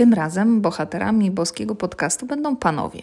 Tym 0.00 0.14
razem 0.14 0.60
bohaterami 0.60 1.30
boskiego 1.30 1.74
podcastu 1.74 2.26
będą 2.26 2.56
panowie. 2.56 3.02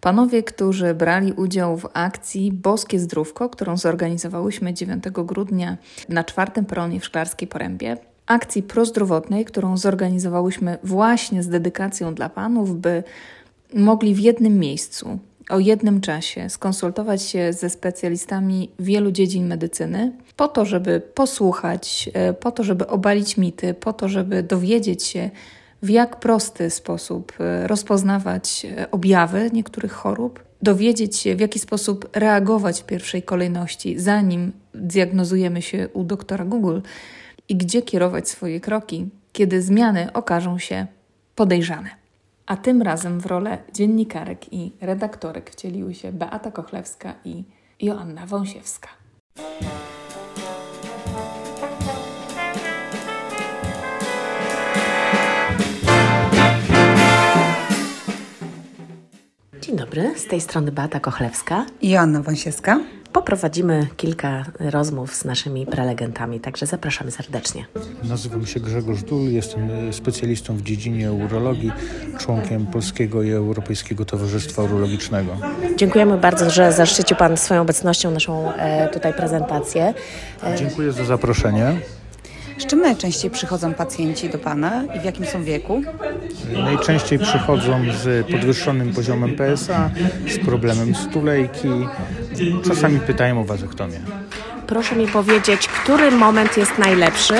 Panowie, 0.00 0.42
którzy 0.42 0.94
brali 0.94 1.32
udział 1.32 1.76
w 1.76 1.88
akcji 1.92 2.52
Boskie 2.52 2.98
Zdrówko, 2.98 3.48
którą 3.48 3.76
zorganizowałyśmy 3.76 4.74
9 4.74 5.04
grudnia 5.12 5.76
na 6.08 6.24
czwartym 6.24 6.64
peronie 6.64 7.00
w 7.00 7.04
Szklarskiej 7.04 7.48
Porębie. 7.48 7.96
Akcji 8.26 8.62
prozdrowotnej, 8.62 9.44
którą 9.44 9.76
zorganizowałyśmy 9.76 10.78
właśnie 10.82 11.42
z 11.42 11.48
dedykacją 11.48 12.14
dla 12.14 12.28
panów, 12.28 12.80
by 12.80 13.02
mogli 13.74 14.14
w 14.14 14.18
jednym 14.18 14.58
miejscu, 14.58 15.18
o 15.50 15.58
jednym 15.58 16.00
czasie 16.00 16.50
skonsultować 16.50 17.22
się 17.22 17.52
ze 17.52 17.70
specjalistami 17.70 18.70
wielu 18.78 19.10
dziedzin 19.10 19.46
medycyny, 19.46 20.12
po 20.36 20.48
to, 20.48 20.64
żeby 20.64 21.00
posłuchać, 21.14 22.10
e, 22.12 22.32
po 22.32 22.50
to, 22.50 22.64
żeby 22.64 22.86
obalić 22.86 23.36
mity, 23.36 23.74
po 23.74 23.92
to, 23.92 24.08
żeby 24.08 24.42
dowiedzieć 24.42 25.02
się, 25.02 25.30
w 25.82 25.90
jak 25.90 26.20
prosty 26.20 26.70
sposób 26.70 27.32
e, 27.40 27.66
rozpoznawać 27.66 28.64
e, 28.64 28.90
objawy 28.90 29.50
niektórych 29.52 29.92
chorób, 29.92 30.44
dowiedzieć 30.62 31.16
się, 31.16 31.36
w 31.36 31.40
jaki 31.40 31.58
sposób 31.58 32.08
reagować 32.12 32.82
w 32.82 32.86
pierwszej 32.86 33.22
kolejności, 33.22 33.98
zanim 33.98 34.52
diagnozujemy 34.74 35.62
się 35.62 35.88
u 35.92 36.04
doktora 36.04 36.44
Google 36.44 36.80
i 37.48 37.56
gdzie 37.56 37.82
kierować 37.82 38.28
swoje 38.28 38.60
kroki, 38.60 39.08
kiedy 39.32 39.62
zmiany 39.62 40.12
okażą 40.12 40.58
się 40.58 40.86
podejrzane. 41.34 41.90
A 42.46 42.56
tym 42.56 42.82
razem 42.82 43.20
w 43.20 43.26
rolę 43.26 43.58
dziennikarek 43.72 44.52
i 44.52 44.72
redaktorek 44.80 45.50
wcieliły 45.50 45.94
się 45.94 46.12
Beata 46.12 46.50
Kochlewska 46.50 47.14
i 47.24 47.44
Joanna 47.80 48.26
Wąsiewska. 48.26 48.88
Dzień 59.62 59.76
dobry, 59.76 60.14
z 60.16 60.26
tej 60.26 60.40
strony 60.40 60.72
Beata 60.72 61.00
Kochlewska 61.00 61.66
i 61.80 61.90
Joanna 61.90 62.22
Wąsiewska. 62.22 62.80
Poprowadzimy 63.12 63.86
kilka 63.96 64.44
rozmów 64.60 65.14
z 65.14 65.24
naszymi 65.24 65.66
prelegentami, 65.66 66.40
także 66.40 66.66
zapraszamy 66.66 67.10
serdecznie. 67.10 67.64
Nazywam 68.04 68.46
się 68.46 68.60
Grzegorz 68.60 69.02
Dul, 69.02 69.30
jestem 69.30 69.92
specjalistą 69.92 70.56
w 70.56 70.62
dziedzinie 70.62 71.12
urologii, 71.12 71.72
członkiem 72.18 72.66
Polskiego 72.66 73.22
i 73.22 73.30
Europejskiego 73.30 74.04
Towarzystwa 74.04 74.62
Urologicznego. 74.62 75.36
Dziękujemy 75.76 76.18
bardzo, 76.18 76.50
że 76.50 76.72
zaszczycił 76.72 77.16
Pan 77.16 77.36
swoją 77.36 77.62
obecnością 77.62 78.10
naszą 78.10 78.52
e, 78.52 78.88
tutaj 78.88 79.14
prezentację. 79.14 79.94
E... 80.44 80.56
Dziękuję 80.56 80.92
za 80.92 81.04
zaproszenie. 81.04 81.76
Z 82.62 82.66
czym 82.66 82.80
najczęściej 82.80 83.30
przychodzą 83.30 83.74
pacjenci 83.74 84.28
do 84.28 84.38
Pana 84.38 84.84
i 84.96 85.00
w 85.00 85.04
jakim 85.04 85.26
są 85.26 85.44
wieku? 85.44 85.82
Najczęściej 86.52 87.18
przychodzą 87.18 87.84
z 88.02 88.26
podwyższonym 88.26 88.92
poziomem 88.92 89.36
PSA, 89.36 89.90
z 90.28 90.38
problemem 90.38 90.94
stulejki, 90.94 91.68
czasami 92.64 93.00
pytają 93.00 93.40
o 93.40 93.44
wazektomię. 93.44 94.00
Proszę 94.66 94.96
mi 94.96 95.08
powiedzieć, 95.08 95.68
który 95.68 96.10
moment 96.10 96.56
jest 96.56 96.78
najlepszy 96.78 97.34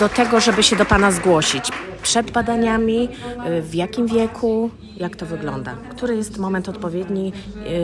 do 0.00 0.08
tego, 0.08 0.40
żeby 0.40 0.62
się 0.62 0.76
do 0.76 0.84
Pana 0.84 1.10
zgłosić? 1.10 1.68
Przed 2.02 2.30
badaniami, 2.30 3.08
y, 3.58 3.62
w 3.62 3.74
jakim 3.74 4.06
wieku, 4.06 4.70
jak 4.96 5.16
to 5.16 5.26
wygląda? 5.26 5.74
Który 5.90 6.16
jest 6.16 6.38
moment 6.38 6.68
odpowiedni, 6.68 7.32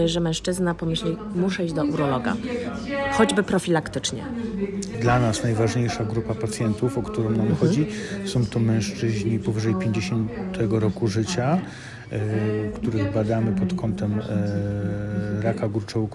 y, 0.04 0.08
że 0.08 0.20
mężczyzna 0.20 0.74
pomyśli, 0.74 1.16
muszę 1.34 1.64
iść 1.64 1.74
do 1.74 1.84
urologa, 1.84 2.36
choćby 3.12 3.42
profilaktycznie? 3.42 4.24
Dla 5.00 5.20
nas 5.20 5.42
najważniejsza 5.42 6.04
grupa 6.04 6.34
pacjentów, 6.34 6.98
o 6.98 7.02
którą 7.02 7.30
nam 7.30 7.40
mhm. 7.40 7.56
chodzi, 7.56 7.86
są 8.24 8.46
to 8.46 8.58
mężczyźni 8.58 9.38
powyżej 9.38 9.74
50 9.74 10.30
roku 10.70 11.08
życia, 11.08 11.58
których 12.74 13.14
badamy 13.14 13.52
pod 13.52 13.74
kątem 13.74 14.20
raka 15.42 15.68
gruczołu 15.68 16.08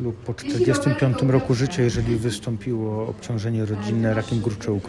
lub 0.00 0.16
po 0.16 0.34
45 0.34 1.22
roku 1.22 1.54
życia, 1.54 1.82
jeżeli 1.82 2.16
wystąpiło 2.16 3.08
obciążenie 3.08 3.64
rodzinne 3.64 4.14
rakiem 4.14 4.40
gruczołu. 4.40 4.80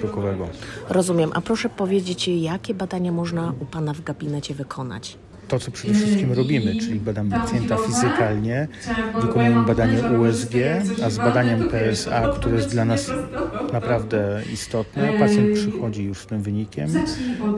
Rozumiem. 0.89 1.31
A 1.33 1.41
proszę 1.41 1.69
powiedzieć, 1.69 2.27
jakie 2.27 2.73
badania 2.73 3.11
można 3.11 3.53
u 3.59 3.65
Pana 3.65 3.93
w 3.93 4.01
gabinecie 4.01 4.53
wykonać? 4.53 5.17
To, 5.51 5.59
co 5.59 5.71
przede 5.71 5.93
wszystkim 5.93 6.33
robimy, 6.33 6.75
czyli 6.75 6.99
badamy 6.99 7.31
pacjenta 7.31 7.77
fizykalnie, 7.77 8.67
wykonujemy 9.21 9.65
badanie 9.65 10.03
USG, 10.03 10.53
a 11.05 11.09
z 11.09 11.17
badaniem 11.17 11.69
PSA, 11.69 12.33
które 12.35 12.55
jest 12.55 12.69
dla 12.69 12.85
nas 12.85 13.11
naprawdę 13.73 14.41
istotne, 14.53 15.13
pacjent 15.19 15.55
przychodzi 15.55 16.03
już 16.03 16.17
z 16.17 16.25
tym 16.25 16.41
wynikiem. 16.41 16.89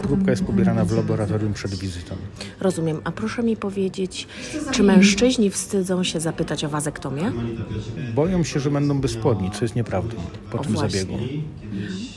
Próbka 0.01 0.31
jest 0.31 0.43
pobierana 0.43 0.85
w 0.85 0.91
laboratorium 0.91 1.53
przed 1.53 1.75
wizytą. 1.75 2.15
Rozumiem. 2.59 3.01
A 3.03 3.11
proszę 3.11 3.43
mi 3.43 3.57
powiedzieć, 3.57 4.27
czy 4.71 4.83
mężczyźni 4.83 5.49
wstydzą 5.49 6.03
się 6.03 6.19
zapytać 6.19 6.65
o 6.65 6.69
wazektomię? 6.69 7.31
Boją 8.15 8.43
się, 8.43 8.59
że 8.59 8.71
będą 8.71 9.01
bezpłodni, 9.01 9.51
co 9.51 9.65
jest 9.65 9.75
nieprawdą 9.75 10.15
po 10.51 10.59
o 10.59 10.63
tym 10.63 10.73
właśnie. 10.73 10.99
zabiegu. 10.99 11.17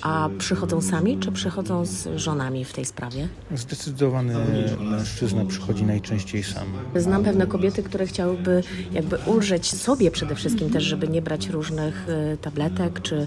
A 0.03 0.28
przychodzą 0.38 0.81
sami, 0.81 1.19
czy 1.19 1.32
przychodzą 1.32 1.84
z 1.84 2.08
żonami 2.16 2.64
w 2.64 2.72
tej 2.72 2.84
sprawie? 2.84 3.28
Zdecydowany 3.54 4.34
mężczyzna 4.81 5.44
przychodzi 5.44 5.66
najczęściej 5.87 6.43
sam. 6.43 6.66
Znam 6.94 7.25
pewne 7.25 7.47
kobiety, 7.47 7.82
które 7.82 8.06
chciałyby 8.06 8.62
jakby 8.93 9.16
ulżyć 9.27 9.75
sobie 9.75 10.10
przede 10.10 10.34
wszystkim 10.34 10.71
też, 10.71 10.84
żeby 10.84 11.09
nie 11.09 11.22
brać 11.22 11.49
różnych 11.49 12.06
e, 12.09 12.37
tabletek 12.37 13.03
czy, 13.03 13.16
e, 13.16 13.27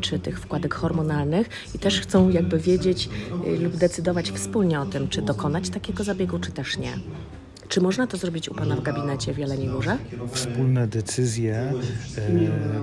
czy 0.00 0.18
tych 0.18 0.40
wkładek 0.40 0.74
hormonalnych 0.74 1.48
i 1.74 1.78
też 1.78 2.00
chcą 2.00 2.28
jakby 2.28 2.58
wiedzieć 2.58 3.08
e, 3.46 3.56
lub 3.56 3.76
decydować 3.76 4.30
wspólnie 4.30 4.80
o 4.80 4.86
tym, 4.86 5.08
czy 5.08 5.22
dokonać 5.22 5.70
takiego 5.70 6.04
zabiegu, 6.04 6.38
czy 6.38 6.52
też 6.52 6.78
nie. 6.78 6.92
Czy 7.68 7.80
można 7.80 8.06
to 8.06 8.16
zrobić 8.16 8.48
u 8.48 8.54
Pana 8.54 8.76
w 8.76 8.82
gabinecie 8.82 9.34
w 9.34 9.38
Jeleniej 9.38 9.68
Górze? 9.68 9.96
Wspólne 10.32 10.86
decyzje 10.86 11.72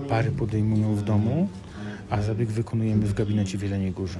pary 0.10 0.32
podejmują 0.32 0.96
w 0.96 1.04
domu 1.04 1.50
a 2.10 2.22
zabieg 2.22 2.50
wykonujemy 2.50 3.06
w 3.06 3.14
gabinecie 3.14 3.58
w 3.58 3.64
Jeleniej 3.64 3.92
Górze. 3.92 4.20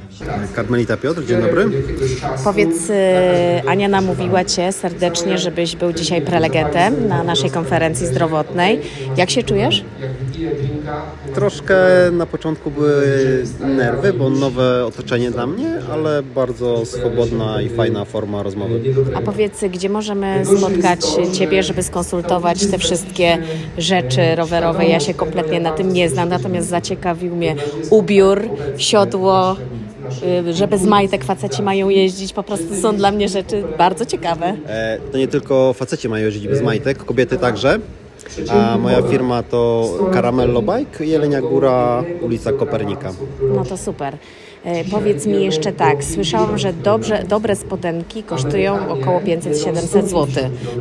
Karmelita 0.56 0.98
Piotr, 0.98 1.26
dzień 1.26 1.42
dobry. 1.42 1.66
Powiedz, 2.44 2.90
y, 2.90 2.94
Ania 3.68 3.88
namówiła 3.88 4.46
Cię 4.46 4.72
serdecznie, 4.72 5.38
żebyś 5.38 5.76
był 5.76 5.94
dzisiaj 5.94 6.22
prelegentem 6.22 7.08
na 7.08 7.24
naszej 7.24 7.50
konferencji 7.50 8.08
zdrowotnej. 8.08 8.80
Jak 9.18 9.30
się 9.30 9.44
czujesz? 9.44 9.84
Troszkę 11.34 11.76
na 12.12 12.26
początku 12.26 12.72
były 12.72 13.04
nerwy, 13.60 14.14
bo 14.14 14.30
nowe 14.30 14.86
otoczenie 14.86 15.32
dla 15.32 15.48
mnie, 15.48 15.80
ale 15.92 16.24
bardzo 16.24 16.86
swobodna 16.86 17.62
i 17.62 17.70
fajna 17.70 18.06
forma 18.06 18.44
rozmowy. 18.44 18.82
A 19.16 19.22
powiedz, 19.22 19.64
gdzie 19.70 19.90
możemy 19.90 20.44
spotkać 20.58 21.00
Ciebie, 21.34 21.64
żeby 21.64 21.84
skonsultować 21.84 22.66
te 22.66 22.78
wszystkie 22.78 23.38
rzeczy 23.78 24.36
rowerowe? 24.36 24.86
Ja 24.86 25.00
się 25.00 25.14
kompletnie 25.14 25.60
na 25.60 25.72
tym 25.72 25.94
nie 25.94 26.10
znam, 26.10 26.30
natomiast 26.30 26.70
zaciekawił 26.70 27.36
mnie 27.36 27.56
ubiór, 27.90 28.42
siodło, 28.78 29.56
y, 30.48 30.54
że 30.54 30.68
bez 30.68 30.84
majtek 30.84 31.24
faceci 31.24 31.64
mają 31.64 31.90
jeździć, 31.90 32.34
po 32.34 32.44
prostu 32.44 32.76
są 32.82 32.96
dla 32.96 33.12
mnie 33.12 33.30
rzeczy 33.30 33.64
bardzo 33.78 34.06
ciekawe. 34.06 34.58
E, 34.68 35.00
to 35.12 35.18
nie 35.18 35.28
tylko 35.28 35.74
faceci 35.74 36.10
mają 36.10 36.26
jeździć 36.26 36.48
bez 36.48 36.62
majtek, 36.62 36.98
kobiety 37.06 37.38
także. 37.38 37.80
A 38.50 38.78
moja 38.78 39.02
firma 39.02 39.44
to 39.44 39.90
Caramello 40.14 40.62
Bike, 40.62 41.06
Jelenia 41.06 41.42
Góra, 41.42 42.04
ulica 42.22 42.52
Kopernika. 42.54 43.12
No 43.56 43.66
to 43.66 43.78
super. 43.78 44.18
E, 44.66 44.84
powiedz 44.86 45.26
mi 45.26 45.44
jeszcze 45.46 45.72
tak, 45.72 46.04
słyszałam, 46.04 46.58
że 46.58 46.74
dobrze, 46.74 47.24
dobre 47.30 47.56
spodenki 47.56 48.24
kosztują 48.24 48.90
około 48.90 49.20
500-700 49.20 50.08
zł. 50.08 50.28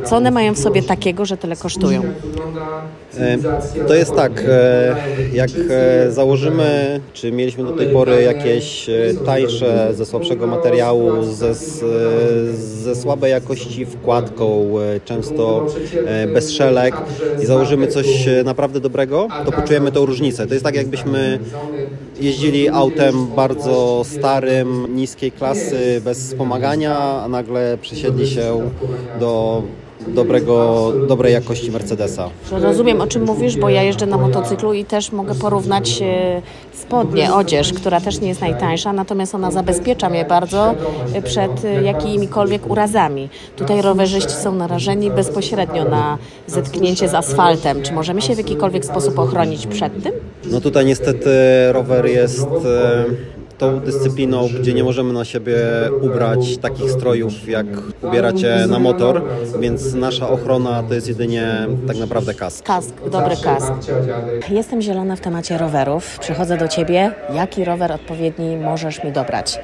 Co 0.05 0.15
one 0.15 0.31
mają 0.31 0.53
w 0.53 0.59
sobie 0.59 0.83
takiego, 0.83 1.25
że 1.25 1.37
tyle 1.37 1.55
kosztują? 1.55 2.01
E, 3.19 3.37
to 3.87 3.95
jest 3.95 4.15
tak, 4.15 4.43
e, 4.47 4.95
jak 5.33 5.49
założymy, 6.09 6.99
czy 7.13 7.31
mieliśmy 7.31 7.63
do 7.63 7.71
tej 7.71 7.87
pory 7.87 8.21
jakieś 8.21 8.89
tańsze, 9.25 9.89
ze 9.93 10.05
słabszego 10.05 10.47
materiału, 10.47 11.23
ze, 11.23 11.53
ze 12.83 12.95
słabej 12.95 13.31
jakości 13.31 13.85
wkładką, 13.85 14.69
często 15.05 15.67
bez 16.33 16.51
szelek 16.51 16.95
i 17.43 17.45
założymy 17.45 17.87
coś 17.87 18.07
naprawdę 18.45 18.79
dobrego, 18.79 19.27
to 19.45 19.51
poczujemy 19.51 19.91
tą 19.91 20.05
różnicę. 20.05 20.47
To 20.47 20.53
jest 20.53 20.65
tak, 20.65 20.75
jakbyśmy 20.75 21.39
jeździli 22.19 22.69
autem 22.69 23.27
bardzo 23.35 24.01
starym, 24.05 24.95
niskiej 24.95 25.31
klasy, 25.31 26.01
bez 26.03 26.19
wspomagania, 26.19 26.97
a 26.97 27.27
nagle 27.27 27.77
przesiedli 27.81 28.27
się 28.27 28.69
do 29.19 29.63
dobrego, 30.07 30.93
dobrej 31.07 31.33
jakości 31.33 31.71
Mercedesa. 31.71 32.29
Rozumiem 32.51 33.01
o 33.01 33.07
czym 33.07 33.23
mówisz, 33.23 33.57
bo 33.57 33.69
ja 33.69 33.83
jeżdżę 33.83 34.05
na 34.05 34.17
motocyklu 34.17 34.73
i 34.73 34.85
też 34.85 35.11
mogę 35.11 35.35
porównać 35.35 36.01
e, 36.01 36.41
spodnie, 36.73 37.33
odzież, 37.33 37.73
która 37.73 38.01
też 38.01 38.21
nie 38.21 38.27
jest 38.27 38.41
najtańsza, 38.41 38.93
natomiast 38.93 39.35
ona 39.35 39.51
zabezpiecza 39.51 40.09
mnie 40.09 40.25
bardzo 40.25 40.75
e, 41.13 41.21
przed 41.21 41.65
e, 41.65 41.83
jakimikolwiek 41.83 42.69
urazami. 42.69 43.29
Tutaj 43.55 43.81
rowerzyści 43.81 44.31
są 44.31 44.55
narażeni 44.55 45.11
bezpośrednio 45.11 45.85
na 45.85 46.17
zetknięcie 46.47 47.07
z 47.07 47.13
asfaltem. 47.13 47.81
Czy 47.81 47.93
możemy 47.93 48.21
się 48.21 48.35
w 48.35 48.37
jakikolwiek 48.37 48.85
sposób 48.85 49.19
ochronić 49.19 49.67
przed 49.67 50.03
tym? 50.03 50.11
No 50.51 50.61
tutaj 50.61 50.85
niestety 50.85 51.29
rower 51.71 52.05
jest 52.05 52.47
tą 53.57 53.79
dyscypliną, 53.79 54.49
gdzie 54.59 54.73
nie 54.73 54.83
możemy 54.83 55.13
na 55.13 55.25
siebie 55.25 55.57
ubrać 56.01 56.57
takich 56.57 56.91
strojów, 56.91 57.47
jak 57.47 57.65
ubieracie 58.01 58.65
na 58.69 58.79
motor, 58.79 59.21
więc 59.59 59.93
nasza 59.93 60.29
ochrona 60.29 60.83
to 60.83 60.93
jest 60.93 61.07
jedynie 61.07 61.67
tak 61.87 61.97
naprawdę 61.97 62.33
kask. 62.33 62.65
Kask, 62.65 62.93
dobry 63.11 63.35
kask. 63.43 63.73
Jestem 64.49 64.81
zielona 64.81 65.15
w 65.15 65.21
temacie 65.21 65.57
rowerów. 65.57 66.19
Przychodzę 66.19 66.57
do 66.57 66.67
ciebie. 66.67 67.11
Jaki 67.33 67.65
rower 67.65 67.91
odpowiedni 67.91 68.57
możesz 68.57 69.03
mi 69.03 69.11
dobrać? 69.11 69.59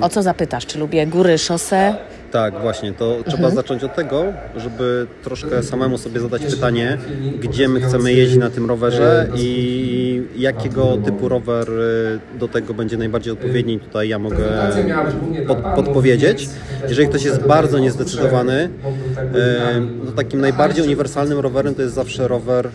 O 0.00 0.08
co 0.08 0.22
zapytasz? 0.22 0.66
Czy 0.66 0.78
lubię 0.78 1.06
góry, 1.06 1.38
szosę? 1.38 1.94
Tak, 2.30 2.60
właśnie. 2.60 2.92
To 2.92 3.16
trzeba 3.28 3.50
zacząć 3.50 3.84
od 3.84 3.94
tego, 3.94 4.24
żeby 4.56 5.06
troszkę 5.22 5.62
samemu 5.62 5.98
sobie 5.98 6.20
zadać 6.20 6.42
pytanie, 6.44 6.98
gdzie 7.40 7.68
my 7.68 7.80
chcemy 7.80 8.12
jeździć 8.12 8.38
na 8.38 8.50
tym 8.50 8.66
rowerze 8.66 9.28
i 9.34 10.22
jakiego 10.36 10.96
typu 10.96 11.28
rower 11.28 11.70
y, 11.70 12.38
do 12.38 12.48
tego 12.48 12.74
będzie 12.74 12.96
najbardziej 12.96 13.32
odpowiedni. 13.32 13.80
Tutaj 13.80 14.08
ja 14.08 14.18
mogę 14.18 14.44
pod, 15.46 15.58
podpowiedzieć. 15.58 16.48
Jeżeli 16.88 17.08
ktoś 17.08 17.24
jest 17.24 17.46
bardzo 17.46 17.78
niezdecydowany, 17.78 18.64
y, 18.64 18.68
no 20.04 20.12
takim 20.12 20.40
najbardziej 20.40 20.84
uniwersalnym 20.84 21.38
rowerem 21.38 21.74
to 21.74 21.82
jest 21.82 21.94
zawsze 21.94 22.28
rower 22.28 22.68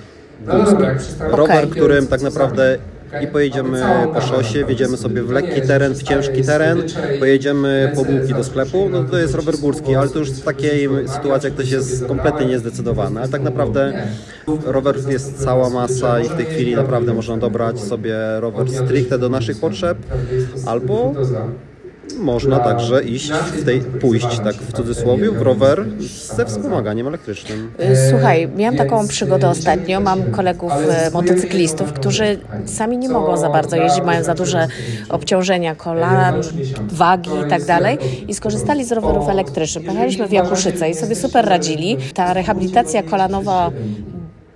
górski. 0.45 0.83
Rower, 1.19 1.69
którym 1.69 2.07
tak 2.07 2.21
naprawdę 2.21 2.77
i 3.23 3.27
pojedziemy 3.27 3.83
po 4.13 4.21
szosie, 4.21 4.65
wjedziemy 4.65 4.97
sobie 4.97 5.23
w 5.23 5.29
lekki 5.29 5.61
teren, 5.61 5.93
w 5.93 6.03
ciężki 6.03 6.43
teren, 6.43 6.83
pojedziemy 7.19 7.91
po 7.95 8.05
bułki 8.05 8.33
do 8.33 8.43
sklepu, 8.43 8.89
no 8.89 9.03
to 9.03 9.17
jest 9.17 9.35
rower 9.35 9.57
górski, 9.57 9.95
ale 9.95 10.09
to 10.09 10.19
już 10.19 10.31
w 10.31 10.43
takiej 10.43 10.89
sytuacji, 11.07 11.47
jak 11.47 11.53
ktoś 11.53 11.71
jest 11.71 12.05
kompletnie 12.05 12.45
niezdecydowany, 12.45 13.19
ale 13.19 13.29
tak 13.29 13.41
naprawdę 13.41 14.07
rowerów 14.65 15.11
jest 15.11 15.43
cała 15.43 15.69
masa 15.69 16.19
i 16.19 16.29
w 16.29 16.33
tej 16.33 16.45
chwili 16.45 16.75
naprawdę 16.75 17.13
można 17.13 17.37
dobrać 17.37 17.79
sobie 17.79 18.15
rower 18.39 18.69
stricte 18.69 19.17
do 19.17 19.29
naszych 19.29 19.59
potrzeb, 19.59 19.97
albo 20.65 21.13
można 22.19 22.59
także 22.59 23.03
iść 23.03 23.31
w 23.31 23.65
tej, 23.65 23.81
pójść 23.81 24.39
tak 24.43 24.55
w 24.55 24.73
cudzysłowie 24.73 25.31
w 25.31 25.41
rower 25.41 25.85
ze 26.35 26.45
wspomaganiem 26.45 27.07
elektrycznym. 27.07 27.71
Y, 27.79 28.09
Słuchaj, 28.09 28.49
miałam 28.55 28.75
taką 28.75 29.07
przygodę 29.07 29.49
ostatnio. 29.49 29.99
Mam 29.99 30.23
kolegów 30.23 30.71
e, 30.89 31.11
motocyklistów, 31.11 31.93
którzy 31.93 32.39
sami 32.65 32.97
nie 32.97 33.09
mogą 33.09 33.37
za 33.37 33.49
bardzo 33.49 33.75
jeździć, 33.75 34.03
mają 34.03 34.23
za 34.23 34.33
duże 34.33 34.67
obciążenia 35.09 35.75
kolan, 35.75 36.35
wagi 36.89 37.29
i 37.47 37.49
tak 37.49 37.65
dalej 37.65 37.97
i 38.27 38.33
skorzystali 38.33 38.85
z 38.85 38.91
rowerów 38.91 39.29
elektrycznych. 39.29 39.85
Pojechaliśmy 39.85 40.27
w 40.27 40.31
Jakuszyce 40.31 40.89
i 40.89 40.93
sobie 40.93 41.15
super 41.15 41.45
radzili. 41.45 41.97
Ta 42.13 42.33
rehabilitacja 42.33 43.03
kolanowa 43.03 43.71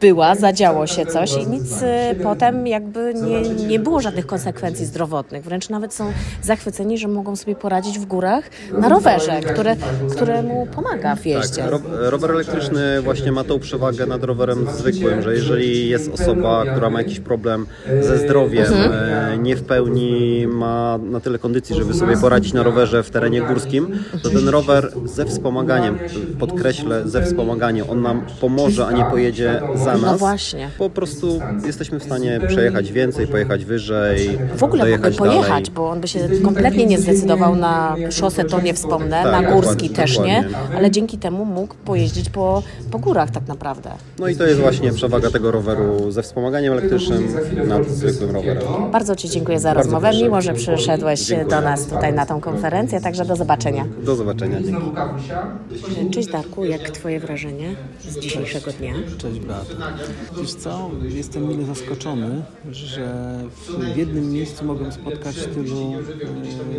była, 0.06 0.36
zadziało 0.36 0.88
się 0.88 1.06
coś 1.06 1.34
i 1.34 1.48
nic 1.48 1.82
y, 1.82 1.86
potem 2.24 2.68
jakby 2.68 3.14
nie, 3.14 3.42
nie 3.42 3.80
było 3.80 4.02
żadnych 4.02 4.26
konsekwencji 4.26 4.86
zdrowotnych. 4.86 5.44
Wręcz 5.44 5.70
nawet 5.70 5.94
są 5.94 6.12
zachwyceni, 6.42 6.98
że 6.98 7.08
mogą 7.08 7.36
sobie 7.36 7.56
poradzić 7.56 8.00
w 8.00 8.06
górach 8.06 8.50
na 8.78 8.90
rowerze, 8.90 9.42
które, 9.42 9.76
któremu 10.16 10.68
pomaga 10.76 11.16
w 11.16 11.26
jeździe. 11.26 11.62
Tak, 11.62 11.72
ro, 11.72 11.80
rower 11.92 12.32
elektryczny 12.32 13.02
właśnie 13.02 13.32
ma 13.32 13.44
tą 13.44 13.60
przewagę 13.60 14.06
nad 14.06 14.24
rowerem 14.24 14.68
zwykłym, 14.78 15.22
że 15.22 15.34
jeżeli 15.34 15.90
jest 15.90 16.12
osoba, 16.14 16.64
która 16.72 16.90
ma 16.90 17.02
jakiś 17.02 17.20
problem 17.20 17.68
ze 18.02 18.18
zdrowiem, 18.18 18.74
e, 18.74 19.38
nie 19.38 19.56
w 19.56 19.64
pełni 19.64 20.48
ma 20.48 20.98
na 20.98 21.20
tyle 21.20 21.40
kondycji, 21.40 21.76
żeby 21.76 21.94
sobie 21.94 22.18
poradzić 22.18 22.54
na 22.54 22.64
rowerze 22.64 23.04
w 23.04 23.10
terenie 23.10 23.42
górskim, 23.42 24.00
to 24.24 24.30
ten 24.30 24.50
rower 24.50 24.92
ze 25.06 25.26
wspomaganiem, 25.26 26.00
podkreślę, 26.40 27.02
ze 27.06 27.24
wspomaganiem, 27.24 27.90
on 27.90 28.02
nam 28.02 28.26
pomoże, 28.42 28.88
a 28.88 28.92
nie 28.92 29.06
pojedzie 29.06 29.62
za 29.76 29.95
nas. 30.02 30.12
No 30.12 30.18
właśnie. 30.18 30.70
Po 30.78 30.90
prostu 30.90 31.40
jesteśmy 31.66 32.00
w 32.00 32.04
stanie 32.04 32.40
przejechać 32.48 32.92
więcej, 32.92 33.28
pojechać 33.28 33.66
wyżej, 33.66 34.40
W 34.56 34.64
ogóle 34.64 34.84
mógłby 34.84 35.00
dojechać 35.02 35.16
pojechać, 35.18 35.48
dalej. 35.50 35.72
bo 35.76 35.90
on 35.90 36.02
by 36.02 36.08
się 36.08 36.30
kompletnie 36.44 36.86
nie 36.86 37.00
zdecydował 37.00 37.56
na 37.56 37.96
szosę, 38.12 38.44
to 38.44 38.62
nie 38.62 38.74
wspomnę, 38.74 39.24
Tak, 39.24 39.32
na 39.32 39.52
górski 39.52 39.90
dokładnie, 39.90 39.90
też 39.90 40.20
nie, 40.20 40.44
dokładnie. 40.44 40.78
ale 40.78 40.92
dzięki 40.92 41.18
temu 41.18 41.46
mógł 41.46 41.76
pojeździć 41.76 42.30
po, 42.30 42.64
po 42.92 43.00
górach 43.00 43.32
tak 43.32 43.48
naprawdę. 43.48 43.92
No 44.20 44.28
i 44.28 44.36
to 44.36 44.48
jest 44.48 44.60
właśnie 44.62 44.92
przewaga 44.92 45.32
tego 45.32 45.52
roweru 45.52 46.12
ze 46.12 46.24
wspomaganiem 46.24 46.74
elektrycznym 46.74 47.28
nad 47.68 47.90
zwykłym 47.90 48.32
rowerem. 48.32 48.64
Bardzo 48.92 49.16
Ci 49.16 49.30
dziękuję 49.30 49.60
za 49.60 49.70
Bardzo 49.70 49.84
rozmowę, 49.84 50.08
proszę. 50.10 50.24
mimo 50.24 50.42
że 50.42 50.54
przyszedłeś 50.54 51.20
Dziękuję. 51.26 51.50
do 51.50 51.62
nas 51.62 51.86
tutaj 51.86 52.14
na 52.14 52.26
tą 52.26 52.42
konferencję, 52.42 53.02
także 53.02 53.26
do 53.26 53.36
zobaczenia. 53.36 53.86
Do 54.04 54.16
zobaczenia. 54.16 54.58
Dzięki. 54.62 56.12
Cześć 56.12 56.28
Darku, 56.32 56.66
jak 56.66 56.82
Twoje 56.90 57.20
wrażenie 57.20 57.76
z 58.10 58.20
dzisiejszego 58.20 58.72
dnia? 58.72 58.94
Cześć 59.18 59.40
Beata. 59.40 59.75
Wiesz 60.42 60.54
co, 60.54 60.92
jestem 61.10 61.48
mile 61.48 61.66
zaskoczony, 61.66 62.44
że 62.72 63.14
w 63.94 63.98
jednym 63.98 64.32
miejscu 64.32 64.66
mogłem 64.66 64.92
spotkać 64.92 65.36
tylu 65.36 65.94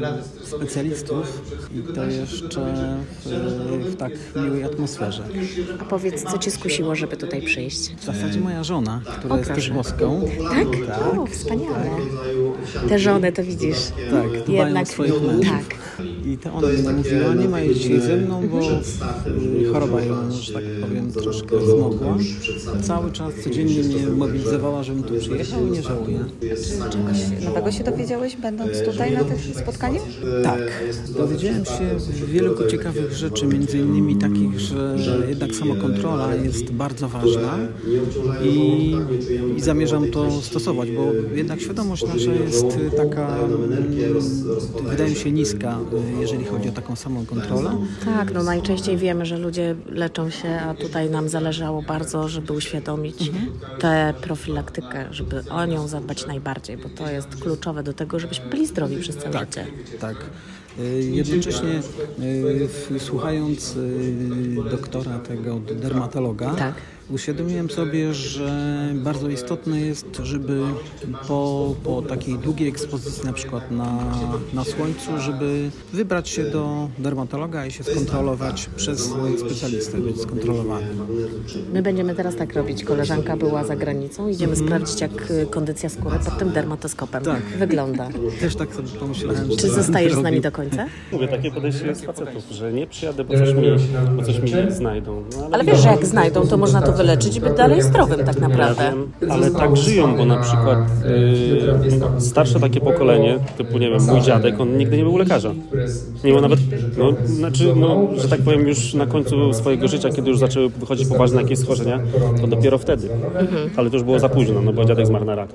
e, 0.03 0.47
specjalistów 0.47 1.43
i 1.75 1.95
to 1.95 2.05
jeszcze 2.05 2.95
w, 3.25 3.29
w 3.93 3.97
tak 3.97 4.13
miłej 4.37 4.65
atmosferze. 4.65 5.23
A 5.81 5.85
powiedz, 5.85 6.23
co 6.33 6.39
Cię 6.39 6.51
skusiło, 6.51 6.95
żeby 6.95 7.17
tutaj 7.17 7.43
przyjść? 7.43 7.95
W 7.97 8.05
zasadzie 8.05 8.41
moja 8.41 8.65
żona, 8.65 9.01
która 9.19 9.35
O, 9.35 9.39
jest 9.39 9.55
też 9.55 9.69
proszę. 9.71 9.75
boską, 9.75 10.23
Tak? 10.49 10.69
O, 11.19 11.27
wspaniale. 11.27 11.91
Te 12.89 12.99
żony, 12.99 13.33
to 13.33 13.43
widzisz. 13.45 13.79
tak, 14.11 14.45
dbają 14.47 14.81
o 14.81 14.87
swoich 14.87 15.23
mężów. 15.23 15.47
Tak. 15.69 15.77
I 16.27 16.39
to 16.39 16.53
ona 16.55 16.69
mi 16.69 16.97
mówiła, 16.97 17.35
nie 17.35 17.49
ma 17.49 17.61
jej 17.61 17.75
dzisiaj 17.75 18.01
ze 18.01 18.17
mną, 18.17 18.49
bo 18.49 18.59
y, 18.61 19.73
choroba 19.73 20.01
ją, 20.01 20.33
że 20.33 20.53
tak 20.53 20.63
powiem, 20.81 21.13
troszkę 21.13 21.67
zmogła. 21.67 22.17
Cały 22.87 23.12
czas 23.12 23.35
codziennie 23.44 23.83
mnie 23.83 24.06
mobilizowała, 24.06 24.83
żebym 24.83 25.03
tu 25.03 25.15
przyjechał 25.19 25.67
i 25.67 25.71
nie 25.71 25.83
żałuję. 25.83 26.25
Czegoś 26.91 27.44
nowego 27.44 27.73
się 27.73 27.85
dowiedziałeś, 27.85 28.37
będąc 28.37 28.83
tutaj 28.85 29.12
na 29.12 29.25
tym 29.25 29.38
spotkaniu? 29.55 30.00
Tak, 30.43 30.61
dowiedziałem 31.17 31.65
się 31.65 31.97
wielu 32.27 32.69
ciekawych 32.71 33.12
rzeczy, 33.12 33.47
między 33.47 33.79
innymi 33.79 34.17
takich, 34.17 34.59
że 34.97 35.23
jednak 35.29 35.55
samokontrola 35.55 36.35
jest 36.35 36.73
bardzo 36.73 37.09
ważna 37.09 37.59
i, 38.44 38.94
i 39.56 39.61
zamierzam 39.61 40.11
to 40.11 40.43
stosować, 40.43 40.91
bo 40.91 41.12
jednak 41.35 41.61
świadomość 41.61 42.06
nasza 42.06 42.33
jest 42.33 42.67
taka, 42.97 43.38
mm, 43.38 43.94
wydaje 44.85 45.11
mi 45.11 45.17
się, 45.17 45.33
niska, 45.33 45.79
jeżeli 46.21 46.44
chodzi 46.44 46.69
o 46.69 46.73
taką 46.73 46.97
samą 46.97 47.27
kontrolę. 47.27 47.71
Tak, 48.05 48.35
no 48.35 48.43
najczęściej 48.43 48.97
wiemy, 48.97 49.27
że 49.27 49.38
ludzie 49.38 49.77
leczą 49.88 50.31
się, 50.31 50.49
a 50.49 50.75
tutaj 50.75 51.11
nam 51.11 51.29
zależało 51.29 51.83
bardzo, 51.83 52.29
żeby 52.29 52.53
uświadomić 52.53 52.75
tę 53.78 54.14
profilaktykę, 54.23 55.06
żeby 55.11 55.43
o 55.50 55.67
nią 55.67 55.88
zadbać 55.88 56.26
najbardziej, 56.26 56.76
bo 56.76 56.88
to 56.88 57.11
jest 57.11 57.37
kluczowe 57.37 57.82
do 57.82 57.93
tego, 57.93 58.19
żebyśmy 58.19 58.50
byli 58.50 58.67
zdrowi 58.67 58.96
przez 58.96 59.17
całe 59.17 59.31
Tak, 59.32 59.46
życie. 59.49 59.67
tak. 60.00 60.17
Y, 60.78 61.02
Jednocześnie 61.02 61.81
y, 62.90 63.00
słuchając 63.00 63.76
y, 63.76 64.56
doktora 64.71 65.18
tego 65.18 65.61
dermatologa, 65.61 66.54
Tak. 66.54 66.75
Uświadomiłem 67.11 67.71
sobie, 67.71 68.15
że 68.15 68.79
bardzo 68.95 69.29
istotne 69.29 69.81
jest, 69.81 70.07
żeby 70.23 70.63
po, 71.29 71.75
po 71.85 72.03
takiej 72.03 72.39
długiej 72.39 72.69
ekspozycji 72.69 73.25
na 73.25 73.33
przykład 73.33 73.71
na, 73.71 73.99
na 74.55 74.65
słońcu, 74.65 75.19
żeby 75.19 75.71
wybrać 75.93 76.29
się 76.29 76.45
do 76.45 76.89
dermatologa 76.99 77.67
i 77.67 77.71
się 77.71 77.85
skontrolować 77.85 78.71
przez 78.77 79.11
specjalistę, 79.39 79.99
być 79.99 80.21
skontrolowany. 80.21 80.87
My 81.73 81.83
będziemy 81.83 82.15
teraz 82.15 82.37
tak 82.37 82.55
robić. 82.55 82.85
Koleżanka 82.85 83.37
była 83.37 83.65
za 83.65 83.77
granicą, 83.77 84.29
idziemy 84.29 84.57
sprawdzić, 84.57 85.01
jak 85.01 85.31
y, 85.31 85.47
kondycja 85.51 85.89
skóry 85.89 86.19
pod 86.25 86.39
tym 86.39 86.51
dermatoskopem 86.51 87.25
Tak. 87.25 87.43
wygląda. 87.59 88.09
Też 88.41 88.57
tak 88.57 88.75
sobie 88.75 88.89
pomyślałem, 88.89 89.49
Czy 89.59 89.69
zostajesz 89.71 90.13
z 90.15 90.23
nami 90.23 90.41
do 90.41 90.53
końca? 90.53 90.87
Mówię, 91.13 91.29
takie 91.29 91.51
podejście 91.51 91.87
jest 91.87 92.05
facetów, 92.07 92.45
że 92.51 92.73
nie 92.73 92.87
przyjadę, 92.87 93.25
bo 93.25 93.35
coś 93.39 93.55
mi, 93.55 93.69
bo 94.17 94.23
coś 94.23 94.39
mi 94.39 94.51
znajdą. 94.71 95.25
No, 95.37 95.49
Ale 95.53 95.65
wiesz, 95.65 95.81
że 95.81 95.89
jak 95.89 96.07
znajdą, 96.07 96.47
to 96.47 96.57
można 96.57 96.83
to 96.83 96.96
wyleczyć 96.97 97.37
i 97.37 97.41
być 97.41 97.57
dalej 97.57 97.83
zdrowym 97.83 98.25
tak 98.25 98.41
naprawdę. 98.41 98.93
ale 99.31 99.50
tak 99.50 99.76
żyją, 99.76 100.17
bo 100.17 100.25
na 100.25 100.37
przykład 100.37 100.79
y, 102.19 102.21
starsze 102.21 102.61
takie 102.61 102.81
pokolenie, 102.81 103.38
typu 103.59 103.79
nie 103.79 103.91
wiem, 103.91 104.03
mój 104.03 104.21
dziadek, 104.21 104.61
on 104.61 104.79
nigdy 104.79 104.97
nie 104.97 105.03
był 105.03 105.15
u 105.15 105.19
lekarza. 105.19 105.55
Nie 106.25 106.33
miał 106.33 106.41
nawet, 106.41 106.61
no, 106.99 107.12
znaczy, 107.25 107.73
no, 107.76 108.09
że 108.17 108.29
tak 108.29 108.41
powiem, 108.41 108.69
już 108.69 108.95
na 108.95 109.07
końcu 109.07 109.53
swojego 109.53 109.88
życia, 109.88 110.11
kiedy 110.11 110.31
już 110.31 110.38
zaczęły 110.38 110.69
wychodzić 110.69 111.09
poważne 111.09 111.43
jakieś 111.43 111.59
schorzenia, 111.59 112.00
to 112.41 112.47
dopiero 112.47 112.79
wtedy. 112.79 113.09
Ale 113.76 113.91
to 113.91 113.97
już 113.97 114.05
było 114.05 114.19
za 114.19 114.29
późno, 114.29 114.62
no 114.62 114.73
bo 114.73 114.85
dziadek 114.85 115.07
zmarł 115.07 115.25
na 115.25 115.35
raka. 115.35 115.55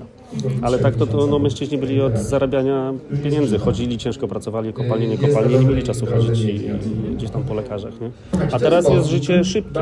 Ale 0.62 0.80
tak 0.80 0.96
to, 0.96 1.08
to 1.08 1.28
no, 1.28 1.40
mężczyźni 1.40 1.78
byli 1.78 2.02
od 2.02 2.18
zarabiania 2.18 2.94
pieniędzy. 3.24 3.60
Chodzili, 3.60 3.98
ciężko 3.98 4.28
pracowali, 4.28 4.74
kopalnie, 4.74 5.08
nie 5.08 5.18
kopalnie, 5.18 5.60
nie 5.60 5.66
mieli 5.66 5.84
czasu 5.84 6.06
chodzić 6.06 6.40
i, 6.40 6.56
i 6.56 7.16
gdzieś 7.16 7.30
tam 7.30 7.44
po 7.44 7.54
lekarzach, 7.54 7.94
nie? 8.02 8.12
A 8.52 8.60
teraz 8.60 8.90
jest 8.90 9.08
życie 9.08 9.44
szybkie. 9.44 9.80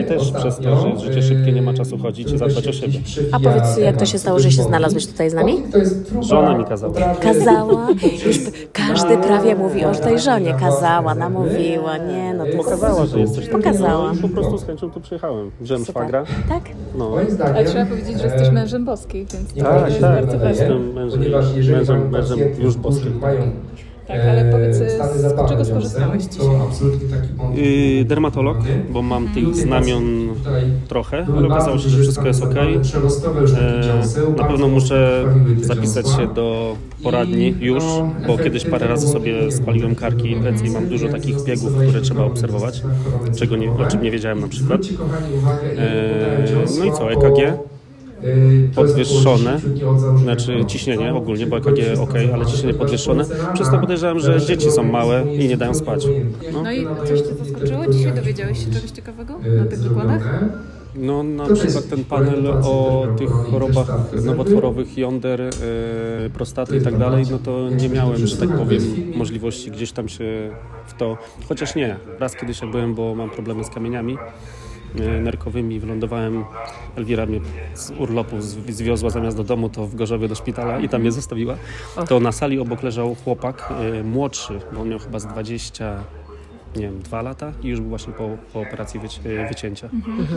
I 0.00 0.04
też 0.04 0.32
przez 0.32 0.56
to, 0.56 0.80
że 0.80 0.88
jest 0.88 1.02
życie 1.02 1.22
szybkie, 1.22 1.52
nie 1.52 1.62
ma 1.62 1.74
czasu 1.74 1.98
chodzić 1.98 2.32
i 2.32 2.38
zadbać 2.38 2.68
o 2.68 2.72
siebie. 2.72 3.00
A 3.32 3.40
powiedz, 3.40 3.76
jak 3.76 3.96
to 3.96 4.06
się 4.06 4.18
stało, 4.18 4.38
że 4.38 4.50
się 4.50 4.62
znalazłeś 4.62 5.06
tutaj 5.06 5.30
z 5.30 5.34
nami? 5.34 5.62
To 5.72 5.78
jest 5.78 6.06
próba 6.06 6.26
Żona 6.26 6.58
mi 6.58 6.64
kazała. 6.64 6.94
Kazała? 7.20 7.88
Już 8.26 8.38
każdy 8.72 9.18
prawie 9.18 9.54
mówi 9.56 9.84
o 9.84 9.94
tej 9.94 10.18
żonie. 10.18 10.54
Kazała, 10.60 11.14
namówiła, 11.14 11.98
nie 11.98 12.34
no 12.34 12.46
to 12.46 12.56
Pokazała, 12.56 13.06
że 13.06 13.20
jest 13.20 13.34
coś 13.34 13.44
takiego. 13.44 13.58
Pokazała. 13.58 14.12
No 14.12 14.28
po 14.28 14.28
prostu 14.28 14.58
z 14.58 14.64
chęcią 14.64 14.90
tu 14.90 15.00
przyjechałem. 15.00 15.50
Super. 15.64 15.84
szwagra. 15.84 16.24
Tak? 16.48 16.62
No. 16.98 17.10
Moim 17.10 17.30
zdaniem 17.30 17.56
Ale 17.56 17.64
trzeba 17.64 17.86
powiedzieć, 17.86 18.18
że 18.18 18.24
jesteś 18.24 18.50
mężem 18.50 18.84
boskiej, 18.84 19.26
więc 19.32 19.43
Tak, 19.58 19.92
tak, 20.00 20.00
bardzo 20.00 20.32
tak, 20.32 20.40
ważne. 20.40 20.48
jestem 20.48 20.92
mężem, 20.92 21.18
Ponieważ 21.20 21.56
jeżeli 21.56 21.76
mężem, 21.76 21.98
mamy 21.98 22.10
mężem 22.10 22.38
pacjentów, 22.38 22.64
już 22.64 22.76
którzy 22.76 22.94
boskim. 22.94 23.18
mają 23.20 23.40
Tak, 24.08 24.20
ale 24.30 24.44
powiedz, 24.52 24.80
e, 24.80 24.90
stany 24.90 25.18
z 25.18 25.48
czego 25.48 25.64
skorzystałeś 25.64 26.26
to 26.26 26.32
dzisiaj? 26.32 26.56
absolutnie 26.68 27.08
taki 27.08 27.28
błąd. 27.28 27.58
Yy, 27.58 28.04
dermatolog, 28.04 28.56
bo 28.90 29.02
mam 29.02 29.28
tych 29.28 29.54
znamion 29.56 30.04
trochę, 30.88 31.26
ale 31.36 31.46
okazało 31.46 31.78
się, 31.78 31.88
że 31.88 31.98
wszystko 32.02 32.26
jest 32.26 32.42
ok. 32.42 32.54
Na 34.36 34.44
pewno 34.44 34.68
muszę 34.68 35.24
zapisać 35.60 36.08
się 36.08 36.34
do 36.34 36.76
poradni 37.02 37.54
już, 37.60 37.84
bo 38.26 38.38
kiedyś 38.38 38.64
parę 38.64 38.86
razy 38.86 39.08
sobie 39.08 39.52
spaliłem 39.52 39.94
karki 39.94 40.30
i 40.32 40.36
plecy 40.36 40.66
i 40.66 40.70
mam 40.70 40.88
dużo 40.88 41.08
takich 41.08 41.44
biegów, 41.44 41.72
które 41.74 42.00
trzeba 42.00 42.24
obserwować, 42.24 42.82
czego 43.38 43.56
nie, 43.56 43.72
o 43.72 43.86
czym 43.86 44.02
nie 44.02 44.10
wiedziałem 44.10 44.40
na 44.40 44.48
przykład. 44.48 44.80
No 46.78 46.84
i 46.84 46.92
co, 46.92 47.12
EKG? 47.12 47.58
Podwyższone, 48.74 49.60
znaczy 50.22 50.64
ciśnienie 50.66 51.14
ogólnie, 51.14 51.46
bo 51.46 51.56
EKG 51.56 52.00
ok, 52.00 52.14
ale 52.34 52.46
ciśnienie 52.46 52.74
podwyższone. 52.74 53.24
Przez 53.54 53.70
to 53.70 53.78
podejrzewam, 53.78 54.20
że 54.20 54.40
dzieci 54.40 54.70
są 54.70 54.82
małe 54.82 55.24
i 55.34 55.48
nie 55.48 55.56
dają 55.56 55.74
spać. 55.74 56.06
No, 56.52 56.62
No 56.62 56.72
i 56.72 56.86
coś 57.06 57.20
Cię 57.20 57.34
zaskoczyło? 57.44 57.86
Dzisiaj 57.92 58.12
dowiedziałeś 58.12 58.64
się 58.64 58.70
czegoś 58.70 58.90
ciekawego 58.90 59.38
na 59.58 59.64
tych 59.64 59.78
wykładach? 59.78 60.44
no 60.96 61.22
na 61.22 61.54
przykład 61.54 61.88
ten 61.88 62.04
panel 62.04 62.46
o 62.46 63.06
tych 63.18 63.30
chorobach 63.30 63.86
nowotworowych, 64.24 64.98
jąder, 64.98 65.40
e, 65.40 65.50
prostaty 66.30 66.76
i 66.76 66.80
tak 66.80 66.98
dalej, 66.98 67.24
no 67.30 67.38
to 67.38 67.70
nie 67.70 67.88
miałem, 67.88 68.26
że 68.26 68.36
tak 68.36 68.58
powiem, 68.58 68.82
możliwości 69.16 69.70
gdzieś 69.70 69.92
tam 69.92 70.08
się 70.08 70.50
w 70.86 70.94
to, 70.94 71.18
chociaż 71.48 71.74
nie, 71.74 71.96
raz 72.18 72.36
kiedyś 72.36 72.62
jak 72.62 72.70
byłem, 72.70 72.94
bo 72.94 73.14
mam 73.14 73.30
problemy 73.30 73.64
z 73.64 73.70
kamieniami, 73.70 74.16
nerkowymi, 74.94 75.80
wylądowałem, 75.80 76.44
Elwira 76.96 77.26
mnie 77.26 77.40
z 77.74 77.90
urlopu 77.90 78.36
zwi- 78.38 78.72
zwiozła 78.72 79.10
zamiast 79.10 79.36
do 79.36 79.44
domu, 79.44 79.68
to 79.68 79.86
w 79.86 79.94
Gorzowie 79.94 80.28
do 80.28 80.34
szpitala 80.34 80.78
i 80.80 80.88
tam 80.88 81.00
mnie 81.00 81.12
zostawiła. 81.12 81.56
To 82.08 82.20
na 82.20 82.32
sali 82.32 82.58
obok 82.58 82.82
leżał 82.82 83.14
chłopak 83.24 83.72
e, 84.00 84.02
młodszy, 84.04 84.58
bo 84.72 84.80
on 84.80 84.88
miał 84.88 84.98
chyba 84.98 85.18
z 85.18 85.26
20, 85.26 85.96
nie 86.76 86.82
wiem, 86.82 86.98
dwa 87.02 87.22
lata 87.22 87.52
i 87.62 87.68
już 87.68 87.80
był 87.80 87.88
właśnie 87.88 88.12
po, 88.12 88.28
po 88.52 88.60
operacji 88.60 89.00
wyci- 89.00 89.28
e, 89.44 89.48
wycięcia. 89.48 89.88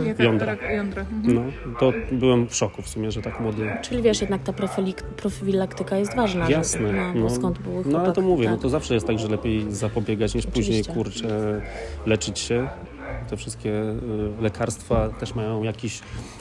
Jaka 0.06 0.24
Jądra. 0.24 0.46
rak 0.46 0.60
jądra. 0.76 1.02
Mhm. 1.02 1.34
No, 1.34 1.42
to 1.80 1.92
byłem 2.12 2.48
w 2.48 2.54
szoku 2.54 2.82
w 2.82 2.88
sumie, 2.88 3.10
że 3.10 3.22
tak 3.22 3.40
młody. 3.40 3.70
Czyli 3.82 4.02
wiesz, 4.02 4.20
jednak 4.20 4.42
ta 4.42 4.52
profilaktyka 5.16 5.96
jest 5.96 6.16
ważna. 6.16 6.46
że- 6.46 6.52
Jasne. 6.52 7.12
No, 7.14 7.20
bo 7.22 7.30
skąd 7.30 7.58
był 7.58 7.72
no 7.72 7.80
ale 7.84 7.92
chłopak, 7.92 8.14
to 8.14 8.20
mówię, 8.20 8.44
tak. 8.44 8.54
no 8.54 8.60
to 8.62 8.68
zawsze 8.68 8.94
jest 8.94 9.06
tak, 9.06 9.18
że 9.18 9.28
lepiej 9.28 9.72
zapobiegać 9.72 10.34
niż 10.34 10.46
później, 10.46 10.80
Oczywiście. 10.80 10.92
kurczę, 10.92 11.60
leczyć 12.06 12.38
się. 12.38 12.68
Te 13.30 13.36
wszystkie 13.36 13.70
y, 13.70 14.42
lekarstwa 14.42 15.08
też 15.08 15.34
mają 15.34 15.62
jakiś 15.62 16.00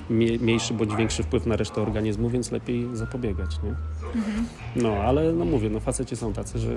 mniejszy 0.10 0.74
bądź 0.74 0.96
większy 0.96 1.24
wpływ 1.24 1.46
na 1.46 1.56
resztę 1.56 1.82
organizmu, 1.82 2.30
więc 2.30 2.52
lepiej 2.52 2.88
zapobiegać, 2.94 3.60
nie? 3.64 3.74
No, 4.84 4.94
ale 4.94 5.34
no 5.34 5.46
mówię, 5.46 5.70
no 5.70 5.80
faceci 5.80 6.16
są 6.16 6.34
tacy, 6.34 6.60
że 6.60 6.70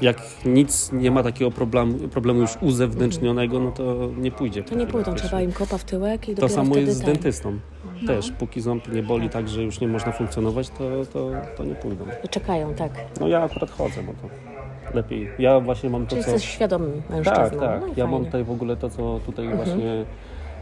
jak 0.00 0.22
nic 0.44 0.92
nie 0.92 1.10
ma 1.10 1.22
takiego 1.22 1.50
problemu, 1.50 2.08
problemu 2.08 2.40
już 2.40 2.50
uzewnętrznionego, 2.60 3.60
no 3.60 3.70
to 3.70 4.10
nie 4.16 4.30
pójdzie. 4.30 4.62
To 4.62 4.74
nie 4.74 4.86
pójdą, 4.86 5.14
trzeba 5.14 5.42
im 5.42 5.52
kopa 5.52 5.78
w 5.78 5.84
tyłek 5.84 6.28
i 6.28 6.34
To 6.34 6.48
samo 6.48 6.76
jest 6.76 6.96
z 6.96 7.00
dentystą. 7.00 7.58
Też, 8.06 8.30
póki 8.30 8.60
ząb 8.60 8.92
nie 8.92 9.02
boli 9.02 9.30
tak, 9.30 9.48
że 9.48 9.62
już 9.62 9.80
nie 9.80 9.88
można 9.88 10.12
funkcjonować, 10.12 10.68
to, 10.68 11.06
to, 11.12 11.30
to 11.56 11.64
nie 11.64 11.74
pójdą. 11.74 12.04
Czekają, 12.30 12.74
tak. 12.74 12.92
No 13.20 13.28
ja 13.28 13.42
akurat 13.42 13.70
chodzę, 13.70 14.02
bo 14.02 14.12
to 14.12 14.53
lepiej. 14.94 15.28
Ja 15.38 15.60
właśnie 15.60 15.90
mam 15.90 16.02
to, 16.06 16.10
Czyli 16.10 16.24
co... 16.24 16.30
jesteś 16.30 16.50
świadomym 16.50 17.02
mężczyzną. 17.10 17.44
Tak, 17.44 17.56
tak. 17.60 17.80
No 17.80 17.86
Ja 17.96 18.04
mam 18.04 18.10
fajnie. 18.12 18.26
tutaj 18.26 18.44
w 18.44 18.50
ogóle 18.50 18.76
to, 18.76 18.90
co 18.90 19.20
tutaj 19.26 19.48
właśnie 19.56 20.04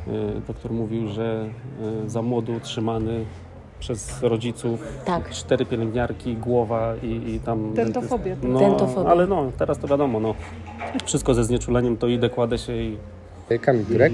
y, 0.08 0.40
doktor 0.46 0.72
mówił, 0.72 1.08
że 1.08 1.48
y, 2.04 2.10
za 2.10 2.22
młodu 2.22 2.52
utrzymany 2.52 3.24
przez 3.80 4.22
rodziców, 4.22 5.02
Tak. 5.04 5.30
cztery 5.30 5.66
pielęgniarki, 5.66 6.36
głowa 6.36 6.94
i, 7.02 7.34
i 7.34 7.40
tam... 7.40 7.74
Dentofobia. 7.74 8.36
No, 8.42 8.58
Dentofobia. 8.58 9.10
ale 9.10 9.26
no, 9.26 9.52
teraz 9.58 9.78
to 9.78 9.88
wiadomo, 9.88 10.20
no. 10.20 10.34
Wszystko 11.04 11.34
ze 11.34 11.44
znieczuleniem, 11.44 11.96
to 11.96 12.08
idę, 12.08 12.30
kładę 12.30 12.58
się 12.58 12.76
i... 12.76 12.96
Kamil 13.58 13.84
Turek. 13.84 14.12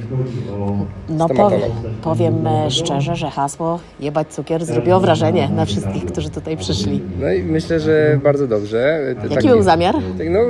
No 1.09 1.28
powiem, 1.28 1.61
powiem 2.02 2.47
e, 2.47 2.71
szczerze, 2.71 3.16
że 3.16 3.30
hasło 3.30 3.80
jebać 4.00 4.28
cukier 4.28 4.64
zrobiło 4.64 5.00
wrażenie 5.00 5.49
na 5.49 5.64
wszystkich, 5.64 6.04
którzy 6.04 6.30
tutaj 6.30 6.57
przyszli. 6.57 7.02
No 7.21 7.33
i 7.33 7.42
myślę, 7.42 7.80
że 7.80 8.21
bardzo 8.25 8.47
dobrze. 8.47 9.00
To 9.28 9.35
Jaki 9.35 9.49
był 9.49 9.62
zamiar? 9.62 9.95
Tak, 10.18 10.30
no, 10.30 10.40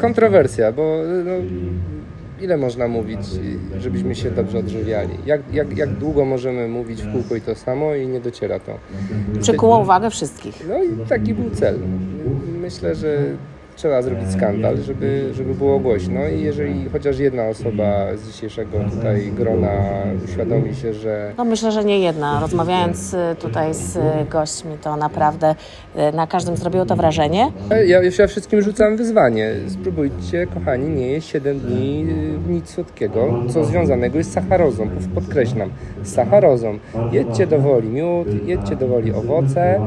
kontrowersja, 0.00 0.72
bo 0.72 0.96
no, 1.24 1.32
ile 2.40 2.56
można 2.56 2.88
mówić, 2.88 3.20
żebyśmy 3.80 4.14
się 4.14 4.30
dobrze 4.30 4.58
odżywiali? 4.58 5.18
Jak, 5.26 5.40
jak, 5.52 5.76
jak 5.76 5.90
długo 5.90 6.24
możemy 6.24 6.68
mówić 6.68 7.02
w 7.02 7.12
kółko 7.12 7.36
i 7.36 7.40
to 7.40 7.54
samo 7.54 7.94
i 7.94 8.06
nie 8.06 8.20
dociera 8.20 8.58
to? 8.58 8.72
Przykuło 9.40 9.78
uwagę 9.78 10.10
wszystkich. 10.10 10.66
No 10.68 10.84
i 10.84 11.08
taki 11.08 11.34
był 11.34 11.50
cel. 11.50 11.78
Myślę, 12.60 12.94
że 12.94 13.18
trzeba 13.76 14.02
zrobić 14.02 14.32
skandal, 14.32 14.76
żeby, 14.76 15.30
żeby 15.34 15.54
było 15.54 15.78
głośno 15.78 16.28
i 16.28 16.42
jeżeli 16.42 16.88
chociaż 16.92 17.18
jedna 17.18 17.48
osoba 17.48 18.16
z 18.16 18.32
dzisiejszego 18.32 18.78
tutaj 18.90 19.32
grona 19.36 19.72
uświadomi 20.24 20.74
się, 20.74 20.94
że 20.94 21.32
No 21.38 21.44
myślę, 21.44 21.72
że 21.72 21.84
nie 21.84 21.98
jedna. 21.98 22.40
Rozmawiając 22.40 23.14
y, 23.14 23.18
tutaj 23.40 23.74
z 23.74 23.96
y, 23.96 24.00
gośćmi, 24.30 24.78
to 24.82 24.96
naprawdę 24.96 25.54
na 26.12 26.26
każdym 26.26 26.56
zrobiło 26.56 26.86
to 26.86 26.96
wrażenie. 26.96 27.52
Ja, 27.86 28.02
ja 28.02 28.26
wszystkim 28.26 28.62
rzucam 28.62 28.96
wyzwanie. 28.96 29.50
Spróbujcie, 29.68 30.46
kochani, 30.46 30.88
nie 30.88 31.06
jeść 31.06 31.28
7 31.28 31.58
dni 31.58 32.06
nic 32.48 32.70
słodkiego, 32.70 33.44
co 33.48 33.64
związanego 33.64 34.18
jest 34.18 34.30
z 34.30 34.32
sacharozą. 34.32 34.88
Podkreślam, 35.14 35.70
z 36.02 36.14
sacharozą. 36.14 36.78
Jedźcie 37.12 37.46
do 37.46 37.58
woli 37.58 37.88
miód, 37.88 38.28
jedźcie 38.46 38.76
do 38.76 38.88
woli 38.88 39.12
owoce, 39.12 39.80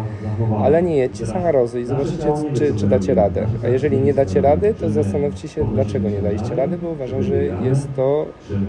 ale 0.64 0.84
nie 0.84 0.98
jedźcie 0.98 1.26
sacharozy 1.26 1.82
i 1.82 1.86
zobaczycie, 1.86 2.34
czy, 2.54 2.76
czy 2.76 2.88
dacie 2.88 3.14
radę. 3.14 3.48
A 3.66 3.68
jeżeli 3.78 4.02
nie 4.02 4.14
dacie 4.14 4.42
rady, 4.42 4.74
to 4.80 4.90
zastanówcie 4.90 5.48
się, 5.48 5.68
dlaczego 5.74 6.10
nie 6.10 6.22
daliście 6.22 6.56
rady, 6.56 6.78
bo 6.78 6.90
uważam, 6.90 7.24
że 7.24 7.44
jest 7.44 7.88
to 7.96 8.26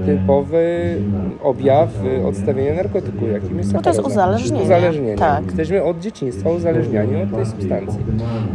typowy 0.07 0.95
objaw 1.43 1.88
y, 2.05 2.27
odstawienia 2.27 2.75
narkotyku, 2.75 3.27
jakim 3.27 3.59
jest 3.59 3.73
No 3.73 3.83
to 3.83 3.91
jest 3.91 4.00
uzależnienie. 4.00 4.65
Uzależnienie. 4.65 5.17
Tak. 5.17 5.45
Jesteśmy 5.47 5.85
od 5.85 5.99
dzieciństwa 6.00 6.50
uzależniani 6.50 7.23
od 7.23 7.35
tej 7.37 7.47
substancji. 7.47 8.00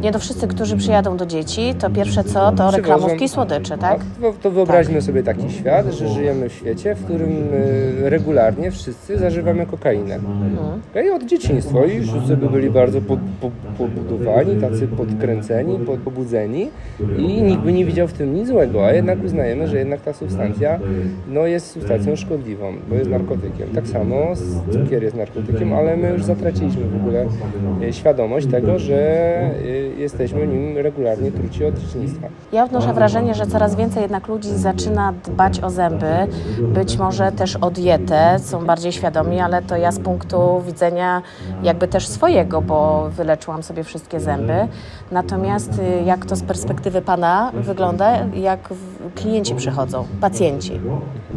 Nie 0.02 0.12
do 0.12 0.20
wszyscy, 0.20 0.48
którzy 0.48 0.78
przyjadą 0.78 1.18
do 1.18 1.26
dzieci, 1.26 1.74
to 1.80 1.90
pierwsze 1.90 2.24
co, 2.24 2.52
to 2.52 2.72
reklamówki 2.72 3.30
słodyczy, 3.30 3.78
tak? 3.78 4.00
To, 4.22 4.34
to 4.42 4.52
wyobraźmy 4.52 5.02
sobie 5.02 5.24
taki 5.24 5.52
świat, 5.52 5.86
że 5.94 6.08
żyjemy 6.08 6.50
w 6.50 6.54
świecie, 6.54 6.96
w 6.96 7.04
którym 7.06 7.30
y, 7.54 8.10
regularnie 8.10 8.72
wszyscy 8.72 9.18
zażywamy 9.18 9.66
kokainę. 9.66 10.20
I 11.06 11.10
od 11.10 11.26
dzieciństwa 11.26 11.86
i 11.86 12.02
wszyscy 12.02 12.38
by 12.38 12.50
byli 12.50 12.70
bardzo 12.70 13.02
po, 13.02 13.18
po, 13.42 13.52
pobudowani, 13.78 14.62
tacy 14.62 14.88
podkręceni, 14.88 15.80
pod, 15.80 16.00
pobudzeni 16.00 16.43
i 17.18 17.42
nikt 17.42 17.62
by 17.62 17.74
nie 17.74 17.86
widział 17.86 18.08
w 18.08 18.14
tym 18.14 18.36
nic 18.36 18.48
złego, 18.48 18.86
a 18.86 18.94
jednak 18.94 19.24
uznajemy, 19.24 19.68
że 19.68 19.78
jednak 19.78 20.02
ta 20.02 20.14
substancja 20.14 20.80
no, 21.28 21.46
jest 21.46 21.72
substancją 21.72 22.16
szkodliwą, 22.16 22.74
bo 22.90 22.96
jest 22.96 23.10
narkotykiem. 23.10 23.70
Tak 23.76 23.88
samo 23.88 24.16
cukier 24.72 25.04
jest 25.04 25.16
narkotykiem, 25.16 25.74
ale 25.74 25.98
my 25.98 26.10
już 26.10 26.24
zatraciliśmy 26.24 26.86
w 26.86 26.96
ogóle 26.96 27.26
y, 27.84 27.94
świadomość 27.94 28.48
tego, 28.48 28.80
że 28.80 28.96
y, 29.66 29.92
jesteśmy 29.98 30.48
nim 30.48 30.78
regularnie 30.78 31.32
truci 31.32 31.66
od 31.66 31.80
dzieciństwa. 31.80 32.28
Ja 32.52 32.64
odnoszę 32.64 32.94
wrażenie, 32.94 33.34
że 33.34 33.48
coraz 33.48 33.76
więcej 33.76 34.02
jednak 34.02 34.28
ludzi 34.28 34.50
zaczyna 34.50 35.14
dbać 35.26 35.60
o 35.60 35.70
zęby, 35.70 36.14
być 36.62 36.98
może 36.98 37.32
też 37.32 37.56
o 37.56 37.72
dietę, 37.72 38.40
są 38.40 38.66
bardziej 38.66 38.92
świadomi, 38.92 39.40
ale 39.40 39.62
to 39.62 39.78
ja 39.78 39.92
z 39.92 40.00
punktu 40.00 40.62
widzenia 40.66 41.22
jakby 41.64 41.88
też 41.88 42.08
swojego, 42.08 42.62
bo 42.62 43.10
wyleczyłam 43.10 43.64
sobie 43.64 43.84
wszystkie 43.84 44.20
zęby. 44.20 44.54
Natomiast 45.12 45.80
y, 45.80 46.04
jak 46.06 46.26
to 46.26 46.33
z 46.36 46.44
perspektywy 46.44 47.02
Pana 47.02 47.52
wygląda, 47.56 48.26
jak 48.34 48.70
klienci 49.16 49.56
przychodzą, 49.56 50.06
pacjenci? 50.22 50.80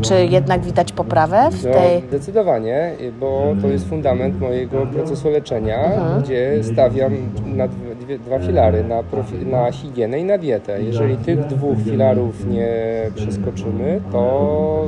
Czy 0.00 0.26
jednak 0.26 0.60
widać 0.60 0.92
poprawę 0.92 1.48
w 1.50 1.64
No, 1.64 1.72
tej... 1.72 2.02
Zdecydowanie, 2.08 2.92
bo 3.20 3.54
to 3.62 3.68
jest 3.68 3.88
fundament 3.88 4.40
mojego 4.40 4.86
procesu 4.86 5.30
leczenia, 5.30 5.78
gdzie 6.22 6.64
stawiam 6.64 7.12
na 7.46 7.68
dwie, 8.00 8.18
dwa 8.18 8.38
filary, 8.38 8.84
na, 8.84 9.02
profi, 9.02 9.46
na 9.46 9.72
higienę 9.72 10.18
i 10.20 10.24
na 10.24 10.38
dietę. 10.38 10.82
Jeżeli 10.82 11.16
tych 11.16 11.46
dwóch 11.46 11.78
filarów 11.84 12.46
nie 12.46 12.70
przeskoczymy, 13.14 14.00
to 14.12 14.84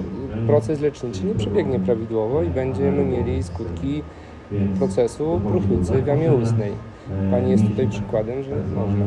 proces 0.46 0.80
leczniczy 0.80 1.24
nie 1.24 1.34
przebiegnie 1.34 1.80
prawidłowo 1.80 2.42
i 2.42 2.48
będziemy 2.48 3.04
mieli 3.04 3.42
skutki 3.42 4.02
procesu 4.78 5.40
próchnicy 5.48 5.92
w 6.02 6.06
jamie 6.06 6.32
ustnej. 6.32 6.72
Pani 7.30 7.50
jest 7.50 7.64
tutaj 7.64 7.88
przykładem, 7.88 8.42
że 8.42 8.50
można. 8.74 9.04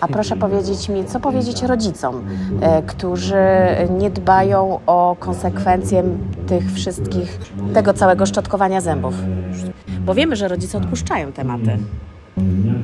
A 0.00 0.08
proszę 0.08 0.36
powiedzieć 0.36 0.88
mi, 0.88 1.04
co 1.04 1.20
powiedzieć 1.20 1.62
rodzicom, 1.62 2.24
e, 2.60 2.82
którzy 2.82 3.44
nie 3.98 4.10
dbają 4.10 4.80
o 4.86 5.16
konsekwencje 5.20 6.02
tych 6.46 6.72
wszystkich, 6.72 7.38
tego 7.74 7.92
całego 7.92 8.26
szczotkowania 8.26 8.80
zębów? 8.80 9.14
Bo 10.06 10.14
wiemy, 10.14 10.36
że 10.36 10.48
rodzice 10.48 10.78
odpuszczają 10.78 11.32
tematy. 11.32 11.78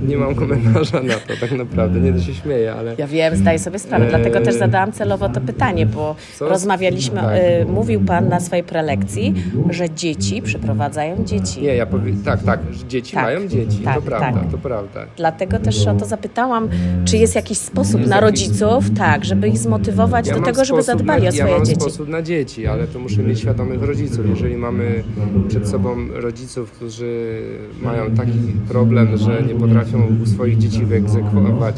Nie 0.06 0.16
mam 0.16 0.34
komentarza 0.34 1.02
na 1.02 1.14
to 1.14 1.34
tak 1.40 1.52
naprawdę, 1.52 2.00
nie 2.00 2.12
to 2.12 2.20
się 2.20 2.34
śmieję, 2.34 2.74
ale... 2.74 2.94
Ja 2.98 3.06
wiem, 3.06 3.36
zdaję 3.36 3.58
sobie 3.58 3.78
sprawę, 3.78 4.06
dlatego 4.08 4.38
też 4.38 4.54
Eee. 4.54 4.58
zadałam 4.58 4.92
celowo 4.92 5.28
to 5.28 5.40
pytanie, 5.40 5.86
bo 5.86 6.16
Co? 6.38 6.48
rozmawialiśmy, 6.48 7.20
Tak. 7.20 7.36
y, 7.62 7.72
mówił 7.72 8.00
Pan 8.00 8.28
na 8.28 8.40
swojej 8.40 8.64
prelekcji, 8.64 9.34
że 9.70 9.90
dzieci 9.90 10.42
przyprowadzają 10.42 11.24
dzieci. 11.24 11.62
Nie, 11.62 11.74
ja 11.76 11.86
powiem, 11.86 12.22
tak, 12.24 12.42
tak, 12.42 12.60
że 12.70 12.86
dzieci 12.86 13.14
Tak, 13.14 13.24
mają 13.24 13.48
dzieci, 13.48 13.78
tak, 13.78 13.94
to 13.96 14.02
prawda, 14.02 14.40
tak. 14.40 14.50
to 14.50 14.58
prawda. 14.58 15.06
Dlatego 15.16 15.58
też 15.58 15.86
o 15.86 15.94
to 15.94 16.04
zapytałam, 16.04 16.68
czy 17.04 17.16
jest 17.16 17.34
jakiś 17.34 17.58
sposób 17.58 18.06
na 18.06 18.20
rodziców, 18.20 18.84
tak, 18.98 19.24
żeby 19.24 19.48
ich 19.48 19.58
zmotywować 19.58 20.28
do 20.28 20.34
mam 20.34 20.44
tego, 20.44 20.64
żeby 20.64 20.82
zadbali 20.82 21.22
na, 21.22 21.28
o 21.28 21.32
swoje 21.32 21.50
ja 21.50 21.56
mam 21.56 21.66
dzieci. 21.66 21.80
sposób 21.80 22.08
na 22.08 22.22
dzieci, 22.22 22.66
ale 22.66 22.86
to 22.86 22.98
muszę 22.98 23.22
mieć 23.22 23.40
świadomych 23.40 23.82
rodziców. 23.82 24.28
Jeżeli 24.28 24.56
mamy 24.56 25.04
przed 25.48 25.68
sobą 25.68 25.96
rodziców, 26.14 26.70
którzy 26.72 27.42
mają 27.82 28.10
taki 28.10 28.38
problem, 28.68 29.16
że 29.16 29.41
nie 29.46 29.54
potrafią 29.54 30.08
swoich 30.26 30.58
dzieci 30.58 30.86
wyegzekwować, 30.86 31.76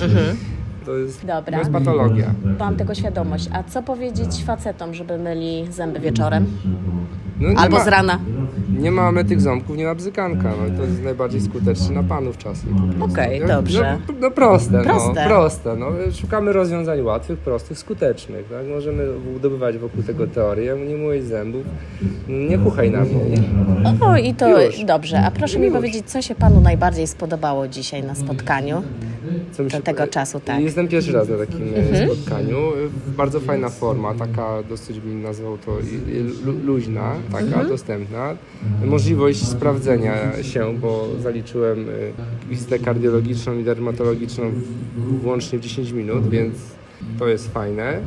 to, 0.87 0.97
jest. 0.97 1.21
Dobra. 1.27 1.53
to 1.53 1.59
jest 1.59 1.71
patologia. 1.73 2.35
Mam 2.59 2.77
tego 2.77 2.95
świadomość. 2.95 3.49
A 3.53 3.63
co 3.63 3.83
powiedzieć 3.83 4.45
facetom, 4.45 4.95
żeby 4.95 5.19
myli 5.19 5.67
zęby 5.71 6.01
wieczorem? 6.01 6.47
No, 7.41 7.61
Albo 7.61 7.77
ma- 7.77 7.85
z 7.85 7.89
rana? 7.89 8.19
Nie 8.79 8.91
mamy 8.91 9.25
tych 9.25 9.41
ząbków, 9.41 9.77
nie 9.77 9.85
ma 9.85 9.95
bzykanka. 9.95 10.49
No, 10.51 10.77
to 10.79 10.83
jest 10.83 11.03
najbardziej 11.03 11.41
skuteczny 11.41 11.95
na 11.95 12.03
panów 12.03 12.39
czasem. 12.39 12.93
Okej, 13.03 13.41
No, 13.41 13.47
dobrze. 13.47 13.99
No, 14.09 14.15
no 14.21 14.31
proste, 14.31 14.83
Proste. 14.83 15.23
No, 15.23 15.29
proste. 15.29 15.77
No, 15.77 15.87
szukamy 16.21 16.53
rozwiązań 16.53 17.01
łatwych, 17.03 17.39
prostych, 17.39 17.79
skutecznych. 17.79 18.49
Tak? 18.49 18.67
Możemy 18.75 19.07
budowywać 19.33 19.79
wokół 19.79 20.03
tego 20.03 20.27
teorię. 20.27 20.77
Nie 20.89 20.97
mówić 20.97 21.25
zębów. 21.25 21.63
Nie 22.29 22.59
kuchaj 22.59 22.91
na 22.91 23.01
mnie. 23.01 23.37
O, 24.01 24.17
i 24.17 24.35
to 24.35 24.63
Już. 24.63 24.85
dobrze. 24.85 25.21
A 25.21 25.31
proszę 25.31 25.59
mi 25.59 25.67
Już. 25.67 25.75
powiedzieć, 25.75 26.11
co 26.11 26.23
się 26.23 26.35
Panu 26.35 26.61
najbardziej 26.61 27.07
spodobało 27.07 27.69
dzisiaj 27.69 28.03
na 28.03 28.15
spotkaniu? 28.15 28.83
Do 29.59 29.71
się- 29.71 29.83
tego 29.83 30.07
czasu, 30.07 30.33
tak. 30.41 30.49
Mhm. 30.49 30.65
Jestem 30.65 30.89
pierwszy 30.89 31.13
raz 31.13 31.29
na 31.29 31.37
takim 31.39 31.63
e, 31.93 32.07
spotkaniu. 32.07 32.57
E, 32.59 32.73
Bardzo 33.17 33.41
fajna 33.41 33.69
forma, 33.69 34.15
taka 34.15 34.63
dosyć 34.69 35.01
bym 35.01 35.23
nazwał 35.23 35.59
to 35.59 35.79
luźna, 36.65 37.15
taka 37.33 37.45
Mhm. 37.45 37.69
dostępna. 37.69 38.37
Możliwość 38.85 39.47
sprawdzenia 39.49 40.43
się, 40.43 40.79
bo 40.81 41.07
zaliczyłem 41.23 41.81
e, 41.81 41.93
wizytę 42.51 42.79
kardiologiczną 42.79 43.59
i 43.59 43.65
dermatologiczną 43.65 44.51
w- 44.97 45.23
włącznie 45.23 45.59
w 45.59 45.63
10 45.63 45.93
minut, 45.93 46.29
więc 46.31 46.55
to 47.19 47.29
jest 47.29 47.53
fajne. 47.53 48.01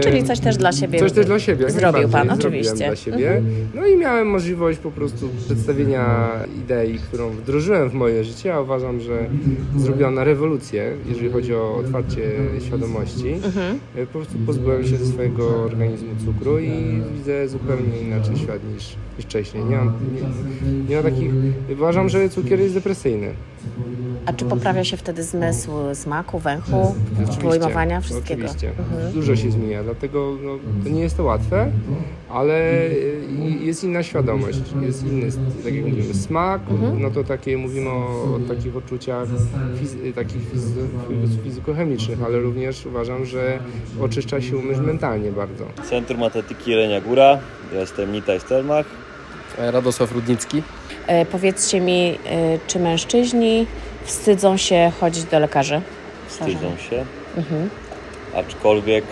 Czyli 0.00 0.22
coś 0.24 0.40
też 0.40 0.56
dla 0.56 0.72
siebie 0.72 0.98
Coś 0.98 1.12
też 1.12 1.26
dla 1.26 1.38
siebie. 1.38 1.70
zrobił. 1.70 2.08
Pan, 2.08 2.30
oczywiście. 2.30 2.74
dla 2.86 2.96
siebie. 2.96 3.42
No 3.74 3.86
i 3.86 3.96
miałem 3.96 4.28
możliwość 4.28 4.78
po 4.78 4.90
prostu 4.90 5.28
przedstawienia 5.46 6.30
idei, 6.64 6.98
którą 6.98 7.30
wdrożyłem 7.30 7.90
w 7.90 7.94
moje 7.94 8.24
życie, 8.24 8.54
a 8.54 8.60
uważam, 8.60 9.00
że 9.00 9.26
zrobiła 9.76 10.08
ona 10.08 10.24
rewolucję, 10.24 10.92
jeżeli 11.08 11.30
chodzi 11.30 11.54
o 11.54 11.74
otwarcie 11.76 12.22
świadomości. 12.66 13.28
Mhm. 13.32 13.78
E, 13.96 14.06
Po 14.06 14.12
prostu 14.18 14.34
pozbyłem 14.46 14.84
się 14.86 14.96
ze 14.96 15.06
swojego 15.06 15.62
organizmu 15.62 16.08
cukru 16.24 16.58
i 16.58 17.00
widzę 17.18 17.48
zupełnie 17.48 18.00
inaczej 18.00 18.36
świat 18.36 18.60
niż, 18.74 18.96
niż 19.16 19.26
wcześniej. 19.26 19.64
Nie 19.64 19.76
mam, 19.76 19.92
nie, 20.14 20.88
nie 20.88 20.96
ma 20.96 21.02
takich... 21.02 21.30
Uważam, 21.72 22.08
że 22.08 22.28
cukier 22.28 22.60
jest 22.60 22.74
depresyjny. 22.74 23.28
A 24.28 24.32
czy 24.32 24.44
poprawia 24.44 24.84
się 24.84 24.96
wtedy 24.96 25.22
zmysł 25.22 25.70
smaku, 25.94 26.38
węchu, 26.38 26.94
pojmowania 27.42 28.00
wszystkiego? 28.00 28.44
Oczywiście. 28.44 28.72
Dużo 29.14 29.36
się 29.36 29.50
zmienia, 29.50 29.82
dlatego 29.82 30.36
no, 30.42 30.58
to 30.84 30.90
nie 30.90 31.00
jest 31.00 31.16
to 31.16 31.24
łatwe, 31.24 31.70
ale 32.30 32.88
jest 33.60 33.84
inna 33.84 34.02
świadomość, 34.02 34.58
jest 34.82 35.06
inny, 35.06 35.28
tak 35.64 35.74
jak 35.74 35.84
mówimy, 35.84 36.14
smak, 36.14 36.60
no 36.98 37.10
to 37.10 37.24
takie 37.24 37.58
mówimy 37.58 37.90
o, 37.90 38.34
o 38.34 38.38
takich 38.48 38.76
odczuciach 38.76 39.28
fizy, 39.80 40.12
takich 40.12 40.50
fizy, 40.52 40.88
fizykochemicznych, 41.44 42.22
ale 42.22 42.38
również 42.38 42.86
uważam, 42.86 43.24
że 43.24 43.58
oczyszcza 44.00 44.40
się 44.40 44.56
umysł 44.56 44.82
mentalnie 44.82 45.32
bardzo. 45.32 45.64
Centrum 45.90 46.22
Atletyki 46.22 46.70
Jelenia 46.70 47.00
Góra. 47.00 47.38
Ja 47.74 47.80
jestem 47.80 48.12
Nitaj 48.12 48.40
Stelmach. 48.40 48.86
Radosław 49.58 50.12
Rudnicki. 50.12 50.62
E, 51.06 51.26
powiedzcie 51.26 51.80
mi, 51.80 52.18
e, 52.26 52.58
czy 52.66 52.80
mężczyźni 52.80 53.66
wstydzą 54.04 54.56
się 54.56 54.92
chodzić 55.00 55.24
do 55.24 55.38
lekarzy? 55.38 55.80
Wstydzą 56.28 56.76
się, 56.90 57.04
Mhm. 57.36 57.70
aczkolwiek 58.36 59.04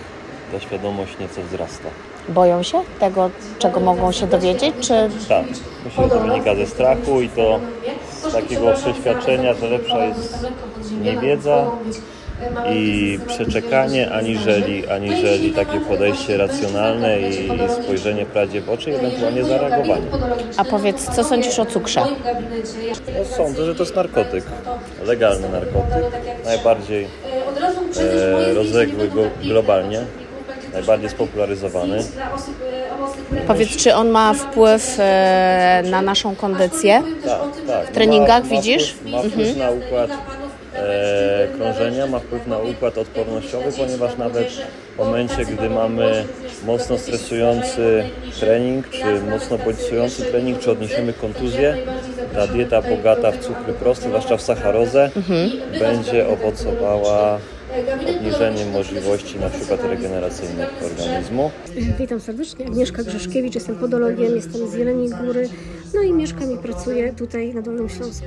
ta 0.51 0.59
świadomość 0.59 1.11
nieco 1.19 1.41
wzrasta. 1.43 1.89
Boją 2.29 2.63
się 2.63 2.81
tego, 2.99 3.29
czego 3.59 3.79
mogą 3.79 4.11
się 4.11 4.27
dowiedzieć, 4.27 4.73
czy 4.81 5.09
Tak, 5.29 5.45
myślę, 5.85 6.03
że 6.03 6.09
to 6.09 6.19
wynika 6.19 6.55
ze 6.55 6.65
strachu 6.65 7.21
i 7.21 7.29
to 7.29 7.59
z 8.29 8.33
takiego 8.33 8.73
przeświadczenia, 8.73 9.53
że 9.53 9.69
lepsza 9.69 10.05
jest 10.05 10.47
niewiedza 11.01 11.65
i 12.73 13.19
przeczekanie, 13.27 14.11
aniżeli, 14.11 14.87
aniżeli 14.87 15.51
takie 15.51 15.79
podejście 15.79 16.37
racjonalne 16.37 17.19
i 17.21 17.49
spojrzenie 17.83 18.25
prawdzie 18.25 18.61
w 18.61 18.69
oczy 18.69 18.91
i 18.91 18.93
ewentualnie 18.93 19.43
zareagowanie. 19.43 20.05
A 20.57 20.63
powiedz, 20.63 21.15
co 21.15 21.23
sądzisz 21.23 21.59
o 21.59 21.65
cukrze? 21.65 22.01
No, 23.19 23.25
sądzę, 23.37 23.65
że 23.65 23.75
to 23.75 23.83
jest 23.83 23.95
narkotyk, 23.95 24.43
legalny 25.07 25.49
narkotyk, 25.49 26.03
najbardziej 26.45 27.07
e, 27.99 28.53
rozległy 28.53 29.07
go 29.07 29.21
globalnie, 29.43 30.01
najbardziej 30.73 31.09
spopularyzowany. 31.09 32.03
Powiedz, 33.47 33.77
czy 33.77 33.95
on 33.95 34.09
ma 34.09 34.33
wpływ 34.33 34.95
e, 34.99 35.83
na 35.89 36.01
naszą 36.01 36.35
kondycję? 36.35 37.03
Tak, 37.25 37.41
tak. 37.67 37.87
W 37.87 37.91
treningach 37.91 38.43
ma, 38.43 38.49
ma 38.49 38.55
widzisz? 38.55 38.91
Wpływ, 38.91 39.11
ma 39.11 39.21
wpływ 39.21 39.57
na 39.57 39.69
układ 39.71 40.09
e, 40.77 41.47
krążenia, 41.57 42.07
ma 42.07 42.19
wpływ 42.19 42.47
na 42.47 42.57
układ 42.57 42.97
odpornościowy, 42.97 43.71
ponieważ 43.77 44.17
nawet 44.17 44.47
w 44.95 44.97
momencie, 44.97 45.45
gdy 45.45 45.69
mamy 45.69 46.23
mocno 46.65 46.97
stresujący 46.97 48.03
trening, 48.39 48.89
czy 48.89 49.21
mocno 49.29 49.57
bodźcujący 49.57 50.23
trening, 50.23 50.59
czy 50.59 50.71
odniesiemy 50.71 51.13
kontuzję, 51.13 51.77
ta 52.33 52.47
dieta 52.47 52.81
bogata 52.81 53.31
w 53.31 53.37
cukry 53.37 53.73
proste, 53.73 54.07
zwłaszcza 54.07 54.37
w 54.37 54.41
sacharozę, 54.41 55.09
będzie 55.79 56.27
owocowała 56.27 57.39
obniżeniem 58.17 58.71
możliwości 58.71 59.39
na 59.39 59.49
przykład 59.49 59.83
regeneracyjnych 59.83 60.69
organizmu. 60.83 61.51
Witam 61.99 62.19
serdecznie, 62.19 62.65
Agnieszka 62.65 63.03
Grzeszkiewicz, 63.03 63.55
jestem 63.55 63.75
podologiem, 63.75 64.35
jestem 64.35 64.67
z 64.67 64.73
Jeleniej 64.73 65.09
Góry, 65.09 65.49
no 65.93 66.01
i 66.01 66.13
mieszkam 66.13 66.51
i 66.51 66.57
pracuję 66.57 67.13
tutaj 67.13 67.53
na 67.53 67.61
Dolnym 67.61 67.89
Śląsku. 67.89 68.25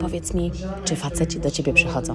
Powiedz 0.00 0.34
mi, 0.34 0.52
czy 0.84 0.96
faceci 0.96 1.40
do 1.40 1.50
ciebie 1.50 1.72
przychodzą? 1.72 2.14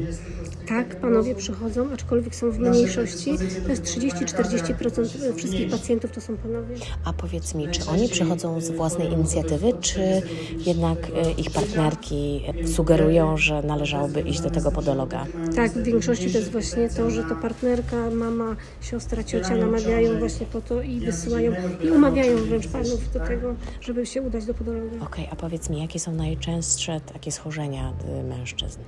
Tak, 0.68 0.96
panowie 0.96 1.36
przychodzą, 1.36 1.88
aczkolwiek 1.94 2.36
są 2.36 2.52
w 2.52 2.60
mniejszości, 2.60 3.38
to 3.64 3.70
jest 3.70 3.84
30-40% 3.84 5.36
wszystkich 5.36 5.70
pacjentów 5.70 6.12
to 6.12 6.22
są 6.22 6.38
panowie. 6.38 6.76
A 7.06 7.14
powiedz 7.14 7.56
mi, 7.56 7.68
czy 7.68 7.86
oni 7.90 8.10
przychodzą 8.10 8.62
z 8.62 8.72
własnej 8.72 9.12
inicjatywy, 9.12 9.74
czy 9.82 10.22
jednak 10.66 10.98
e, 11.16 11.32
ich 11.32 11.52
partnerki 11.52 12.44
sugerują, 12.76 13.38
że 13.38 13.62
należałoby 13.62 14.22
iść 14.22 14.42
do 14.42 14.50
tego 14.50 14.72
podologa? 14.72 15.26
Tak, 15.56 15.72
w 15.72 15.84
większości 15.84 16.32
to 16.32 16.38
jest 16.38 16.52
właśnie 16.52 16.63
to, 16.98 17.10
że 17.10 17.24
to 17.24 17.36
partnerka, 17.36 18.10
mama, 18.10 18.56
siostra, 18.82 19.24
ciocia 19.24 19.56
namawiają 19.56 20.20
właśnie 20.20 20.46
po 20.46 20.62
to 20.62 20.82
i 20.82 21.00
wysyłają 21.00 21.52
i 21.84 21.90
umawiają 21.90 22.38
wręcz 22.38 22.68
panów 22.68 23.14
do 23.14 23.20
tego, 23.20 23.56
żeby 23.82 24.06
się 24.06 24.22
udać 24.22 24.46
do 24.46 24.54
podologa. 24.54 25.06
Okej, 25.06 25.28
a 25.32 25.36
powiedz 25.36 25.70
mi, 25.70 25.82
jakie 25.82 26.00
są 26.00 26.12
najczęstsze 26.12 27.02
takie 27.14 27.32
schorzenia 27.32 27.94
y, 28.20 28.24
mężczyzn? 28.24 28.80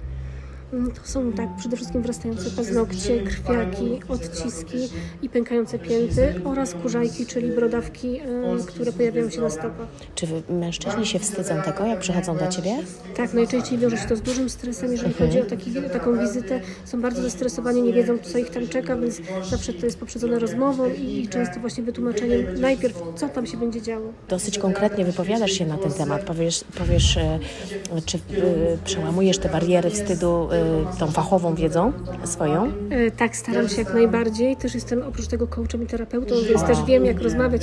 Mm, 0.73 0.91
To 0.91 1.01
są 1.03 1.31
tak 1.33 1.47
przede 1.57 1.75
wszystkim 1.75 2.01
wrastające 2.01 2.49
paznokcie, 2.49 3.23
krwiaki, 3.23 3.99
odciski 4.09 4.77
i 5.21 5.29
pękające 5.29 5.79
pięty 5.79 6.33
oraz 6.43 6.73
kurzajki, 6.73 7.25
czyli 7.25 7.51
brodawki, 7.51 8.19
e, 8.19 8.23
które 8.67 8.91
pojawiają 8.91 9.29
się 9.29 9.41
na 9.41 9.49
stopach. 9.49 9.87
Czy 10.15 10.27
mężczyźni 10.49 11.05
się 11.05 11.19
wstydzą 11.19 11.61
tego, 11.61 11.85
jak 11.85 11.99
przychodzą 11.99 12.37
do 12.37 12.47
ciebie? 12.47 12.71
Tak, 13.17 13.33
najczęściej 13.33 13.77
wiąże 13.77 13.97
się 13.97 14.07
to 14.07 14.15
z 14.15 14.21
dużym 14.21 14.49
stresem, 14.49 14.91
jeżeli 14.91 15.13
chodzi 15.13 15.41
o 15.41 15.45
taki, 15.45 15.73
taką 15.93 16.19
wizytę. 16.19 16.61
Są 16.85 17.01
bardzo 17.01 17.21
zestresowani, 17.21 17.81
nie 17.81 17.93
wiedzą, 17.93 18.17
co 18.17 18.37
ich 18.37 18.49
tam 18.49 18.67
czeka, 18.67 18.95
więc 18.97 19.21
zawsze 19.49 19.73
to 19.73 19.85
jest 19.85 19.99
poprzedzone 19.99 20.39
rozmową 20.39 20.85
i 20.89 21.27
często 21.27 21.59
właśnie 21.59 21.83
wytłumaczeniem 21.83 22.45
najpierw, 22.61 23.01
co 23.15 23.29
tam 23.29 23.45
się 23.45 23.57
będzie 23.57 23.81
działo. 23.81 24.13
Dosyć 24.29 24.57
konkretnie 24.59 25.05
wypowiadasz 25.05 25.51
się 25.51 25.65
na 25.65 25.77
ten 25.77 25.91
temat. 25.91 26.23
Powiesz, 26.23 26.63
powiesz 26.77 27.17
e, 27.17 27.39
czy 28.05 28.17
e, 28.17 28.21
przełamujesz 28.85 29.37
te 29.37 29.49
bariery 29.49 29.89
wstydu 29.89 30.47
tą 30.99 31.07
fachową 31.11 31.55
wiedzą 31.55 31.93
swoją? 32.23 32.71
E, 32.89 33.11
Tak, 33.11 33.35
staram 33.35 33.69
się 33.69 33.81
jak 33.81 33.93
najbardziej. 33.93 34.55
Też 34.55 34.75
jestem 34.75 35.03
oprócz 35.03 35.27
tego 35.27 35.47
coachem 35.47 35.83
i 35.83 35.85
terapeutą, 35.85 36.35
więc 36.49 36.63
też 36.63 36.83
wiem, 36.83 37.05
jak 37.05 37.21
rozmawiać, 37.21 37.61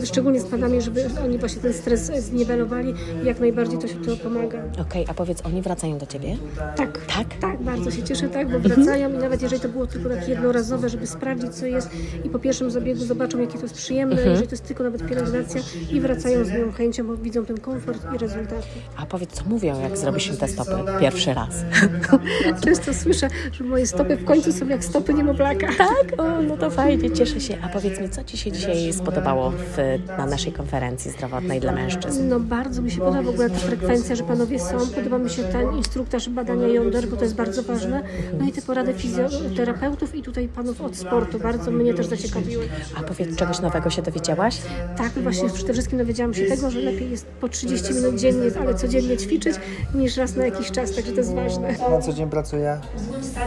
e, 0.00 0.06
szczególnie 0.06 0.40
z 0.40 0.44
panami, 0.44 0.80
żeby 0.82 1.04
oni 1.24 1.38
właśnie 1.38 1.62
ten 1.62 1.72
stres 1.72 2.12
zniwelowali 2.18 2.94
i 3.22 3.26
jak 3.26 3.40
najbardziej 3.40 3.78
to 3.78 3.88
się 3.88 3.94
to 3.94 4.16
pomaga. 4.16 4.58
Okej, 4.80 5.04
a 5.08 5.14
powiedz, 5.14 5.46
oni 5.46 5.62
wracają 5.62 5.98
do 5.98 6.06
ciebie? 6.06 6.36
Tak, 6.76 6.98
Tak? 7.06 7.26
tak, 7.40 7.62
bardzo 7.62 7.90
się 7.90 8.02
cieszę, 8.02 8.28
tak, 8.28 8.50
bo 8.52 8.58
wracają 8.58 9.12
i 9.12 9.16
nawet 9.18 9.42
jeżeli 9.42 9.62
to 9.62 9.68
było 9.68 9.86
tylko 9.86 10.08
takie 10.08 10.30
jednorazowe, 10.30 10.88
żeby 10.88 11.06
sprawdzić, 11.06 11.54
co 11.54 11.66
jest 11.66 11.90
i 12.24 12.28
po 12.28 12.38
pierwszym 12.38 12.70
zabiegu 12.70 13.04
zobaczą, 13.04 13.38
jakie 13.38 13.54
to 13.54 13.62
jest 13.62 13.74
przyjemne, 13.74 14.22
jeżeli 14.22 14.46
to 14.48 14.52
jest 14.54 14.64
tylko 14.66 14.84
nawet 14.84 15.06
pielęgnacja 15.06 15.60
i 15.92 16.00
wracają 16.00 16.44
z 16.44 16.50
moją 16.50 16.72
chęcią, 16.72 17.06
bo 17.06 17.16
widzą 17.16 17.44
ten 17.44 17.58
komfort 17.60 17.98
i 18.14 18.18
rezultaty. 18.18 18.62
A 18.96 19.06
powiedz, 19.06 19.30
co 19.32 19.44
mówią, 19.44 19.80
jak 19.82 19.98
zrobisz 19.98 20.26
im 20.26 20.36
te 20.36 20.48
stopy 20.48 20.70
pierwszy 21.00 21.34
raz? 21.34 21.50
Często 22.64 22.94
słyszę, 22.94 23.28
że 23.52 23.64
moje 23.64 23.86
stopy 23.86 24.16
w 24.16 24.24
końcu 24.24 24.52
są 24.52 24.68
jak 24.68 24.84
stopy 24.84 25.14
niemowlaka. 25.14 25.66
Tak? 25.78 26.20
O, 26.20 26.42
no 26.42 26.56
to 26.56 26.70
fajnie, 26.70 27.10
cieszę 27.10 27.40
się. 27.40 27.56
A 27.62 27.68
powiedz 27.68 28.00
mi, 28.00 28.10
co 28.10 28.24
Ci 28.24 28.38
się 28.38 28.52
dzisiaj 28.52 28.92
spodobało 28.92 29.50
w, 29.50 29.76
na 30.18 30.26
naszej 30.26 30.52
konferencji 30.52 31.10
zdrowotnej 31.10 31.60
dla 31.60 31.72
mężczyzn? 31.72 32.28
No 32.28 32.40
bardzo 32.40 32.82
mi 32.82 32.90
się 32.90 32.98
podoba 32.98 33.22
w 33.22 33.28
ogóle 33.28 33.50
ta 33.50 33.56
frekwencja, 33.56 34.16
że 34.16 34.24
panowie 34.24 34.60
są. 34.60 34.78
Podoba 34.94 35.18
mi 35.18 35.30
się 35.30 35.42
ten 35.42 35.76
instruktaż 35.76 36.28
badania 36.28 36.66
jąder, 36.66 37.06
bo 37.06 37.16
to 37.16 37.22
jest 37.22 37.34
bardzo 37.34 37.62
ważne. 37.62 38.02
No 38.38 38.46
i 38.48 38.52
te 38.52 38.62
porady 38.62 38.94
fizjoterapeutów 38.94 40.14
i 40.14 40.22
tutaj 40.22 40.48
panów 40.48 40.80
od 40.80 40.96
sportu. 40.96 41.38
Bardzo 41.38 41.70
mnie 41.70 41.94
też 41.94 42.06
zaciekawiły. 42.06 42.68
A 42.96 43.02
powiedz, 43.02 43.36
czegoś 43.36 43.60
nowego 43.60 43.90
się 43.90 44.02
dowiedziałaś? 44.02 44.58
Tak, 44.96 45.12
właśnie 45.12 45.50
przede 45.50 45.72
wszystkim 45.72 45.98
dowiedziałam 45.98 46.34
się 46.34 46.44
tego, 46.44 46.70
że 46.70 46.78
lepiej 46.80 47.10
jest 47.10 47.26
po 47.26 47.48
30 47.48 47.94
minut 47.94 48.20
dziennie, 48.20 48.50
ale 48.60 48.74
codziennie 48.74 49.16
ćwiczyć, 49.16 49.54
niż 49.94 50.16
raz 50.16 50.36
na 50.36 50.46
jakiś 50.46 50.70
czas, 50.70 50.94
także 50.94 51.12
to 51.12 51.18
jest 51.18 51.34
ważne. 51.34 51.74
Na 51.94 52.00
co 52.00 52.12
dzień 52.12 52.30
pracuję 52.30 52.80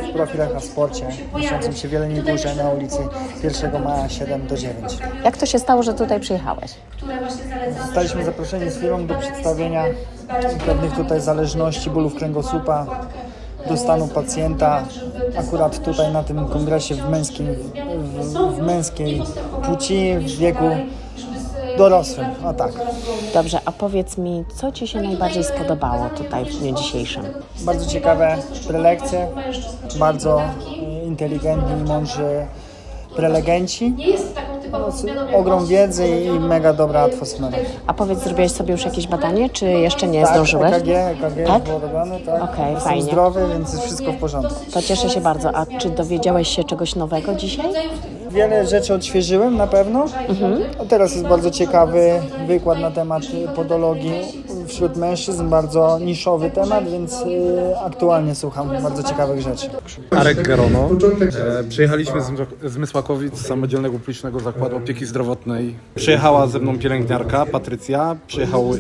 w 0.10 0.14
profilach 0.14 0.54
na 0.54 0.60
sporcie, 0.60 1.08
mieszczącym 1.36 1.74
się 1.74 1.88
wiele 1.88 2.10
nie 2.10 2.22
dłużej 2.22 2.56
na 2.56 2.70
ulicy 2.70 2.98
1 3.44 3.84
maja 3.84 4.10
7 4.10 4.48
do 4.48 4.58
9. 4.58 4.98
Jak 5.24 5.38
to 5.38 5.46
się 5.46 5.60
stało, 5.60 5.84
że 5.84 5.94
tutaj 5.94 6.20
przyjechałeś? 6.20 6.72
Zostaliśmy 7.82 8.26
zaproszeni 8.26 8.72
z 8.72 8.78
firmą 8.78 9.08
do 9.08 9.16
przedstawienia 9.16 9.84
pewnych 10.66 10.96
tutaj 10.96 11.22
zależności, 11.22 11.90
bólów 11.90 12.16
kręgosłupa, 12.16 12.86
do 13.68 13.78
stanu 13.78 14.08
pacjenta. 14.08 14.84
Akurat 15.38 15.84
tutaj 15.84 16.14
na 16.14 16.24
tym 16.24 16.46
kongresie 16.46 16.96
w, 16.96 17.10
męskim, 17.10 17.48
w, 17.98 18.34
w 18.56 18.62
męskiej 18.62 19.24
płci 19.64 20.16
w 20.20 20.38
wieku 20.38 20.70
dorosłym, 21.78 22.26
a 22.46 22.54
tak. 22.54 22.72
Dobrze, 23.34 23.60
a 23.66 23.72
powiedz 23.72 24.18
mi, 24.18 24.44
co 24.56 24.72
Ci 24.72 24.88
się 24.88 25.02
najbardziej 25.02 25.44
spodobało 25.44 26.10
tutaj 26.18 26.46
w 26.46 26.60
dniu 26.60 26.76
dzisiejszym? 26.76 27.24
Bardzo 27.62 27.86
ciekawe 27.86 28.38
prelekcje, 28.68 29.28
bardzo 30.00 30.42
inteligentni 31.06 31.82
i 31.82 31.84
mądrzy 31.84 32.46
prelegenci. 33.16 33.96
Ogrom 35.36 35.66
wiedzy 35.66 36.08
i 36.22 36.40
mega 36.40 36.74
dobra 36.74 37.02
atmosfera. 37.02 37.58
A 37.88 37.94
powiedz, 37.94 38.20
zrobiłeś 38.20 38.52
sobie 38.52 38.72
już 38.72 38.86
jakieś 38.86 39.08
badanie, 39.08 39.50
czy 39.50 39.66
jeszcze 39.66 40.08
nie 40.08 40.24
tak, 40.24 40.34
zdążyłeś? 40.34 40.74
EKG, 40.74 40.88
EKG 40.90 41.48
Tak? 41.48 41.64
było 41.64 41.80
robione, 41.80 42.20
tak. 42.20 42.44
Okej, 42.44 42.66
Jestem 42.74 42.80
fajnie. 42.90 43.04
zdrowy, 43.04 43.46
więc 43.54 43.74
jest 43.74 43.86
wszystko 43.86 44.12
w 44.12 44.18
porządku. 44.18 44.56
To 44.74 44.82
cieszę 44.82 45.10
się 45.10 45.22
bardzo. 45.22 45.56
A 45.56 45.66
czy 45.66 45.90
dowiedziałeś 45.90 46.48
się 46.48 46.64
czegoś 46.64 46.96
nowego 46.96 47.36
dzisiaj? 47.36 47.66
Wiele 48.32 48.68
rzeczy 48.68 48.94
odświeżyłem 48.94 49.58
na 49.58 49.68
pewno. 49.68 50.06
A 50.82 50.86
teraz 50.86 51.12
jest 51.12 51.28
bardzo 51.28 51.52
ciekawy 51.52 52.22
wykład 52.48 52.80
na 52.80 52.92
temat 52.92 53.24
podologii 53.56 54.22
wśród 54.68 54.98
mężczyzn, 54.98 55.50
bardzo 55.50 56.00
niszowy 56.00 56.52
temat, 56.52 56.92
więc 56.92 57.14
y, 57.22 57.26
aktualnie 57.86 58.36
słucham 58.36 58.70
bardzo 58.84 59.04
ciekawych 59.04 59.42
rzeczy. 59.42 59.70
Arek 60.12 60.42
Gerono. 60.42 60.90
E, 61.60 61.64
przyjechaliśmy 61.64 62.22
z, 62.22 62.32
z 62.64 62.78
Mysłakowic, 62.78 63.38
z 63.38 63.46
samodzielnego 63.48 64.00
publicznego 64.00 64.40
zakładu 64.40 64.78
opieki 64.78 65.06
zdrowotnej. 65.06 65.76
Przyjechała 65.96 66.48
ze 66.48 66.60
mną 66.60 66.80
pielęgniarka 66.80 67.46
Patrycja, 67.46 68.16
przyjechał 68.28 68.74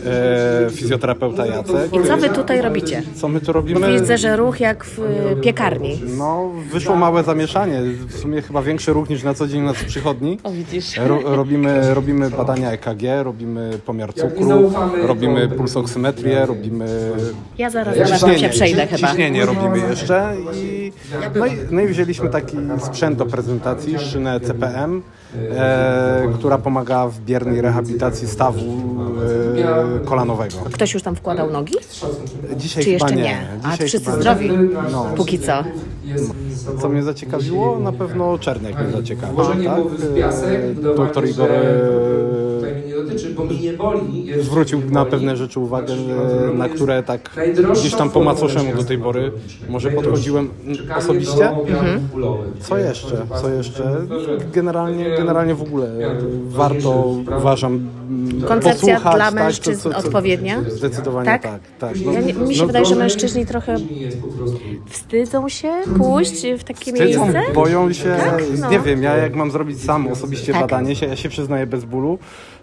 e, 0.65 0.69
fizjoterapeuta 0.69 1.45
Jacek. 1.45 1.93
I 1.93 2.08
co 2.08 2.17
Wy 2.17 2.30
tutaj 2.30 2.62
robicie? 2.62 3.04
Co 3.15 3.28
my 3.28 3.39
tu 3.39 3.45
Bo 3.45 3.54
robimy? 3.54 4.00
widzę, 4.00 4.17
że 4.17 4.36
ruch 4.36 4.60
jak 4.60 4.86
w 4.86 5.00
y, 5.00 5.36
piekarni. 5.41 6.00
No, 6.17 6.52
wyszło 6.71 6.95
małe 6.95 7.23
zamieszanie. 7.23 7.82
W 8.08 8.19
sumie 8.19 8.41
chyba 8.41 8.62
większy 8.62 8.93
ruch 8.93 9.10
niż 9.10 9.23
na 9.23 9.34
co 9.34 9.47
dzień 9.47 9.62
nas 9.62 9.84
przychodni. 9.84 10.39
O, 10.43 10.52
widzisz. 10.52 10.97
Ro, 10.97 11.19
robimy, 11.36 11.93
robimy 11.93 12.30
badania 12.30 12.71
EKG, 12.71 13.02
robimy 13.23 13.80
pomiar 13.86 14.13
cukru, 14.13 14.71
robimy 15.08 15.47
pulsoksymetrię, 15.47 15.76
robimy 16.45 17.11
Ja 17.57 17.69
zaraz 17.69 17.97
do 17.97 18.27
Was 18.27 18.39
się 18.39 18.49
przejdę 18.49 18.87
chyba. 18.87 19.07
Ciśnienie 19.07 19.45
robimy 19.45 19.79
jeszcze 19.89 20.35
i 20.53 20.91
no, 21.35 21.45
i 21.45 21.51
no 21.71 21.81
i 21.81 21.87
wzięliśmy 21.87 22.29
taki 22.29 22.57
sprzęt 22.79 23.17
do 23.17 23.25
prezentacji, 23.25 23.99
szynę 23.99 24.39
CPM, 24.39 25.01
e, 25.51 26.27
która 26.33 26.57
pomaga 26.57 27.07
w 27.07 27.19
biernej 27.19 27.61
rehabilitacji 27.61 28.27
stawu 28.27 28.59
e, 30.01 30.05
kolanowego. 30.05 30.55
Ktoś 30.73 30.93
już 30.93 31.03
tam 31.03 31.15
wkładał 31.15 31.51
nogi? 31.51 31.73
Dzisiaj 32.57 32.83
Czy 32.83 32.91
chyba 32.91 33.05
jeszcze 33.09 33.15
nie. 33.15 33.23
nie? 33.23 33.47
A 33.63 33.71
wszyscy 33.71 33.99
chyba 33.99 34.17
zdrowi? 34.17 34.49
No. 34.91 35.05
Póki 35.15 35.39
co. 35.39 35.63
Co 36.81 36.89
mnie 36.89 37.03
zaciekawiło? 37.03 37.79
Na 37.79 37.91
pewno 37.91 38.37
Czerniak 38.37 38.83
mnie 38.83 38.91
zaciekawił. 38.91 39.37
Tak? 39.37 39.57
E, 40.45 40.73
Doktor 40.95 41.27
Igor 41.27 41.49
e, 44.39 44.41
zwrócił 44.43 44.82
na 44.91 45.06
pewne 45.06 45.38
rzeczy 45.38 45.60
uwagę, 45.60 45.93
e, 45.93 46.54
na 46.54 46.69
które 46.69 47.04
tak 47.04 47.30
gdzieś 47.73 47.95
tam 47.95 48.10
po 48.10 48.23
macoszemu 48.23 48.76
do 48.76 48.84
tej 48.84 48.97
pory 48.97 49.32
może 49.69 49.91
podchodziłem 49.91 50.50
osobiście. 50.97 51.52
Co 52.60 52.78
jeszcze? 52.78 53.26
Co 53.41 53.50
jeszcze? 53.50 53.95
Generalnie, 54.54 55.10
generalnie 55.17 55.56
w 55.56 55.62
ogóle 55.62 55.89
warto, 56.47 57.06
uważam, 57.38 57.89
Koncepcja 58.47 58.93
posłuchać, 58.95 59.15
dla 59.15 59.26
tak, 59.26 59.34
mężczyzn 59.34 59.82
co- 59.82 59.89
co- 59.89 60.02
co- 60.02 60.08
odpowiednia? 60.08 60.62
Zdecydowanie 60.69 61.26
Tak? 61.26 61.41
tak. 61.43 61.60
tak, 61.80 61.95
No, 62.06 62.12
Ja 62.12 62.21
nie, 62.21 62.34
mi 62.34 62.56
się 62.56 62.62
no, 62.62 62.67
wydaje, 62.67 62.86
że 62.86 62.95
mężczyźni 62.95 63.45
trochę 63.45 63.76
wstydzą 64.89 65.50
się 65.50 65.71
pójść 65.97 66.45
w 66.60 66.63
takie 66.63 66.91
Wstydzą, 66.93 67.26
miejsce. 67.26 67.54
boją 67.54 67.93
się, 67.93 68.15
Tak? 68.26 68.43
No. 68.60 68.69
nie 68.71 68.80
wiem, 68.80 69.04
ja 69.04 69.17
jak 69.17 69.36
mam 69.36 69.52
zrobić 69.52 69.84
sam 69.84 70.08
osobiście 70.08 70.52
Tak. 70.54 70.62
badanie 70.62 70.95
się, 70.95 71.06
ja 71.06 71.15
się 71.15 71.30
przyznaję 71.30 71.67
bez 71.67 71.86
bólu, 71.86 72.19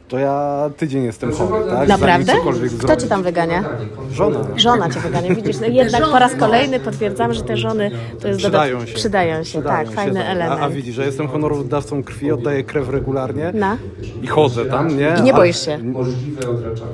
to 0.09 0.19
ja 0.19 0.71
tydzień 0.77 1.05
jestem 1.05 1.33
chory, 1.33 1.64
tak? 1.71 1.88
Naprawdę? 1.88 2.33
Kto. 2.79 2.97
Cię 2.97 3.07
tam 3.07 3.23
wygania? 3.23 3.64
Żona. 4.12 4.38
Żona 4.57 4.90
Cię 4.90 5.01
wygania. 5.01 5.35
Widzisz, 5.35 5.61
no 5.61 5.67
jednak 5.67 6.03
po 6.03 6.19
raz 6.19 6.35
kolejny 6.35 6.81
potwierdzamy, 6.81 7.35
że 7.35 7.43
te 7.43 7.57
żony 7.57 7.90
to 8.21 8.29
jest 8.29 8.40
Przydają 8.40 8.79
dodat- 8.79 8.88
się. 8.88 8.95
Przydają 8.95 9.45
się, 9.45 9.62
tak, 9.62 9.90
fajny 9.90 10.21
tak. 10.21 10.29
element. 10.31 10.61
A, 10.61 10.64
a 10.64 10.71
widzisz, 10.71 10.95
że 10.95 11.07
jestem 11.07 11.29
honorowdawcą 11.29 12.03
krwi, 12.05 12.33
oddaję 12.33 12.64
krew 12.64 12.88
regularnie 12.88 13.51
No. 13.55 13.77
i 14.23 14.27
chodzę 14.27 14.64
tam, 14.64 14.97
nie? 14.97 15.14
I 15.21 15.23
nie 15.23 15.33
A- 15.35 15.37
boisz 15.37 15.64
się? 15.64 15.79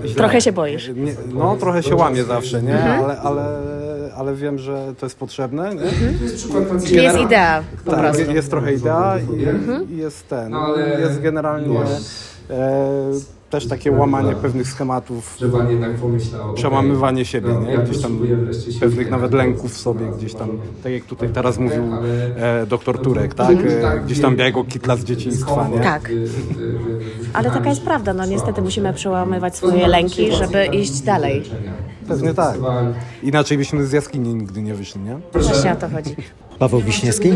Źle. 0.04 0.14
Trochę 0.14 0.40
się 0.40 0.52
boisz. 0.52 0.88
Nie, 0.88 1.14
no, 1.34 1.56
trochę 1.56 1.82
się 1.82 1.94
łamię 1.96 2.24
zawsze, 2.24 2.62
nie? 2.62 2.74
Mhm. 2.74 3.04
Ale, 3.04 3.20
ale, 3.20 3.58
ale 4.16 4.34
wiem, 4.34 4.58
że 4.58 4.94
to 4.98 5.06
jest 5.06 5.18
potrzebne, 5.18 5.74
nie? 5.74 5.80
Czyli 6.86 7.02
jest 7.02 7.18
idea 7.18 7.62
po 7.84 7.90
tak, 7.90 8.00
prostu. 8.00 8.32
jest 8.32 8.50
trochę 8.50 8.72
idea 8.74 9.16
i, 9.18 9.44
Mhm. 9.44 9.90
i 9.90 9.96
jest 9.96 10.28
ten, 10.28 10.52
jest 11.00 11.20
generalnie 11.20 11.78
też 13.50 13.66
takie 13.68 13.92
łamanie 13.92 14.32
pewnych 14.32 14.68
schematów, 14.68 15.38
przełamywanie 16.54 17.24
siebie, 17.24 17.48
nie? 17.66 17.78
Gdzieś 17.78 18.02
tam 18.02 18.18
pewnych 18.80 19.10
nawet 19.10 19.32
lęków 19.32 19.74
w 19.74 19.76
sobie, 19.76 20.06
gdzieś 20.18 20.34
tam, 20.34 20.48
tak 20.82 20.92
jak 20.92 21.04
tutaj 21.04 21.28
teraz 21.28 21.58
mówił 21.58 21.82
e, 22.36 22.66
doktor 22.66 23.02
Turek, 23.02 23.34
tak? 23.34 23.50
E, 23.50 24.00
gdzieś 24.04 24.20
tam 24.20 24.36
białego 24.36 24.64
kitla 24.64 24.96
z 24.96 25.04
dzieciństwa, 25.04 25.68
nie? 25.68 25.80
Tak. 25.80 26.10
Ale 27.32 27.50
taka 27.50 27.68
jest 27.68 27.82
prawda, 27.82 28.14
no 28.14 28.26
niestety 28.26 28.62
musimy 28.62 28.92
przełamywać 28.92 29.56
swoje 29.56 29.88
lęki, 29.88 30.32
żeby 30.32 30.66
iść 30.66 31.00
dalej. 31.00 31.42
Pewnie 32.08 32.34
tak. 32.34 32.58
Inaczej 33.22 33.58
byśmy 33.58 33.86
z 33.86 33.92
jaskini 33.92 34.34
nigdy 34.34 34.62
nie 34.62 34.74
wyszli, 34.74 35.00
nie? 35.00 35.18
Właśnie 35.32 35.72
o 35.72 35.76
to 35.76 35.88
chodzi. 35.88 36.16
Paweł 36.60 36.80
Wiśniewski. 36.80 37.28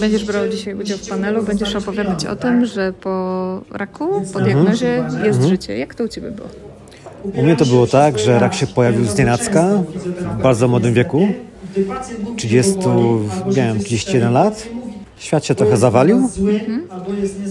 Będziesz 0.00 0.24
brał 0.24 0.48
dzisiaj 0.48 0.74
udział 0.74 0.98
w 0.98 1.08
panelu, 1.08 1.42
będziesz 1.42 1.76
opowiadać 1.76 2.26
o 2.26 2.36
tym, 2.36 2.66
że 2.66 2.92
po 2.92 3.60
raku, 3.70 4.04
po 4.32 4.40
diagnozie 4.40 5.04
jest 5.24 5.38
Mhm. 5.38 5.48
życie. 5.48 5.78
Jak 5.78 5.94
to 5.94 6.04
u 6.04 6.08
Ciebie 6.08 6.30
było? 6.30 6.48
U 7.34 7.42
mnie 7.42 7.56
to 7.56 7.64
było 7.66 7.86
tak, 7.86 8.18
że 8.18 8.38
rak 8.38 8.54
się 8.54 8.66
pojawił 8.66 9.04
z 9.04 9.18
nienacka 9.18 9.82
w 10.38 10.42
bardzo 10.42 10.68
młodym 10.68 10.94
wieku. 10.94 11.28
30, 12.36 12.74
miałem 13.56 13.78
31 13.78 14.32
lat. 14.32 14.66
Świat 15.18 15.44
się 15.44 15.54
trochę 15.54 15.76
zawalił. 15.76 16.28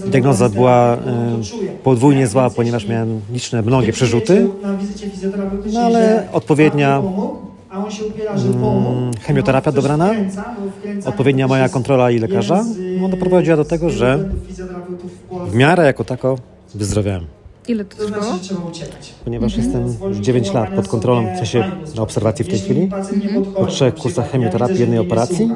Diagnoza 0.06 0.48
była 0.48 0.94
e, 0.94 0.98
podwójnie 1.84 2.26
zła, 2.26 2.50
ponieważ 2.50 2.88
miałem 2.88 3.20
liczne 3.32 3.62
mnogie 3.62 3.92
przerzuty, 3.92 4.48
no 5.72 5.80
ale 5.80 6.28
odpowiednia 6.32 7.02
mm, 7.76 9.14
chemioterapia 9.20 9.72
dobrana, 9.72 10.10
odpowiednia 11.04 11.48
moja 11.48 11.68
kontrola 11.68 12.10
i 12.10 12.18
lekarza, 12.18 12.64
no, 13.00 13.08
doprowadziła 13.08 13.56
do 13.56 13.64
tego, 13.64 13.90
że 13.90 14.28
w 15.46 15.54
miarę 15.54 15.84
jako 15.84 16.04
tako 16.04 16.38
wyzdrowiałem. 16.74 17.26
Ile 17.68 17.84
to 17.84 17.96
trwało? 17.96 18.38
Ponieważ 19.24 19.56
jestem 19.56 19.96
9 20.20 20.52
lat 20.52 20.70
pod 20.70 20.88
kontrolą, 20.88 21.34
w 21.34 21.36
sensie 21.36 21.70
na 21.96 22.02
obserwacji 22.02 22.44
w 22.44 22.48
tej 22.48 22.58
chwili, 22.58 22.90
po 23.54 23.66
trzech 23.66 23.94
kursach 23.94 24.30
chemioterapii, 24.30 24.80
jednej 24.80 24.98
operacji, 24.98 25.50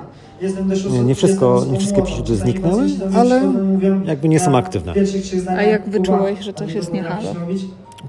nie, 0.91 1.01
nie, 1.05 1.15
wszystko, 1.15 1.65
nie 1.73 1.79
wszystkie 1.79 2.03
przyrzuty 2.03 2.37
zniknęły, 2.37 2.87
ale 3.17 3.53
jakby 4.05 4.29
nie 4.29 4.41
są 4.41 4.57
aktywne. 4.57 4.95
A 5.49 5.63
jak 5.63 5.89
wyczułeś, 5.89 6.41
że 6.41 6.53
coś 6.53 6.73
jest 6.73 6.93
nie 6.93 7.03
halo? 7.03 7.35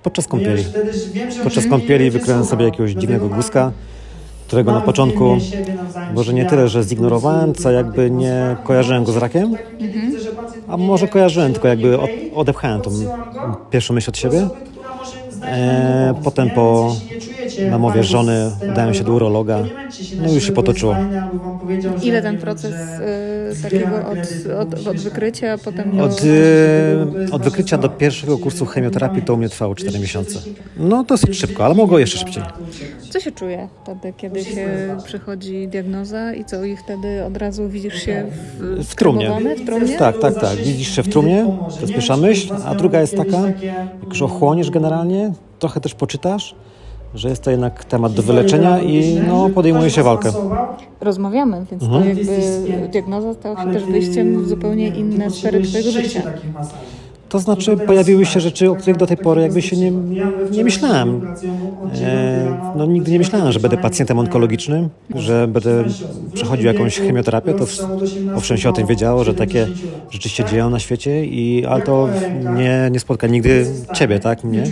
Podczas 0.04 0.28
kąpieli. 0.28 0.64
Podczas 1.44 1.68
kąpieli 1.68 2.12
wykryłem 2.12 2.46
sobie 2.46 2.66
jakiegoś 2.66 2.92
dziwnego 2.92 3.30
guska, 3.30 3.72
którego 4.52 4.72
na 4.72 4.82
początku, 4.82 5.38
może 6.16 6.34
nie 6.34 6.46
tyle, 6.46 6.68
że 6.68 6.84
zignorowałem, 6.84 7.54
co 7.54 7.72
jakby 7.72 8.12
nie 8.12 8.56
kojarzyłem 8.64 9.04
go 9.04 9.12
z 9.12 9.18
rakiem, 9.18 9.56
a 10.68 10.78
może 10.78 11.08
kojarzyłem, 11.08 11.54
tylko 11.54 11.68
jakby 11.68 11.98
odepchałem 12.36 12.82
tą 12.82 12.92
pierwszą 13.70 13.94
myśl 13.94 14.10
od 14.10 14.18
siebie. 14.18 14.48
E, 15.44 16.14
potem 16.24 16.50
po 16.50 16.96
namowie 17.70 18.04
żony 18.04 18.52
udałem 18.72 18.94
się 18.94 19.04
do 19.04 19.14
urologa, 19.14 19.64
no 20.22 20.30
i 20.30 20.36
już 20.36 20.44
się 20.44 20.52
potoczyło. 20.52 20.96
Ile 22.04 22.22
ten 22.22 22.38
proces 22.38 22.76
y, 23.60 23.62
takiego 23.64 23.96
od, 23.96 24.20
od, 24.60 24.88
od 24.88 24.98
wykrycia, 24.98 25.54
a 25.54 25.58
potem 25.58 25.98
do... 25.98 26.04
Od, 26.04 26.24
y, 26.24 27.32
od 27.32 27.42
wykrycia 27.42 27.78
do 27.78 27.90
pierwszego 27.90 28.38
kursu 28.38 28.66
chemioterapii 28.66 29.22
to 29.22 29.34
u 29.34 29.38
mnie 29.38 29.50
trwało 29.50 29.76
4 29.76 30.00
miesiące. 30.00 30.40
No 30.78 31.04
dosyć 31.04 31.40
szybko, 31.40 31.66
ale 31.66 31.76
mogło 31.76 32.00
jeszcze 32.00 32.18
szybciej. 32.18 32.44
Co 33.10 33.20
się 33.20 33.32
czuje 33.32 33.68
wtedy, 33.84 34.14
kiedy 34.18 34.44
się 34.44 34.68
przychodzi 35.04 35.68
diagnoza 35.68 36.34
i 36.34 36.46
co 36.46 36.64
i 36.64 36.78
wtedy 36.78 37.24
od 37.26 37.38
razu 37.38 37.70
widzisz 37.70 38.04
się 38.04 38.26
w, 38.60 38.86
w 38.86 38.96
trumnie. 38.96 39.32
W 39.58 39.66
trumnie? 39.66 39.98
Tak, 39.98 40.20
tak, 40.20 40.40
tak. 40.42 40.58
Widzisz 40.58 40.96
się 40.96 41.04
w 41.04 41.10
trumnie, 41.10 41.46
to 41.76 41.82
jest 41.82 41.94
pierwsza 41.94 42.18
myśl, 42.18 42.54
a 42.66 42.76
druga 42.76 43.02
jest 43.02 43.18
taka, 43.18 43.48
jak 44.02 44.10
już 44.10 44.22
ochłoniesz 44.22 44.70
generalnie, 44.70 45.34
trochę 45.60 45.82
też 45.82 45.94
poczytasz, 45.94 46.56
że 47.16 47.30
jest 47.30 47.44
to 47.44 47.52
jednak 47.52 47.86
temat 47.86 48.14
do 48.14 48.22
wyleczenia 48.22 48.80
i 48.80 49.20
no, 49.28 49.50
podejmuje 49.50 49.90
się 49.90 50.04
walkę. 50.04 50.32
Rozmawiamy, 51.02 51.66
więc 51.72 51.84
mhm. 51.84 52.04
to 52.04 52.10
jakby 52.10 52.88
diagnoza 52.92 53.34
stała 53.34 53.64
się 53.64 53.74
też 53.74 53.84
wyjściem 53.84 54.44
w 54.44 54.48
zupełnie 54.48 54.88
inne 54.88 55.30
sfery 55.30 55.62
Twojego 55.62 55.92
życia. 55.92 56.22
To 57.32 57.40
znaczy 57.40 57.78
pojawiły 57.78 58.26
się 58.26 58.40
rzeczy, 58.40 58.72
o 58.72 58.76
których 58.76 58.98
do 58.98 59.08
tej 59.08 59.18
pory 59.18 59.42
jakby 59.42 59.62
się 59.62 59.78
nie, 59.78 59.92
nie 60.52 60.64
myślałem. 60.64 61.22
E, 62.02 62.74
no, 62.76 62.86
nigdy 62.86 63.12
nie 63.12 63.18
myślałem, 63.18 63.52
że 63.52 63.60
będę 63.60 63.78
pacjentem 63.78 64.20
onkologicznym, 64.20 64.90
że 65.16 65.48
będę 65.48 65.84
przechodził 66.34 66.66
jakąś 66.66 67.00
chemioterapię. 67.00 67.54
To 67.54 67.66
owszem 68.36 68.58
się 68.58 68.70
o 68.70 68.74
tym 68.74 68.88
wiedziało, 68.88 69.24
że 69.24 69.34
takie 69.34 69.68
rzeczy 70.10 70.30
się 70.30 70.46
dzieją 70.46 70.70
na 70.70 70.80
świecie, 70.80 71.26
i, 71.26 71.66
ale 71.66 71.82
to 71.82 72.10
nie, 72.58 72.90
nie 72.92 73.00
spotka 73.00 73.28
nigdy 73.28 73.66
ciebie, 73.94 74.20
tak? 74.20 74.44
Mnie. 74.44 74.64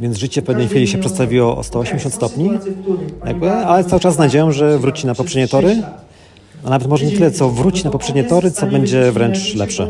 Więc 0.00 0.16
życie 0.16 0.42
w 0.42 0.44
pewnej 0.44 0.68
chwili 0.68 0.86
się 0.86 0.98
przedstawiło 0.98 1.56
o 1.56 1.62
180 1.62 2.14
stopni, 2.14 2.50
jakby, 3.26 3.50
ale 3.50 3.84
cały 3.84 4.00
czas 4.00 4.14
z 4.14 4.18
nadzieją, 4.18 4.52
że 4.52 4.78
wróci 4.78 5.06
na 5.06 5.14
poprzednie 5.14 5.48
tory 5.48 5.76
a 6.64 6.70
nawet 6.70 6.88
może 6.88 7.06
nie 7.06 7.12
tyle, 7.12 7.30
co 7.30 7.50
wróci 7.50 7.84
na 7.84 7.90
poprzednie 7.90 8.24
tory, 8.24 8.50
co 8.50 8.66
będzie 8.66 9.12
wręcz 9.12 9.54
lepsze. 9.54 9.88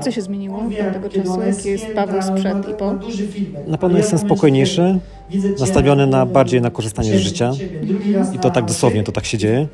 Co 0.00 0.10
się 0.10 0.22
zmieniło 0.22 0.58
od 0.58 0.92
tego 0.92 1.08
czasu? 1.08 1.42
Jaki 1.42 1.68
jest 1.68 1.86
Paweł 1.94 2.22
sprzed 2.22 2.68
i 2.68 2.74
po? 2.74 2.94
Na 3.66 3.78
pewno 3.78 3.98
jestem 3.98 4.18
spokojniejszy, 4.18 4.98
nastawiony 5.60 6.06
na 6.06 6.26
bardziej 6.26 6.60
na 6.60 6.70
korzystanie 6.70 7.18
z 7.18 7.20
życia 7.20 7.52
i 8.34 8.38
to 8.38 8.50
tak 8.50 8.64
dosłownie, 8.64 9.02
to 9.02 9.12
tak 9.12 9.24
się 9.24 9.38
dzieje. 9.38 9.66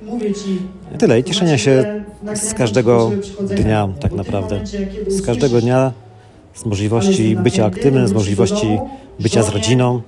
Tyle 0.98 1.20
i 1.20 1.24
cieszenia 1.24 1.58
się 1.58 2.04
z 2.34 2.54
każdego 2.54 3.10
dnia 3.56 3.88
tak 4.00 4.12
naprawdę. 4.12 4.60
Z 5.08 5.22
każdego 5.22 5.60
dnia, 5.60 5.92
z 6.54 6.64
możliwości 6.64 7.36
bycia 7.36 7.66
aktywnym, 7.66 8.08
z 8.08 8.12
możliwości 8.12 8.78
bycia 9.20 9.42
z 9.42 9.48
rodziną, 9.48 10.00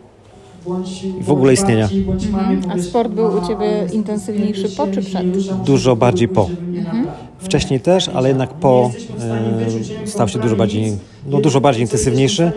w 1.21 1.31
ogóle 1.31 1.53
istnienia. 1.53 1.89
Mhm. 2.33 2.63
A 2.71 2.83
sport 2.83 3.13
był 3.13 3.27
u 3.27 3.47
Ciebie 3.49 3.87
intensywniejszy 3.93 4.69
po 4.77 4.87
czy 4.87 5.03
przed? 5.03 5.27
Dużo 5.65 5.97
bardziej 5.97 6.29
po. 6.29 6.51
Mhm. 6.75 7.07
Wcześniej 7.39 7.81
też, 7.81 8.09
ale 8.09 8.29
jednak 8.29 8.51
po 8.55 8.91
e, 10.05 10.07
stał 10.07 10.29
się 10.29 10.39
dużo 10.39 10.57
bardziej, 10.57 10.97
no 11.27 11.41
dużo 11.41 11.61
bardziej 11.61 11.83
intensywniejszy. 11.83 12.53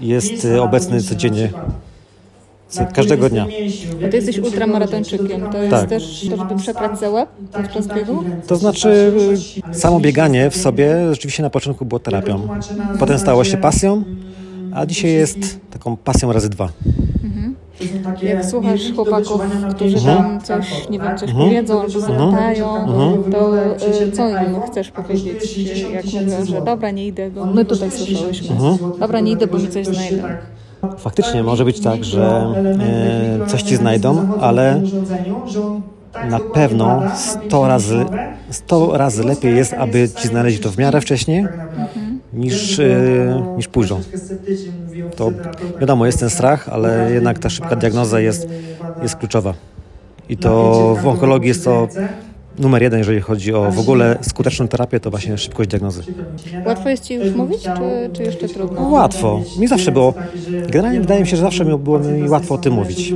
Jest 0.00 0.44
e, 0.44 0.62
obecny 0.62 1.02
codziennie 1.02 1.50
każdego 2.94 3.28
dnia. 3.28 3.46
A 4.06 4.08
ty 4.08 4.16
jesteś 4.16 4.38
ultramaratończykiem. 4.38 5.50
To 5.52 5.58
jest 5.58 5.70
tak. 5.70 5.88
też 5.88 6.26
to, 6.30 6.36
żeby 6.36 6.56
przeprać 6.56 6.98
za 6.98 7.10
łeb 7.10 7.28
podczas 7.52 7.86
biegu? 7.86 8.24
To 8.46 8.56
znaczy 8.56 9.12
samo 9.72 10.00
bieganie 10.00 10.50
w 10.50 10.56
sobie 10.56 10.96
rzeczywiście 11.10 11.42
na 11.42 11.50
początku 11.50 11.84
było 11.84 11.98
terapią. 11.98 12.48
Potem 12.98 13.18
stało 13.18 13.44
się 13.44 13.56
pasją, 13.56 14.02
a 14.74 14.86
dzisiaj 14.86 15.12
jest 15.12 15.60
taką 15.70 15.96
pasją 15.96 16.32
razy 16.32 16.48
dwa. 16.48 16.68
Mhm. 17.80 18.16
Jak 18.22 18.44
słuchasz 18.44 18.80
chłopaków, 18.94 19.40
którzy 19.74 20.06
tam 20.06 20.16
mhm. 20.16 20.40
coś, 20.40 20.88
nie 20.90 20.98
wiem, 20.98 21.18
coś 21.18 21.30
mhm. 21.30 21.48
powiedzą 21.48 21.80
albo 21.80 22.00
zapytają, 22.00 22.76
mhm. 22.76 23.32
to 23.32 23.56
y, 24.06 24.12
co 24.12 24.28
im 24.28 24.62
chcesz 24.70 24.90
powiedzieć? 24.90 25.58
Jak 25.92 26.04
mówią, 26.04 26.44
że 26.44 26.62
dobra, 26.62 26.90
nie 26.90 27.06
idę, 27.06 27.30
bo 27.30 27.46
my 27.46 27.64
tutaj 27.64 27.90
słyszałyśmy. 27.90 28.56
Dobra, 29.00 29.20
nie 29.20 29.32
idę, 29.32 29.46
bo 29.46 29.58
mi 29.58 29.68
coś 29.68 29.86
znajdą. 29.86 30.22
Faktycznie 30.98 31.42
może 31.42 31.64
być 31.64 31.80
tak, 31.80 32.04
że 32.04 32.54
e, 33.42 33.46
coś 33.46 33.62
ci 33.62 33.76
znajdą, 33.76 34.28
ale 34.40 34.80
na 36.30 36.40
pewno 36.40 37.02
100 37.46 37.68
razy, 37.68 38.04
100 38.50 38.96
razy 38.96 39.24
lepiej 39.24 39.56
jest, 39.56 39.72
aby 39.72 40.08
ci 40.08 40.28
znaleźli 40.28 40.62
to 40.62 40.70
w 40.70 40.78
miarę 40.78 41.00
wcześniej, 41.00 41.46
niż, 42.34 42.78
e, 42.78 43.42
niż 43.56 43.68
późno. 43.68 44.00
To 45.16 45.32
wiadomo, 45.80 46.06
jest 46.06 46.20
ten 46.20 46.30
strach, 46.30 46.68
ale 46.68 47.12
jednak 47.12 47.38
ta 47.38 47.50
szybka 47.50 47.76
diagnoza 47.76 48.20
jest, 48.20 48.48
jest 49.02 49.16
kluczowa. 49.16 49.54
I 50.28 50.36
to 50.36 50.96
w 51.02 51.06
onkologii 51.06 51.48
jest 51.48 51.64
to 51.64 51.88
numer 52.58 52.82
jeden, 52.82 52.98
jeżeli 52.98 53.20
chodzi 53.20 53.54
o 53.54 53.70
w 53.70 53.78
ogóle 53.78 54.18
skuteczną 54.22 54.68
terapię, 54.68 55.00
to 55.00 55.10
właśnie 55.10 55.38
szybkość 55.38 55.70
diagnozy. 55.70 56.02
Łatwo 56.66 56.88
jest 56.88 57.04
Ci 57.04 57.14
już 57.14 57.34
mówić, 57.34 57.62
czy, 57.62 58.10
czy 58.12 58.22
jeszcze 58.22 58.48
trudno? 58.48 58.88
Łatwo. 58.88 59.42
Mi 59.58 59.68
zawsze 59.68 59.92
było, 59.92 60.14
generalnie 60.68 61.00
wydaje 61.00 61.20
mi 61.20 61.26
się, 61.26 61.36
że 61.36 61.42
zawsze 61.42 61.64
było 61.78 61.98
mi 61.98 62.28
łatwo 62.28 62.54
o 62.54 62.58
tym 62.58 62.72
mówić. 62.72 63.14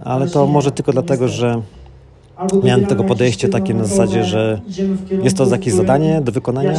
Ale 0.00 0.28
to 0.28 0.46
może 0.46 0.72
tylko 0.72 0.92
dlatego, 0.92 1.28
że 1.28 1.62
miałem 2.64 2.86
tego 2.86 3.04
podejście 3.04 3.48
takie 3.48 3.74
na 3.74 3.84
zasadzie, 3.84 4.24
że 4.24 4.60
jest 5.22 5.36
to 5.36 5.46
jakieś 5.46 5.74
zadanie 5.74 6.20
do 6.20 6.32
wykonania, 6.32 6.72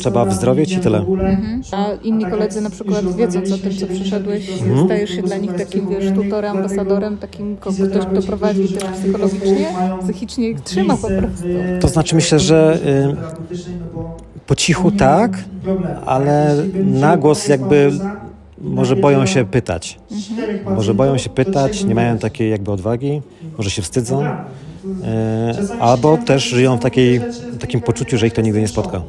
trzeba 0.00 0.24
wyzdrowieć 0.24 0.72
i 0.72 0.78
tyle. 0.78 0.98
Mhm. 0.98 1.62
A 1.72 1.86
inni 2.02 2.26
koledzy 2.26 2.60
na 2.60 2.70
przykład 2.70 3.16
wiedząc 3.16 3.52
o 3.52 3.58
tym, 3.58 3.76
co 3.76 3.86
przeszedłeś, 3.86 4.50
mhm. 4.62 4.84
stajesz 4.84 5.10
się 5.10 5.22
dla 5.22 5.36
nich 5.36 5.52
takim, 5.52 5.88
wiesz, 5.88 6.14
tutorem, 6.14 6.56
ambasadorem, 6.56 7.16
takim 7.16 7.56
ktoś, 7.56 7.74
kto 8.12 8.22
prowadzi 8.22 8.68
też 8.68 8.84
psychologicznie, 8.84 9.66
psychicznie 10.02 10.50
ich 10.50 10.60
trzyma 10.60 10.96
po 10.96 11.08
prostu. 11.08 11.44
To 11.80 11.88
znaczy 11.88 12.14
myślę, 12.14 12.38
że 12.38 12.78
y, 13.12 13.56
po 14.46 14.54
cichu 14.54 14.90
tak, 14.90 15.44
ale 16.06 16.56
na 16.84 17.16
głos 17.16 17.48
jakby 17.48 17.92
może 18.58 18.96
boją 18.96 19.26
się 19.26 19.44
pytać. 19.44 19.98
Może 20.64 20.94
boją 20.94 21.18
się 21.18 21.30
pytać, 21.30 21.84
nie 21.84 21.94
mają 21.94 22.18
takiej 22.18 22.50
jakby 22.50 22.72
odwagi, 22.72 23.22
może 23.58 23.70
się 23.70 23.82
wstydzą, 23.82 24.24
e, 24.24 24.44
albo 25.80 26.18
też 26.18 26.44
żyją 26.44 26.76
w 26.76 26.80
takiej, 26.80 27.20
takim 27.60 27.80
poczuciu, 27.80 28.18
że 28.18 28.26
ich 28.26 28.32
to 28.32 28.40
nigdy 28.40 28.60
nie 28.60 28.68
spotka. 28.68 29.02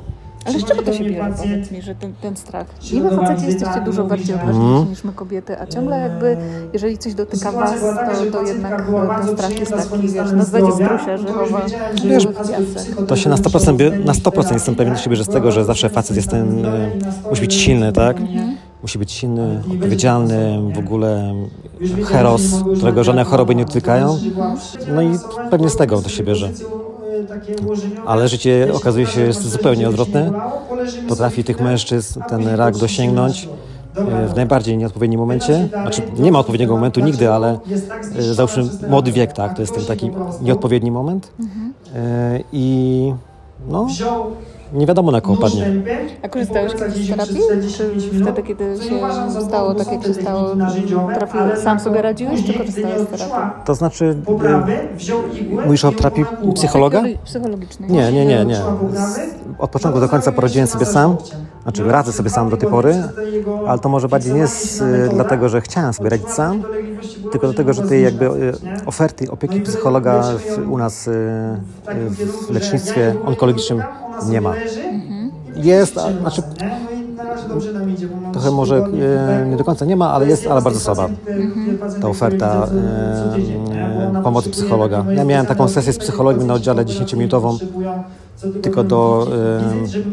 Ale 0.45 0.59
z 0.59 0.65
czego 0.65 0.81
to 0.81 0.93
się 0.93 1.03
bierze, 1.03 1.33
powiedz 1.37 1.71
mi, 1.71 1.81
że 1.81 1.95
ten, 1.95 2.13
ten 2.21 2.37
strach? 2.37 2.67
Niby 2.93 3.09
faceci 3.09 3.45
jesteście 3.45 3.81
dużo 3.85 4.03
bardziej 4.03 4.35
odważniejsi 4.35 4.73
mm. 4.73 4.89
niż 4.89 5.03
my 5.03 5.13
kobiety, 5.13 5.59
a 5.59 5.67
ciągle 5.67 5.99
jakby, 5.99 6.37
jeżeli 6.73 6.97
coś 6.97 7.13
dotyka 7.13 7.51
was, 7.51 7.73
to, 7.81 8.31
to 8.31 8.43
jednak 8.43 8.85
ten 9.25 9.37
strach 9.37 9.59
jest 9.59 9.71
taki, 9.71 10.07
wiesz, 10.07 10.31
na 10.31 10.43
zasadzie 10.43 10.71
strusia, 10.71 11.17
że 11.17 11.27
chowa 11.27 11.61
wiesz, 12.05 12.27
To 13.07 13.15
się 13.15 13.29
na 13.29 13.35
100%, 13.35 14.05
na 14.05 14.13
100% 14.13 14.53
jestem 14.53 14.75
pewien 14.75 14.97
siebie, 14.97 15.15
że 15.15 15.23
z 15.23 15.29
tego, 15.29 15.51
że 15.51 15.65
zawsze 15.65 15.89
facet 15.89 16.15
jest 16.15 16.29
ten, 16.29 16.65
e, 16.65 16.91
musi 17.29 17.41
być 17.41 17.53
silny, 17.53 17.93
tak? 17.93 18.17
Mhm 18.17 18.66
musi 18.81 18.99
być 18.99 19.11
silny, 19.11 19.61
odpowiedzialny, 19.73 20.59
w 20.75 20.77
ogóle 20.77 21.33
heros, 22.05 22.41
którego 22.77 23.03
żadne 23.03 23.23
choroby 23.23 23.55
nie 23.55 23.65
dotykają. 23.65 24.19
No 24.95 25.01
i 25.01 25.09
pewnie 25.51 25.69
z 25.69 25.75
tego 25.75 26.01
to 26.01 26.09
się 26.09 26.23
bierze. 26.23 26.51
Ale 28.05 28.27
życie 28.27 28.69
okazuje 28.73 29.05
się 29.05 29.21
jest 29.21 29.49
zupełnie 29.49 29.89
odwrotne. 29.89 30.31
Potrafi 31.09 31.43
tych 31.43 31.61
mężczyzn 31.61 32.21
ten 32.29 32.47
rak 32.47 32.77
dosięgnąć 32.77 33.49
e, 33.95 34.27
w 34.27 34.35
najbardziej 34.35 34.77
nieodpowiednim 34.77 35.19
momencie. 35.19 35.69
Znaczy, 35.69 36.01
nie 36.19 36.31
ma 36.31 36.39
odpowiedniego 36.39 36.75
momentu 36.75 36.99
nigdy, 36.99 37.31
ale 37.31 37.59
e, 38.15 38.21
załóżmy 38.21 38.63
młody 38.89 39.11
wiek, 39.11 39.33
tak, 39.33 39.55
to 39.55 39.61
jest 39.61 39.75
ten 39.75 39.85
taki 39.85 40.11
nieodpowiedni 40.41 40.91
moment. 40.91 41.31
E, 41.95 42.39
I 42.53 43.13
no, 43.69 43.87
nie 44.73 44.85
wiadomo 44.85 45.11
na 45.11 45.21
kogo 45.21 45.41
padnie. 45.41 45.71
A 46.23 46.29
korzystałeś 46.29 46.73
kiedyś 46.73 47.05
z 47.05 47.09
terapii? 47.09 47.39
Czy 48.11 48.21
wtedy, 48.21 48.43
kiedy 48.43 48.77
się 48.89 49.41
stało 49.41 49.75
tak, 49.75 49.91
jak 49.91 50.03
się 50.03 50.13
stało, 50.13 50.55
trafiłeś, 51.15 51.59
sam 51.59 51.79
sobie 51.79 52.01
radziłeś, 52.01 52.45
czy 52.45 52.53
korzystałeś 52.53 53.01
z 53.01 53.07
terapii? 53.07 53.63
To 53.65 53.75
znaczy, 53.75 54.05
y, 55.55 55.65
mówisz 55.65 55.85
o 55.85 55.91
terapii 55.91 56.25
psychologa? 56.55 57.03
Psychologicznej. 57.23 57.91
Nie, 57.91 58.11
nie, 58.11 58.25
nie, 58.25 58.45
nie. 58.45 58.61
Od 59.59 59.69
początku 59.69 59.99
do 59.99 60.09
końca 60.09 60.31
poradziłem 60.31 60.67
sobie 60.67 60.85
sam, 60.85 61.17
znaczy 61.63 61.83
radzę 61.83 62.13
sobie 62.13 62.29
sam 62.29 62.49
do 62.49 62.57
tej 62.57 62.69
pory, 62.69 63.03
ale 63.67 63.79
to 63.79 63.89
może 63.89 64.07
bardziej 64.07 64.33
nie 64.33 64.47
z, 64.47 64.81
y, 64.81 65.09
dlatego, 65.13 65.49
że 65.49 65.61
chciałem 65.61 65.93
sobie 65.93 66.09
radzić 66.09 66.29
sam, 66.29 66.63
tylko 67.31 67.47
dlatego, 67.47 67.73
że 67.73 67.81
tej 67.81 68.03
jakby 68.03 68.25
y, 68.25 68.53
oferty 68.85 69.31
opieki 69.31 69.61
psychologa 69.61 70.23
w, 70.23 70.71
u 70.71 70.77
nas 70.77 71.09
w 72.47 72.49
lecznictwie 72.49 73.15
onkologicznym 73.25 73.83
nie 74.29 74.41
ma. 74.41 74.53
Jest, 75.55 75.97
a, 75.97 76.11
znaczy 76.11 76.41
trochę 78.33 78.51
może 78.51 78.77
e, 78.77 79.45
nie 79.49 79.57
do 79.57 79.63
końca 79.63 79.85
nie 79.85 79.95
ma, 79.95 80.13
ale 80.13 80.27
jest, 80.27 80.47
ale 80.47 80.61
bardzo 80.61 80.79
słaba. 80.79 81.09
Ta 82.01 82.07
oferta 82.07 82.67
e, 82.67 84.17
e, 84.19 84.23
pomocy 84.23 84.49
psychologa. 84.49 85.05
Ja 85.15 85.23
miałem 85.23 85.45
taką 85.45 85.67
sesję 85.67 85.93
z 85.93 85.97
psychologiem 85.97 86.47
na 86.47 86.53
oddziale 86.53 86.85
10-minutową, 86.85 87.57
tylko 88.61 88.83
do 88.83 89.27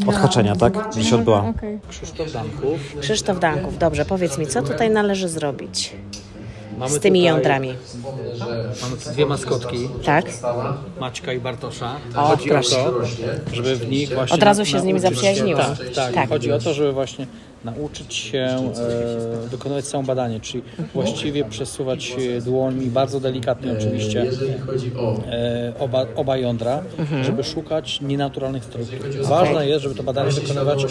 e, 0.05 0.09
odhaczenia, 0.09 0.57
tak, 0.57 0.89
że 0.97 1.05
się 1.05 1.17
odbyła. 1.17 1.53
Krzysztof 1.89 2.33
Danków. 2.33 2.79
Krzysztof 3.01 3.39
Danków, 3.39 3.79
dobrze, 3.79 4.05
powiedz 4.05 4.39
mi, 4.39 4.47
co 4.47 4.63
tutaj 4.63 4.91
należy 4.91 5.29
zrobić 5.29 5.97
z 6.87 6.99
tymi 6.99 7.23
jądrami? 7.23 7.75
Mamy 8.83 8.97
tu 9.05 9.11
dwie 9.11 9.27
maskotki. 9.27 9.89
Tak? 10.05 10.25
Maćka 11.01 11.33
i 11.33 11.41
Bartosza. 11.41 11.97
O, 12.17 12.27
chodzi 12.27 12.49
proszę. 12.49 12.89
o 12.89 12.91
to, 12.91 13.07
żeby 13.53 13.77
w 13.77 13.91
nich 13.91 14.15
właśnie... 14.15 14.35
Od 14.35 14.43
razu 14.43 14.65
się 14.65 14.81
z 14.81 14.85
nimi 14.85 15.01
nauczyć 15.01 15.19
zaprzyjaźniłam. 15.19 15.77
Tak, 15.77 15.95
tak, 15.95 16.15
Tak. 16.15 16.29
Chodzi 16.29 16.53
o 16.53 16.59
to, 16.59 16.75
żeby 16.75 16.93
właśnie 16.93 17.27
nauczyć 17.65 18.15
się 18.15 18.39
e, 19.47 19.49
dokonywać 19.51 19.85
samo 19.85 20.03
badanie, 20.03 20.41
czyli 20.41 20.63
właściwie 20.95 21.45
przesuwać 21.45 22.17
e, 22.39 22.41
dłońmi, 22.41 22.87
bardzo 22.87 23.21
delikatnie 23.21 23.73
oczywiście, 23.73 24.27
e, 25.31 25.73
oba, 25.79 26.07
oba 26.17 26.37
jądra, 26.37 26.83
Mhm. 26.99 27.25
żeby 27.25 27.45
szukać 27.45 28.01
nienaturalnych 28.01 28.65
struktur. 28.65 28.99
Ważne 29.23 29.69
jest, 29.69 29.83
żeby 29.83 29.95
to 29.95 30.03
badanie 30.03 30.31
wykonywać 30.31 30.85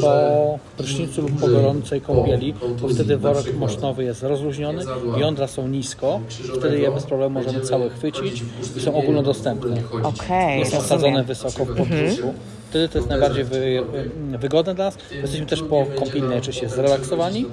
po 0.00 0.58
prysznicu 0.76 1.22
lub 1.22 1.40
po 1.40 1.46
gorącej 1.48 2.00
kąpieli, 2.00 2.54
bo 2.82 2.88
wtedy 2.88 3.16
worek 3.16 3.56
mosznowy 3.56 4.04
jest 4.04 4.22
rozluźniony, 4.22 4.82
jądra 5.16 5.46
są 5.46 5.68
nisko, 5.68 6.20
wtedy 6.58 6.78
je 6.78 6.90
bez 6.90 7.04
problemu 7.04 7.40
możemy 7.40 7.60
całe 7.64 7.90
chwycić 7.90 8.42
i 8.76 8.80
są 8.80 8.94
ogólnodostępne. 8.94 9.76
Nie 10.58 10.66
są 10.66 10.80
sadzone 10.80 11.24
wysoko 11.24 11.64
w 11.64 11.76
podbrzuszu. 11.76 12.34
Wtedy 12.70 12.88
to 12.88 12.98
jest 12.98 13.10
najbardziej 13.10 13.44
wy, 13.44 13.82
wygodne 14.38 14.74
dla 14.74 14.84
nas. 14.84 14.98
Jesteśmy 15.22 15.46
też 15.46 15.62
po 15.62 15.86
kąpieli 15.98 16.22
najczęściej 16.22 16.68
zrelaksowani, 16.68 17.46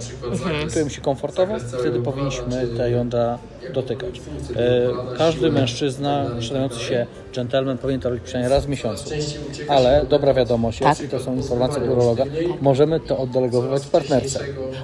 czujemy 0.74 0.92
się 0.92 1.02
komfortowo, 1.02 1.54
wtedy 1.80 2.00
powinniśmy 2.00 2.68
te 2.78 2.92
jądra 2.92 3.38
dotykać. 3.74 4.22
E, 4.56 5.18
Każdy 5.18 5.52
mężczyzna, 5.52 6.26
szanowający 6.40 6.80
się 6.80 7.06
dżentelmen 7.34 7.78
powinien 7.78 8.02
to 8.02 8.10
robić 8.10 8.24
przynajmniej 8.24 8.56
raz 8.56 8.66
w 8.66 8.70
miesiącu. 8.70 9.10
Ale 9.70 10.06
dobra 10.10 10.34
wiadomość 10.34 10.82
jest, 10.82 10.98
Tak. 11.00 11.08
i 11.08 11.10
to 11.12 11.20
są 11.20 11.36
informacje 11.36 11.84
od 11.84 11.90
urologa, 11.90 12.24
możemy 12.62 13.00
to 13.00 13.18
oddelegowywać 13.18 13.86
partnerce. 13.86 14.40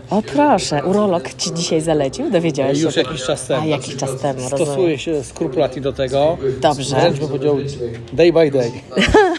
O 0.10 0.22
proszę, 0.22 0.84
urolog 0.86 1.34
Ci 1.34 1.54
dzisiaj 1.54 1.82
zalecił? 1.82 2.32
Dowiedziałeś 2.32 2.78
się? 2.78 2.84
Już 2.84 2.96
jakiś 2.96 3.24
czas 3.24 3.48
temu. 3.48 3.62
A, 3.64 3.66
jakiś 3.66 3.96
czas 3.96 4.16
temu, 4.22 4.40
rozumiem. 4.42 4.66
Stosuje 4.66 4.98
się 4.98 5.24
skrupulatnie 5.24 5.82
do 5.82 5.94
tego. 5.94 6.38
Dobrze. 6.62 6.96
Wręcz 6.96 7.20
bym 7.20 7.28
powiedział 7.28 7.58
day 8.14 8.34
by 8.34 8.52
day. 8.52 8.72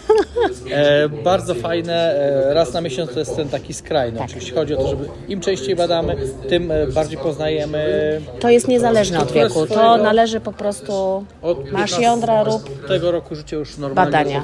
E, 0.71 1.09
bardzo 1.09 1.55
fajne, 1.55 1.93
e, 1.93 2.53
raz 2.53 2.73
na 2.73 2.81
miesiąc 2.81 3.13
to 3.13 3.19
jest 3.19 3.35
ten 3.35 3.49
taki 3.49 3.73
skrajny. 3.73 4.17
Tak. 4.17 4.27
Oczywiście 4.27 4.55
chodzi 4.55 4.73
o 4.73 4.77
to, 4.77 4.87
żeby 4.87 5.05
im 5.27 5.39
częściej 5.39 5.75
badamy, 5.75 6.15
tym 6.49 6.71
e, 6.71 6.87
bardziej 6.87 7.17
poznajemy. 7.17 8.21
To 8.39 8.49
jest 8.49 8.67
niezależne 8.67 9.19
od 9.19 9.31
wieku, 9.31 9.67
to 9.67 9.97
należy 9.97 10.39
po 10.39 10.53
prostu... 10.53 11.25
Od 11.41 11.57
Masz 11.57 11.91
15 11.91 12.01
jądra, 12.01 12.43
rób... 12.43 12.87
tego 12.87 13.11
roku 13.11 13.35
życia 13.35 13.55
już 13.55 13.77
normalnie 13.77 14.11
Badania. 14.11 14.43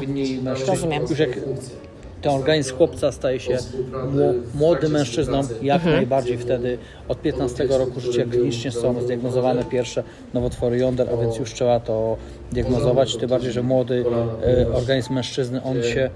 Rozumiem. 0.68 1.04
Już 1.10 1.20
jak 1.20 1.30
ten 2.22 2.32
organizm 2.32 2.76
chłopca 2.78 3.12
staje 3.12 3.40
się 3.40 3.58
mło- 4.14 4.34
młodym 4.56 4.92
mężczyzną, 4.92 5.42
jak 5.62 5.76
Mhm. 5.78 5.96
najbardziej 5.96 6.38
wtedy 6.38 6.78
od 7.08 7.22
15 7.22 7.78
roku 7.78 8.00
życia 8.00 8.24
klinicznie 8.32 8.72
są 8.72 9.02
zdiagnozowane 9.02 9.64
pierwsze 9.64 10.04
nowotwory 10.34 10.78
jąder, 10.78 11.08
a 11.14 11.18
więc 11.22 11.38
już 11.38 11.54
trzeba 11.54 11.80
to 11.80 12.18
diagnozować, 12.52 13.18
tym 13.18 13.30
bardziej, 13.30 13.52
że 13.52 13.64
młody 13.64 14.06
e, 14.44 14.74
organizm 14.74 15.14
mężczyzny, 15.14 15.64
on 15.64 15.84
się, 15.84 16.10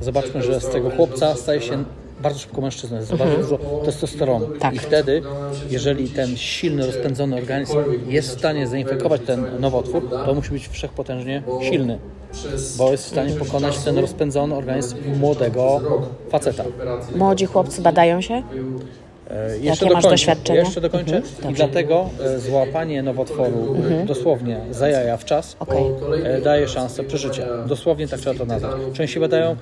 zobaczmy, 0.00 0.42
że 0.42 0.60
z 0.60 0.68
tego 0.68 0.90
chłopca 0.90 1.34
staje 1.34 1.60
się 1.60 1.84
bardzo 2.24 2.38
szybko 2.40 2.60
mężczyzną, 2.60 2.96
jest 2.96 3.12
Mhm. 3.12 3.30
bardzo 3.30 3.42
dużo 3.56 3.58
testosteronu. 3.84 4.46
Tak. 4.60 4.74
I 4.74 4.78
wtedy, 4.78 5.22
jeżeli 5.70 6.08
ten 6.08 6.36
silny, 6.36 6.86
rozpędzony 6.86 7.36
organizm 7.36 7.76
jest 8.08 8.28
w 8.28 8.38
stanie 8.38 8.66
zainfekować 8.66 9.20
ten 9.26 9.46
nowotwór, 9.60 10.10
to 10.26 10.34
musi 10.34 10.50
być 10.50 10.68
wszechpotężnie 10.68 11.42
silny, 11.62 11.98
bo 12.78 12.90
jest 12.90 13.04
w 13.04 13.08
stanie 13.08 13.32
pokonać 13.32 13.78
ten 13.78 13.98
rozpędzony 13.98 14.54
organizm 14.54 14.96
młodego 15.18 15.80
faceta. 16.30 16.64
Młodzi 17.16 17.46
chłopcy 17.46 17.82
badają 17.82 18.20
się? 18.20 18.42
E, 19.30 19.58
Jakie 19.58 19.90
masz 19.90 20.04
doświadczenia? 20.04 20.60
Jeszcze 20.60 20.80
dokończę. 20.80 21.16
Mhm, 21.16 21.34
I 21.40 21.42
dobrze. 21.42 21.56
dlatego 21.56 22.10
e, 22.24 22.38
złapanie 22.40 23.02
nowotworu 23.02 23.74
e, 23.74 23.78
Mhm. 23.78 24.06
dosłownie 24.06 24.60
za 24.70 24.88
jaja 24.88 25.16
w 25.16 25.24
czas 25.24 25.56
e, 26.24 26.40
daje 26.40 26.68
szansę 26.68 27.04
przeżycia. 27.04 27.46
Dosłownie 27.66 28.08
tak 28.08 28.20
trzeba 28.20 28.38
to 28.38 28.44
nazwać. 28.46 28.72
Częściej 28.92 29.20
badają, 29.20 29.56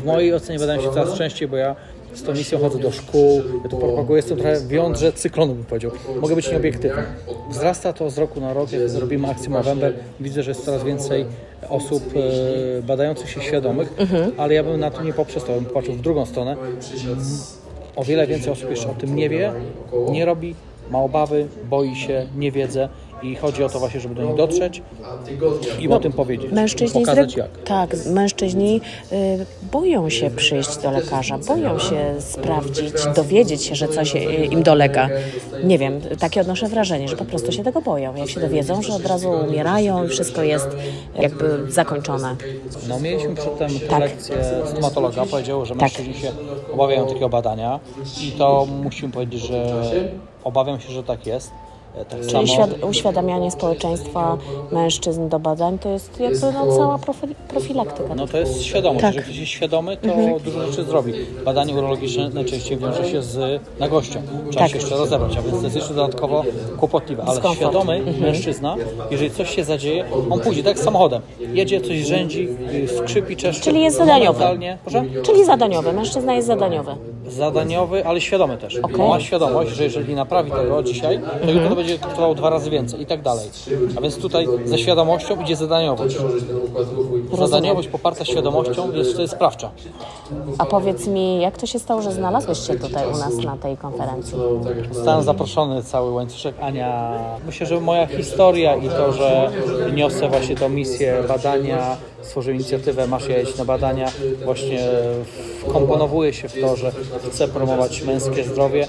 w 0.00 0.04
mojej 0.04 0.34
ocenie 0.34 0.58
badają 0.58 0.82
się 0.82 0.90
coraz 0.92 1.14
częściej, 1.18 1.48
bo 1.48 1.56
ja 1.56 1.76
z 2.14 2.22
tą 2.22 2.32
misją 2.32 2.58
chodzę 2.58 2.78
do 2.78 2.90
szkół, 2.92 3.42
ja 3.64 3.68
tu 3.70 3.76
propaguję, 3.78 4.16
jestem 4.16 4.38
trochę 4.38 4.60
w 4.60 4.70
jądrze 4.70 5.12
cyklonu, 5.12 5.54
bym 5.54 5.64
powiedział. 5.64 5.90
Mogę 6.20 6.34
być 6.36 6.50
nieobiektywny. 6.52 7.02
Wzrasta 7.50 7.92
to 7.92 8.10
z 8.10 8.18
roku 8.18 8.40
na 8.40 8.52
rok, 8.54 8.72
jak 8.72 8.88
zrobimy 8.88 9.28
akcję 9.30 9.50
Movember, 9.50 9.92
widzę, 10.20 10.42
że 10.42 10.50
jest 10.50 10.64
coraz 10.64 10.84
więcej 10.84 11.26
osób 11.68 12.04
badających 12.82 13.30
się 13.30 13.40
świadomych, 13.40 13.92
Mhm. 13.98 14.32
ale 14.36 14.54
ja 14.54 14.62
bym 14.64 14.80
na 14.80 14.90
to 14.90 15.02
nie 15.02 15.12
poprzestał, 15.12 15.54
bym 15.54 15.64
patrzył 15.64 15.94
w 15.94 16.00
drugą 16.00 16.26
stronę. 16.26 16.56
O 18.00 18.04
wiele 18.04 18.26
więcej 18.26 18.52
osób 18.52 18.70
jeszcze 18.70 18.90
o 18.90 18.94
tym 18.94 19.16
nie 19.16 19.28
wie, 19.28 19.52
nie 20.10 20.24
robi, 20.24 20.54
ma 20.90 20.98
obawy, 20.98 21.46
boi 21.70 21.96
się, 21.96 22.26
nie 22.36 22.52
wiedzę 22.52 22.88
i 23.22 23.36
chodzi 23.36 23.64
o 23.64 23.68
to 23.68 23.78
właśnie, 23.78 24.00
żeby 24.00 24.14
do 24.14 24.22
nich 24.22 24.34
dotrzeć 24.34 24.82
i 25.80 25.88
o 25.88 26.00
tym 26.00 26.12
powiedzieć. 26.12 26.52
Mężczyźni, 26.52 27.00
pokazać 27.00 27.36
jak. 27.36 27.48
tak, 27.64 27.96
mężczyźni 28.06 28.80
y, 29.12 29.46
boją 29.72 30.10
się 30.10 30.30
przyjść 30.30 30.78
do 30.78 30.90
lekarza, 30.90 31.38
boją 31.38 31.78
się 31.78 32.14
sprawdzić, 32.18 32.92
dowiedzieć 33.16 33.62
się, 33.64 33.74
że 33.74 33.88
coś 33.88 34.14
y, 34.16 34.18
im 34.50 34.62
dolega. 34.62 35.08
Nie 35.64 35.78
wiem, 35.78 36.00
takie 36.18 36.40
odnoszę 36.40 36.68
wrażenie, 36.68 37.08
że 37.08 37.16
po 37.16 37.24
prostu 37.24 37.52
się 37.52 37.64
tego 37.64 37.80
boją. 37.82 38.16
Jak 38.16 38.28
się 38.28 38.40
dowiedzą, 38.40 38.82
że 38.82 38.92
od 38.92 39.06
razu 39.06 39.30
umierają 39.48 40.04
i 40.04 40.08
wszystko 40.08 40.42
jest 40.42 40.68
jakby 41.18 41.72
zakończone. 41.72 42.36
No 42.88 43.00
mieliśmy 43.00 43.34
przedtem 43.34 43.68
Tak. 43.88 44.00
lekcję 44.00 44.36
stomatologa, 44.66 45.26
powiedział, 45.26 45.64
że 45.66 45.74
Tak. 45.74 45.82
mężczyźni 45.82 46.14
się 46.14 46.32
obawiają 46.72 47.06
takiego 47.06 47.28
badania 47.28 47.80
i 48.22 48.32
to 48.32 48.66
musimy 48.82 49.12
powiedzieć, 49.12 49.42
że 49.42 49.82
obawiam 50.44 50.80
się, 50.80 50.92
że 50.92 51.02
tak 51.02 51.26
jest. 51.26 51.50
E, 51.96 52.04
Tak 52.04 52.20
Czyli 52.20 52.32
samo, 52.32 52.46
świad- 52.46 52.84
uświadamianie 52.90 53.50
społeczeństwa 53.50 54.36
mężczyzn 54.72 55.28
do 55.28 55.38
badań 55.38 55.78
to 55.78 55.88
jest 55.88 56.20
jakby 56.20 56.52
no, 56.52 56.76
cała 56.76 56.96
profi- 56.96 57.34
profilaktyka. 57.48 58.14
no 58.14 58.26
to 58.26 58.38
jest 58.38 58.62
świadomość. 58.62 59.00
Tak. 59.02 59.14
Jeżeli 59.14 59.24
ktoś 59.30 59.38
jest 59.40 59.52
świadomy, 59.52 59.96
to 59.96 60.08
Mhm. 60.08 60.38
dużo 60.38 60.66
rzeczy 60.66 60.84
zrobi. 60.84 61.12
Badanie 61.44 61.74
urologiczne 61.74 62.28
najczęściej 62.30 62.78
wiąże 62.78 63.08
się 63.10 63.22
z 63.22 63.62
nagością. 63.80 64.22
Trzeba 64.50 64.64
Tak. 64.64 64.70
się 64.70 64.76
jeszcze 64.78 64.96
rozebrać, 64.96 65.36
a 65.36 65.42
więc 65.42 65.56
to 65.58 65.64
jest 65.64 65.76
jeszcze 65.76 65.94
dodatkowo 65.94 66.44
kłopotliwe. 66.78 67.22
Ale 67.22 67.32
Dyskomfort. 67.32 67.58
świadomy 67.58 67.92
Mhm. 67.94 68.20
mężczyzna, 68.20 68.76
jeżeli 69.10 69.30
coś 69.30 69.50
się 69.54 69.64
zadzieje, 69.64 70.04
on 70.30 70.40
pójdzie 70.40 70.62
tak 70.62 70.78
samochodem. 70.78 71.22
Jedzie, 71.52 71.80
coś 71.80 71.96
rzędzi, 71.96 72.48
y, 72.74 72.88
skrzypi, 72.88 73.36
czeszczy. 73.36 73.62
Czyli 73.62 73.80
jest 73.82 73.96
zadaniowy. 73.96 74.44
Proszę? 74.82 75.04
Czyli 75.22 75.44
zadaniowy, 75.44 75.92
mężczyzna 75.92 76.34
jest 76.34 76.46
zadaniowy. 76.46 76.90
Zadaniowy, 77.30 78.06
ale 78.06 78.20
świadomy 78.20 78.56
też. 78.56 78.80
Bo 78.80 79.08
Ma 79.08 79.20
świadomość, 79.20 79.70
że 79.70 79.84
jeżeli 79.84 80.14
naprawi 80.14 80.50
tego 80.50 80.82
dzisiaj, 80.82 81.20
to 81.42 81.50
jutro 81.50 81.68
to 81.68 81.76
będzie 81.76 81.98
kosztowało 81.98 82.34
dwa 82.34 82.50
razy 82.50 82.70
więcej 82.70 83.02
i 83.02 83.06
tak 83.06 83.22
dalej. 83.22 83.50
A 83.96 84.00
więc 84.00 84.18
tutaj 84.18 84.46
ze 84.64 84.78
świadomością 84.78 85.40
idzie 85.42 85.56
zadaniowość. 85.56 86.16
Zadaniowość 87.38 87.88
poparta 87.88 88.24
świadomością 88.24 88.92
jest 88.92 89.12
wtedy 89.12 89.28
sprawcza. 89.28 89.70
A 90.58 90.66
powiedz 90.66 91.06
mi, 91.06 91.40
jak 91.40 91.58
to 91.58 91.66
się 91.66 91.78
stało, 91.78 92.02
że 92.02 92.12
znalazłeś 92.12 92.58
się 92.66 92.74
tutaj 92.74 93.08
u 93.08 93.18
nas 93.18 93.36
na 93.36 93.56
tej 93.56 93.76
konferencji? 93.76 94.38
Zostałem 94.92 95.22
zaproszony 95.22 95.82
cały 95.82 96.12
łańcuszek 96.12 96.54
Ania. 96.60 97.18
Myślę, 97.46 97.66
że 97.66 97.80
moja 97.80 98.06
historia 98.06 98.76
i 98.76 98.88
to, 98.88 99.12
że 99.12 99.50
niosę 99.94 100.28
właśnie 100.28 100.56
tą 100.56 100.68
misję 100.68 101.24
badania, 101.28 101.96
stworzyłem 102.22 102.56
inicjatywę 102.56 103.06
Masz 103.06 103.28
jeść 103.28 103.58
na 103.58 103.64
badania, 103.64 104.12
właśnie 104.44 104.88
komponowuje 105.72 106.32
się 106.32 106.48
w 106.48 106.60
to, 106.60 106.76
że 106.76 106.92
chcę 107.28 107.48
promować 107.48 108.02
męskie 108.02 108.44
zdrowie, 108.44 108.86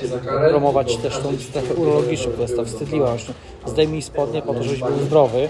promować 0.49 0.97
też 0.97 1.17
tą 1.17 1.37
strefę 1.37 1.73
urologiczną, 1.73 2.31
która 2.31 2.43
jest 2.43 2.57
ta 2.57 2.63
wstydliwa 2.63 3.05
właśnie. 3.07 3.33
Zdejmij 3.65 4.01
spodnie 4.01 4.41
po 4.41 4.53
to, 4.53 4.63
żebyś 4.63 4.79
był 4.79 4.99
zdrowy. 5.05 5.49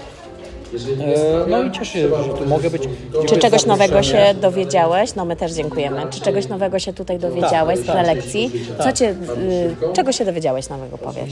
E, 1.00 1.50
no 1.50 1.62
i 1.62 1.70
cieszę 1.70 1.92
się, 1.92 2.08
że 2.08 2.32
tu 2.38 2.46
mogę 2.46 2.70
być. 2.70 2.82
Czy 3.28 3.36
czegoś 3.36 3.66
nowego 3.66 4.02
się 4.02 4.34
dowiedziałeś? 4.40 5.14
No 5.14 5.24
my 5.24 5.36
też 5.36 5.52
dziękujemy. 5.52 6.02
Czy 6.10 6.20
czegoś 6.20 6.48
nowego 6.48 6.78
się 6.78 6.92
tutaj 6.92 7.18
dowiedziałeś 7.18 7.78
z 7.78 7.86
Tak, 7.86 7.96
prelekcji? 7.96 8.50
tak. 8.78 8.86
Co 8.86 8.92
cię, 8.92 9.10
y, 9.10 9.94
czego 9.94 10.12
się 10.12 10.24
dowiedziałeś 10.24 10.68
nowego, 10.68 10.98
powiedz? 10.98 11.28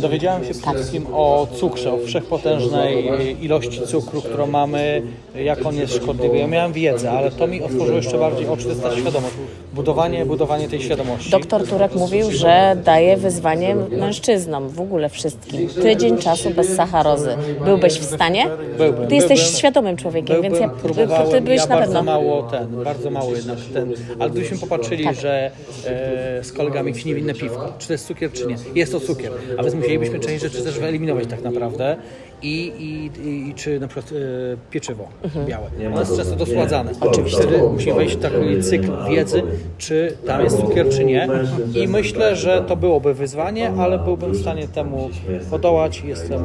Dowiedziałem 0.00 0.44
się 0.44 0.54
przede 0.54 0.74
wszystkim 0.74 1.06
o 1.12 1.46
cukrze, 1.56 1.92
o 1.92 1.98
wszechpotężnej 2.06 3.36
ilości 3.44 3.80
cukru, 3.86 4.22
którą 4.22 4.46
mamy, 4.46 5.02
jak 5.34 5.66
on 5.66 5.76
jest 5.76 5.94
szkodliwy. 5.94 6.38
Ja 6.38 6.46
miałem 6.46 6.72
wiedzę, 6.72 7.10
ale 7.10 7.30
to 7.30 7.46
mi 7.46 7.62
otworzyło 7.62 7.96
jeszcze 7.96 8.18
bardziej 8.18 8.48
oczy, 8.48 8.62
to 8.62 8.68
jest 8.68 8.82
ta 8.82 8.96
świadomość. 8.96 9.34
Budowanie, 9.74 10.26
budowanie 10.26 10.68
tej 10.68 10.80
świadomości. 10.82 11.30
Doktor 11.30 11.68
Turek 11.68 11.94
mówił, 11.94 12.30
że 12.30 12.76
daje 12.84 13.16
wyzwanie 13.16 13.74
mężczyznom, 13.74 14.68
w 14.68 14.80
ogóle 14.80 15.08
wszystkim. 15.08 15.68
Tydzień 15.68 16.18
czasu 16.18 16.50
bez 16.50 16.68
sacharozy. 16.76 17.36
Byłbyś 17.64 17.92
w 17.98 18.04
stanie? 18.04 18.46
Byłbym, 18.78 19.08
Ty 19.08 19.14
jesteś 19.14 19.38
byłbym. 19.40 19.58
świadomym 19.58 19.96
człowiekiem, 19.96 20.42
więc 20.42 20.60
ja, 20.60 20.68
próbowałem, 20.68 21.30
ty 21.30 21.40
byłeś 21.40 21.60
ja 21.60 21.66
na 21.66 21.74
bardzo 21.76 21.92
pewno. 21.94 22.12
mało 22.12 22.42
ten, 22.42 22.84
bardzo 22.84 23.10
mało 23.10 23.36
jednak 23.36 23.58
ten, 23.72 23.92
ale 24.18 24.30
gdybyśmy 24.30 24.58
popatrzyli, 24.58 25.04
Tak. 25.04 25.14
że 25.16 25.50
e, 25.86 26.44
z 26.44 26.52
kolegami 26.52 26.92
pili 26.94 27.14
winne 27.14 27.34
piwko, 27.34 27.72
czy 27.78 27.86
to 27.86 27.92
jest 27.92 28.06
cukier, 28.06 28.32
czy 28.32 28.46
nie, 28.46 28.56
jest 28.74 28.92
to 28.92 29.00
cukier, 29.00 29.32
a 29.58 29.62
więc 29.62 29.74
musielibyśmy 29.74 30.20
część 30.20 30.42
rzeczy 30.42 30.62
też 30.62 30.78
wyeliminować 30.78 31.26
tak 31.28 31.42
naprawdę 31.42 31.96
i, 32.42 32.72
i, 32.78 33.10
i, 33.28 33.48
i 33.50 33.54
czy 33.54 33.80
na 33.80 33.88
przykład 33.88 34.12
e, 34.12 34.56
pieczywo 34.70 35.08
Mhm. 35.22 35.46
białe, 35.46 35.66
ono 35.86 36.00
jest 36.00 36.16
często 36.16 36.36
dosładzane. 36.36 36.92
Oczywiście. 37.00 37.42
Wtedy 37.42 37.62
musimy 37.72 37.94
wejść 37.94 38.16
w 38.16 38.20
taki 38.20 38.62
cykl 38.62 38.90
wiedzy, 39.10 39.42
czy 39.78 40.16
tam 40.26 40.42
jest 40.44 40.56
cukier, 40.60 40.88
czy 40.88 41.04
nie 41.04 41.28
i 41.74 41.88
myślę, 41.88 42.36
że 42.36 42.64
to 42.68 42.76
byłoby 42.76 43.14
wyzwanie, 43.14 43.70
ale 43.78 43.98
byłbym 43.98 44.32
w 44.32 44.40
stanie 44.40 44.68
temu 44.68 45.10
podołać. 45.50 46.02
Jestem 46.04 46.44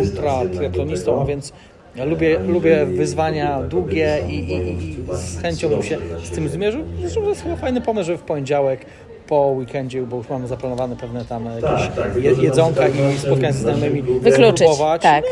ultra 0.00 0.40
triatlonistą, 0.56 1.22
a 1.22 1.24
więc 1.24 1.52
ja 1.96 2.04
lubię, 2.04 2.38
lubię 2.38 2.86
wyzwania 2.86 3.62
długie 3.62 4.18
i, 4.28 4.34
i, 4.34 4.54
i 4.90 4.96
z 5.12 5.40
chęcią 5.42 5.68
bym 5.68 5.82
się 5.82 5.98
z 6.24 6.30
tym 6.30 6.48
zmierzył. 6.48 6.80
Zresztą 7.00 7.22
to 7.22 7.28
jest 7.28 7.42
chyba 7.42 7.56
fajny 7.56 7.80
pomysł, 7.80 8.06
żeby 8.06 8.18
w 8.18 8.22
poniedziałek 8.22 8.80
po 9.30 9.46
weekendzie, 9.46 10.02
bo 10.02 10.16
już 10.16 10.28
mamy 10.28 10.46
zaplanowane 10.46 10.96
pewne 10.96 11.24
tam 11.24 11.44
jakieś 11.46 12.24
je- 12.24 12.42
jedzonka 12.44 12.88
i 12.88 13.18
spotkania 13.18 13.52
ze 13.52 13.58
znajomymi, 13.58 14.02
Wykluczyć, 14.02 14.68
tak. 15.00 15.24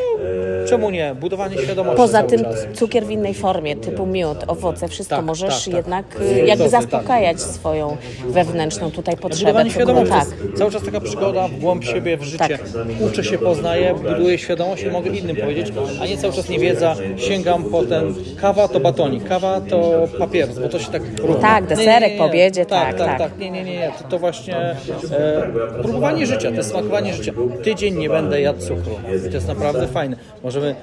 No, 0.63 0.69
czemu 0.69 0.91
nie? 0.91 1.15
Budowanie 1.21 1.59
świadomości 1.59 1.97
Poza 1.97 2.23
tym 2.23 2.45
cukier 2.75 3.07
w 3.07 3.11
innej 3.11 3.35
formie, 3.35 3.77
typu 3.77 4.07
miód, 4.07 4.39
owoce, 4.47 4.89
wszystko 4.89 5.17
Tak, 5.17 5.25
możesz 5.25 5.55
tak, 5.55 5.65
tak. 5.65 5.75
jednak 5.75 6.05
Zdrowy, 6.15 6.47
jakby 6.47 6.65
tak. 6.65 6.71
zaspokajać 6.71 7.41
swoją 7.41 7.97
wewnętrzną 8.29 8.91
tutaj 8.91 9.17
potrzebę. 9.17 9.45
Budowanie 9.47 9.71
świadomości 9.71 10.15
Tak. 10.15 10.29
cały 10.59 10.71
czas 10.71 10.83
taka 10.85 11.01
przygoda 11.01 11.49
w 11.49 11.53
głąb 11.59 11.85
siebie, 11.85 12.17
w 12.17 12.23
życie. 12.23 12.59
Uczę 13.07 13.25
się, 13.25 13.39
poznaję, 13.39 13.95
buduję 13.95 14.39
świadomość 14.39 14.83
i 14.83 14.91
mogę 14.91 15.11
innym 15.11 15.37
powiedzieć, 15.37 15.73
a 16.03 16.07
nie 16.07 16.17
cały 16.19 16.33
czas 16.33 16.49
niewiedza, 16.49 16.97
sięgam 17.17 17.65
po 17.65 17.83
ten 17.83 18.15
kawa 18.41 18.69
to 18.69 18.81
batonik, 18.81 19.29
kawa 19.29 19.61
to 19.61 20.09
papieros, 20.19 20.59
bo 20.59 20.69
to 20.69 20.79
się 20.79 20.91
tak 20.93 21.03
równa. 21.19 21.41
Tak, 21.43 21.65
Nie, 21.65 21.71
nie, 21.71 21.77
deserek 21.77 22.09
nie, 22.09 22.13
nie. 22.15 22.19
po 22.19 22.25
obiedzie, 22.25 22.67
tak, 22.67 22.89
tak, 22.89 22.99
tak, 22.99 23.07
tak. 23.19 23.19
tak. 23.31 23.39
Nie, 23.39 23.51
nie, 23.51 23.65
nie, 23.65 23.88
To, 24.09 24.19
właśnie 24.19 24.77
e, 25.11 25.43
próbowanie 25.83 26.27
życia, 26.27 26.51
to 26.51 26.57
jest 26.57 26.71
smakowanie 26.71 27.15
życia. 27.15 27.33
Tydzień 27.63 27.99
nie 27.99 28.09
będę 28.09 28.41
jadł 28.41 28.61
cukru 28.61 28.93
i 29.27 29.29
to 29.29 29.35
jest 29.35 29.49
naprawdę 29.49 29.89
fajne. 29.89 30.17
Możemy 30.45 30.75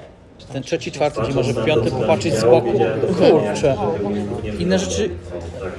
ten 0.54 0.64
trzeci, 0.64 0.92
czwarty 0.92 1.22
dzień, 1.22 1.34
może 1.34 1.54
w 1.54 1.66
piąty 1.66 1.92
popatrzeć 1.92 2.34
z 2.34 2.44
boku. 2.44 2.80
Kurczę. 3.08 3.76
Inne 4.60 4.80
rzeczy 4.80 5.10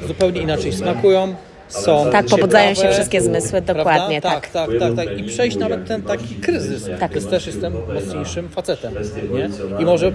zupełnie 0.06 0.40
inaczej 0.40 0.72
smakują. 0.72 1.34
Są 1.68 2.10
Tak, 2.12 2.26
pobudzają 2.26 2.74
się 2.74 2.88
wszystkie 2.88 3.20
zmysły, 3.20 3.60
dokładnie, 3.60 4.20
tak. 4.20 4.48
Tak, 4.48 4.70
tak, 4.78 4.94
tak. 4.96 5.18
I 5.18 5.24
przejść 5.24 5.56
nawet 5.56 5.86
ten 5.86 6.02
taki 6.02 6.34
kryzys. 6.34 6.88
Tak. 7.00 7.14
Jest 7.14 7.30
też 7.30 7.46
jestem 7.46 7.72
mocniejszym 7.94 8.48
facetem. 8.48 8.94
Nie? 9.32 9.48
I 9.78 9.84
może 9.84 10.12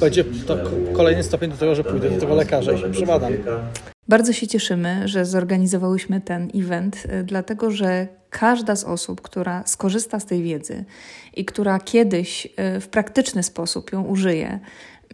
będzie 0.00 0.24
to 0.24 0.58
kolejny 0.92 1.22
stopień 1.22 1.50
do 1.50 1.56
tego, 1.56 1.74
że 1.74 1.84
pójdę 1.84 2.10
do 2.10 2.20
tego 2.20 2.34
lekarza 2.34 2.72
i 2.72 2.78
się 2.78 2.90
przebadam. 2.90 3.32
Bardzo 4.10 4.32
się 4.32 4.46
cieszymy, 4.46 5.08
że 5.08 5.24
zorganizowałyśmy 5.24 6.20
ten 6.20 6.50
event, 6.54 6.96
y, 6.96 7.24
dlatego 7.24 7.70
że 7.70 8.08
każda 8.30 8.76
z 8.76 8.84
osób, 8.84 9.20
która 9.20 9.62
skorzysta 9.66 10.20
z 10.20 10.26
tej 10.26 10.42
wiedzy 10.42 10.84
i 11.36 11.44
która 11.44 11.78
kiedyś 11.78 12.46
y, 12.46 12.80
w 12.80 12.88
praktyczny 12.88 13.42
sposób 13.42 13.92
ją 13.92 14.02
użyje 14.02 14.58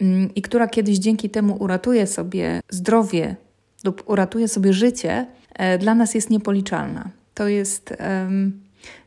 mm, 0.01 0.35
i 0.35 0.41
która 0.41 0.67
kiedyś 0.67 0.97
dzięki 0.97 1.29
temu 1.29 1.57
uratuje 1.59 2.07
sobie 2.07 2.61
zdrowie 2.69 3.35
lub 3.83 4.03
uratuje 4.09 4.47
sobie 4.47 4.73
życie, 4.73 5.27
e, 5.53 5.77
dla 5.77 5.95
nas 5.95 6.15
jest 6.15 6.29
niepoliczalna. 6.29 7.09
To 7.33 7.47
jest 7.47 7.93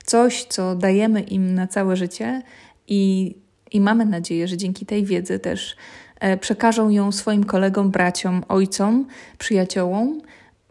coś, 0.05 0.45
co 0.45 0.75
dajemy 0.75 1.21
im 1.21 1.55
na 1.55 1.67
całe 1.67 1.97
życie 1.97 2.43
i, 2.89 3.35
i 3.73 3.81
mamy 3.81 4.05
nadzieję, 4.05 4.49
że 4.49 4.57
dzięki 4.57 4.87
tej 4.87 5.05
wiedzy 5.05 5.39
też 5.39 5.77
przekażą 6.41 6.89
ją 6.89 7.13
swoim 7.13 7.45
kolegom, 7.45 7.91
braciom, 7.91 8.45
ojcom, 8.49 9.07
przyjaciołom, 9.39 10.21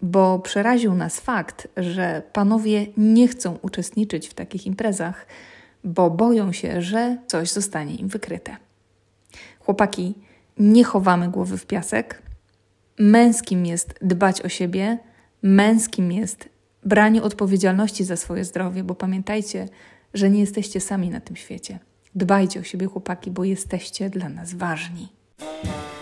bo 0.01 0.39
przeraził 0.39 0.95
nas 0.95 1.19
fakt, 1.19 1.67
że 1.77 2.21
panowie 2.33 2.87
nie 2.97 3.27
chcą 3.27 3.57
uczestniczyć 3.61 4.27
w 4.27 4.33
takich 4.33 4.67
imprezach, 4.67 5.25
bo 5.83 6.09
boją 6.09 6.51
się, 6.51 6.81
że 6.81 7.17
coś 7.27 7.51
zostanie 7.51 7.95
im 7.95 8.07
wykryte. 8.07 8.57
Chłopaki, 9.59 10.15
nie 10.57 10.83
chowamy 10.83 11.29
głowy 11.29 11.57
w 11.57 11.65
piasek. 11.65 12.21
Męskim 12.99 13.65
jest 13.65 13.95
dbać 14.01 14.41
o 14.41 14.49
siebie, 14.49 14.97
męskim 15.41 16.11
jest 16.11 16.49
branie 16.83 17.23
odpowiedzialności 17.23 18.03
za 18.03 18.15
swoje 18.15 18.45
zdrowie, 18.45 18.83
bo 18.83 18.95
pamiętajcie, 18.95 19.69
że 20.13 20.29
nie 20.29 20.39
jesteście 20.39 20.81
sami 20.81 21.09
na 21.09 21.19
tym 21.19 21.35
świecie. 21.35 21.79
Dbajcie 22.15 22.59
o 22.59 22.63
siebie, 22.63 22.87
chłopaki, 22.87 23.31
bo 23.31 23.43
jesteście 23.43 24.09
dla 24.09 24.29
nas 24.29 24.53
ważni. 24.53 25.18
Yeah. 25.41 25.98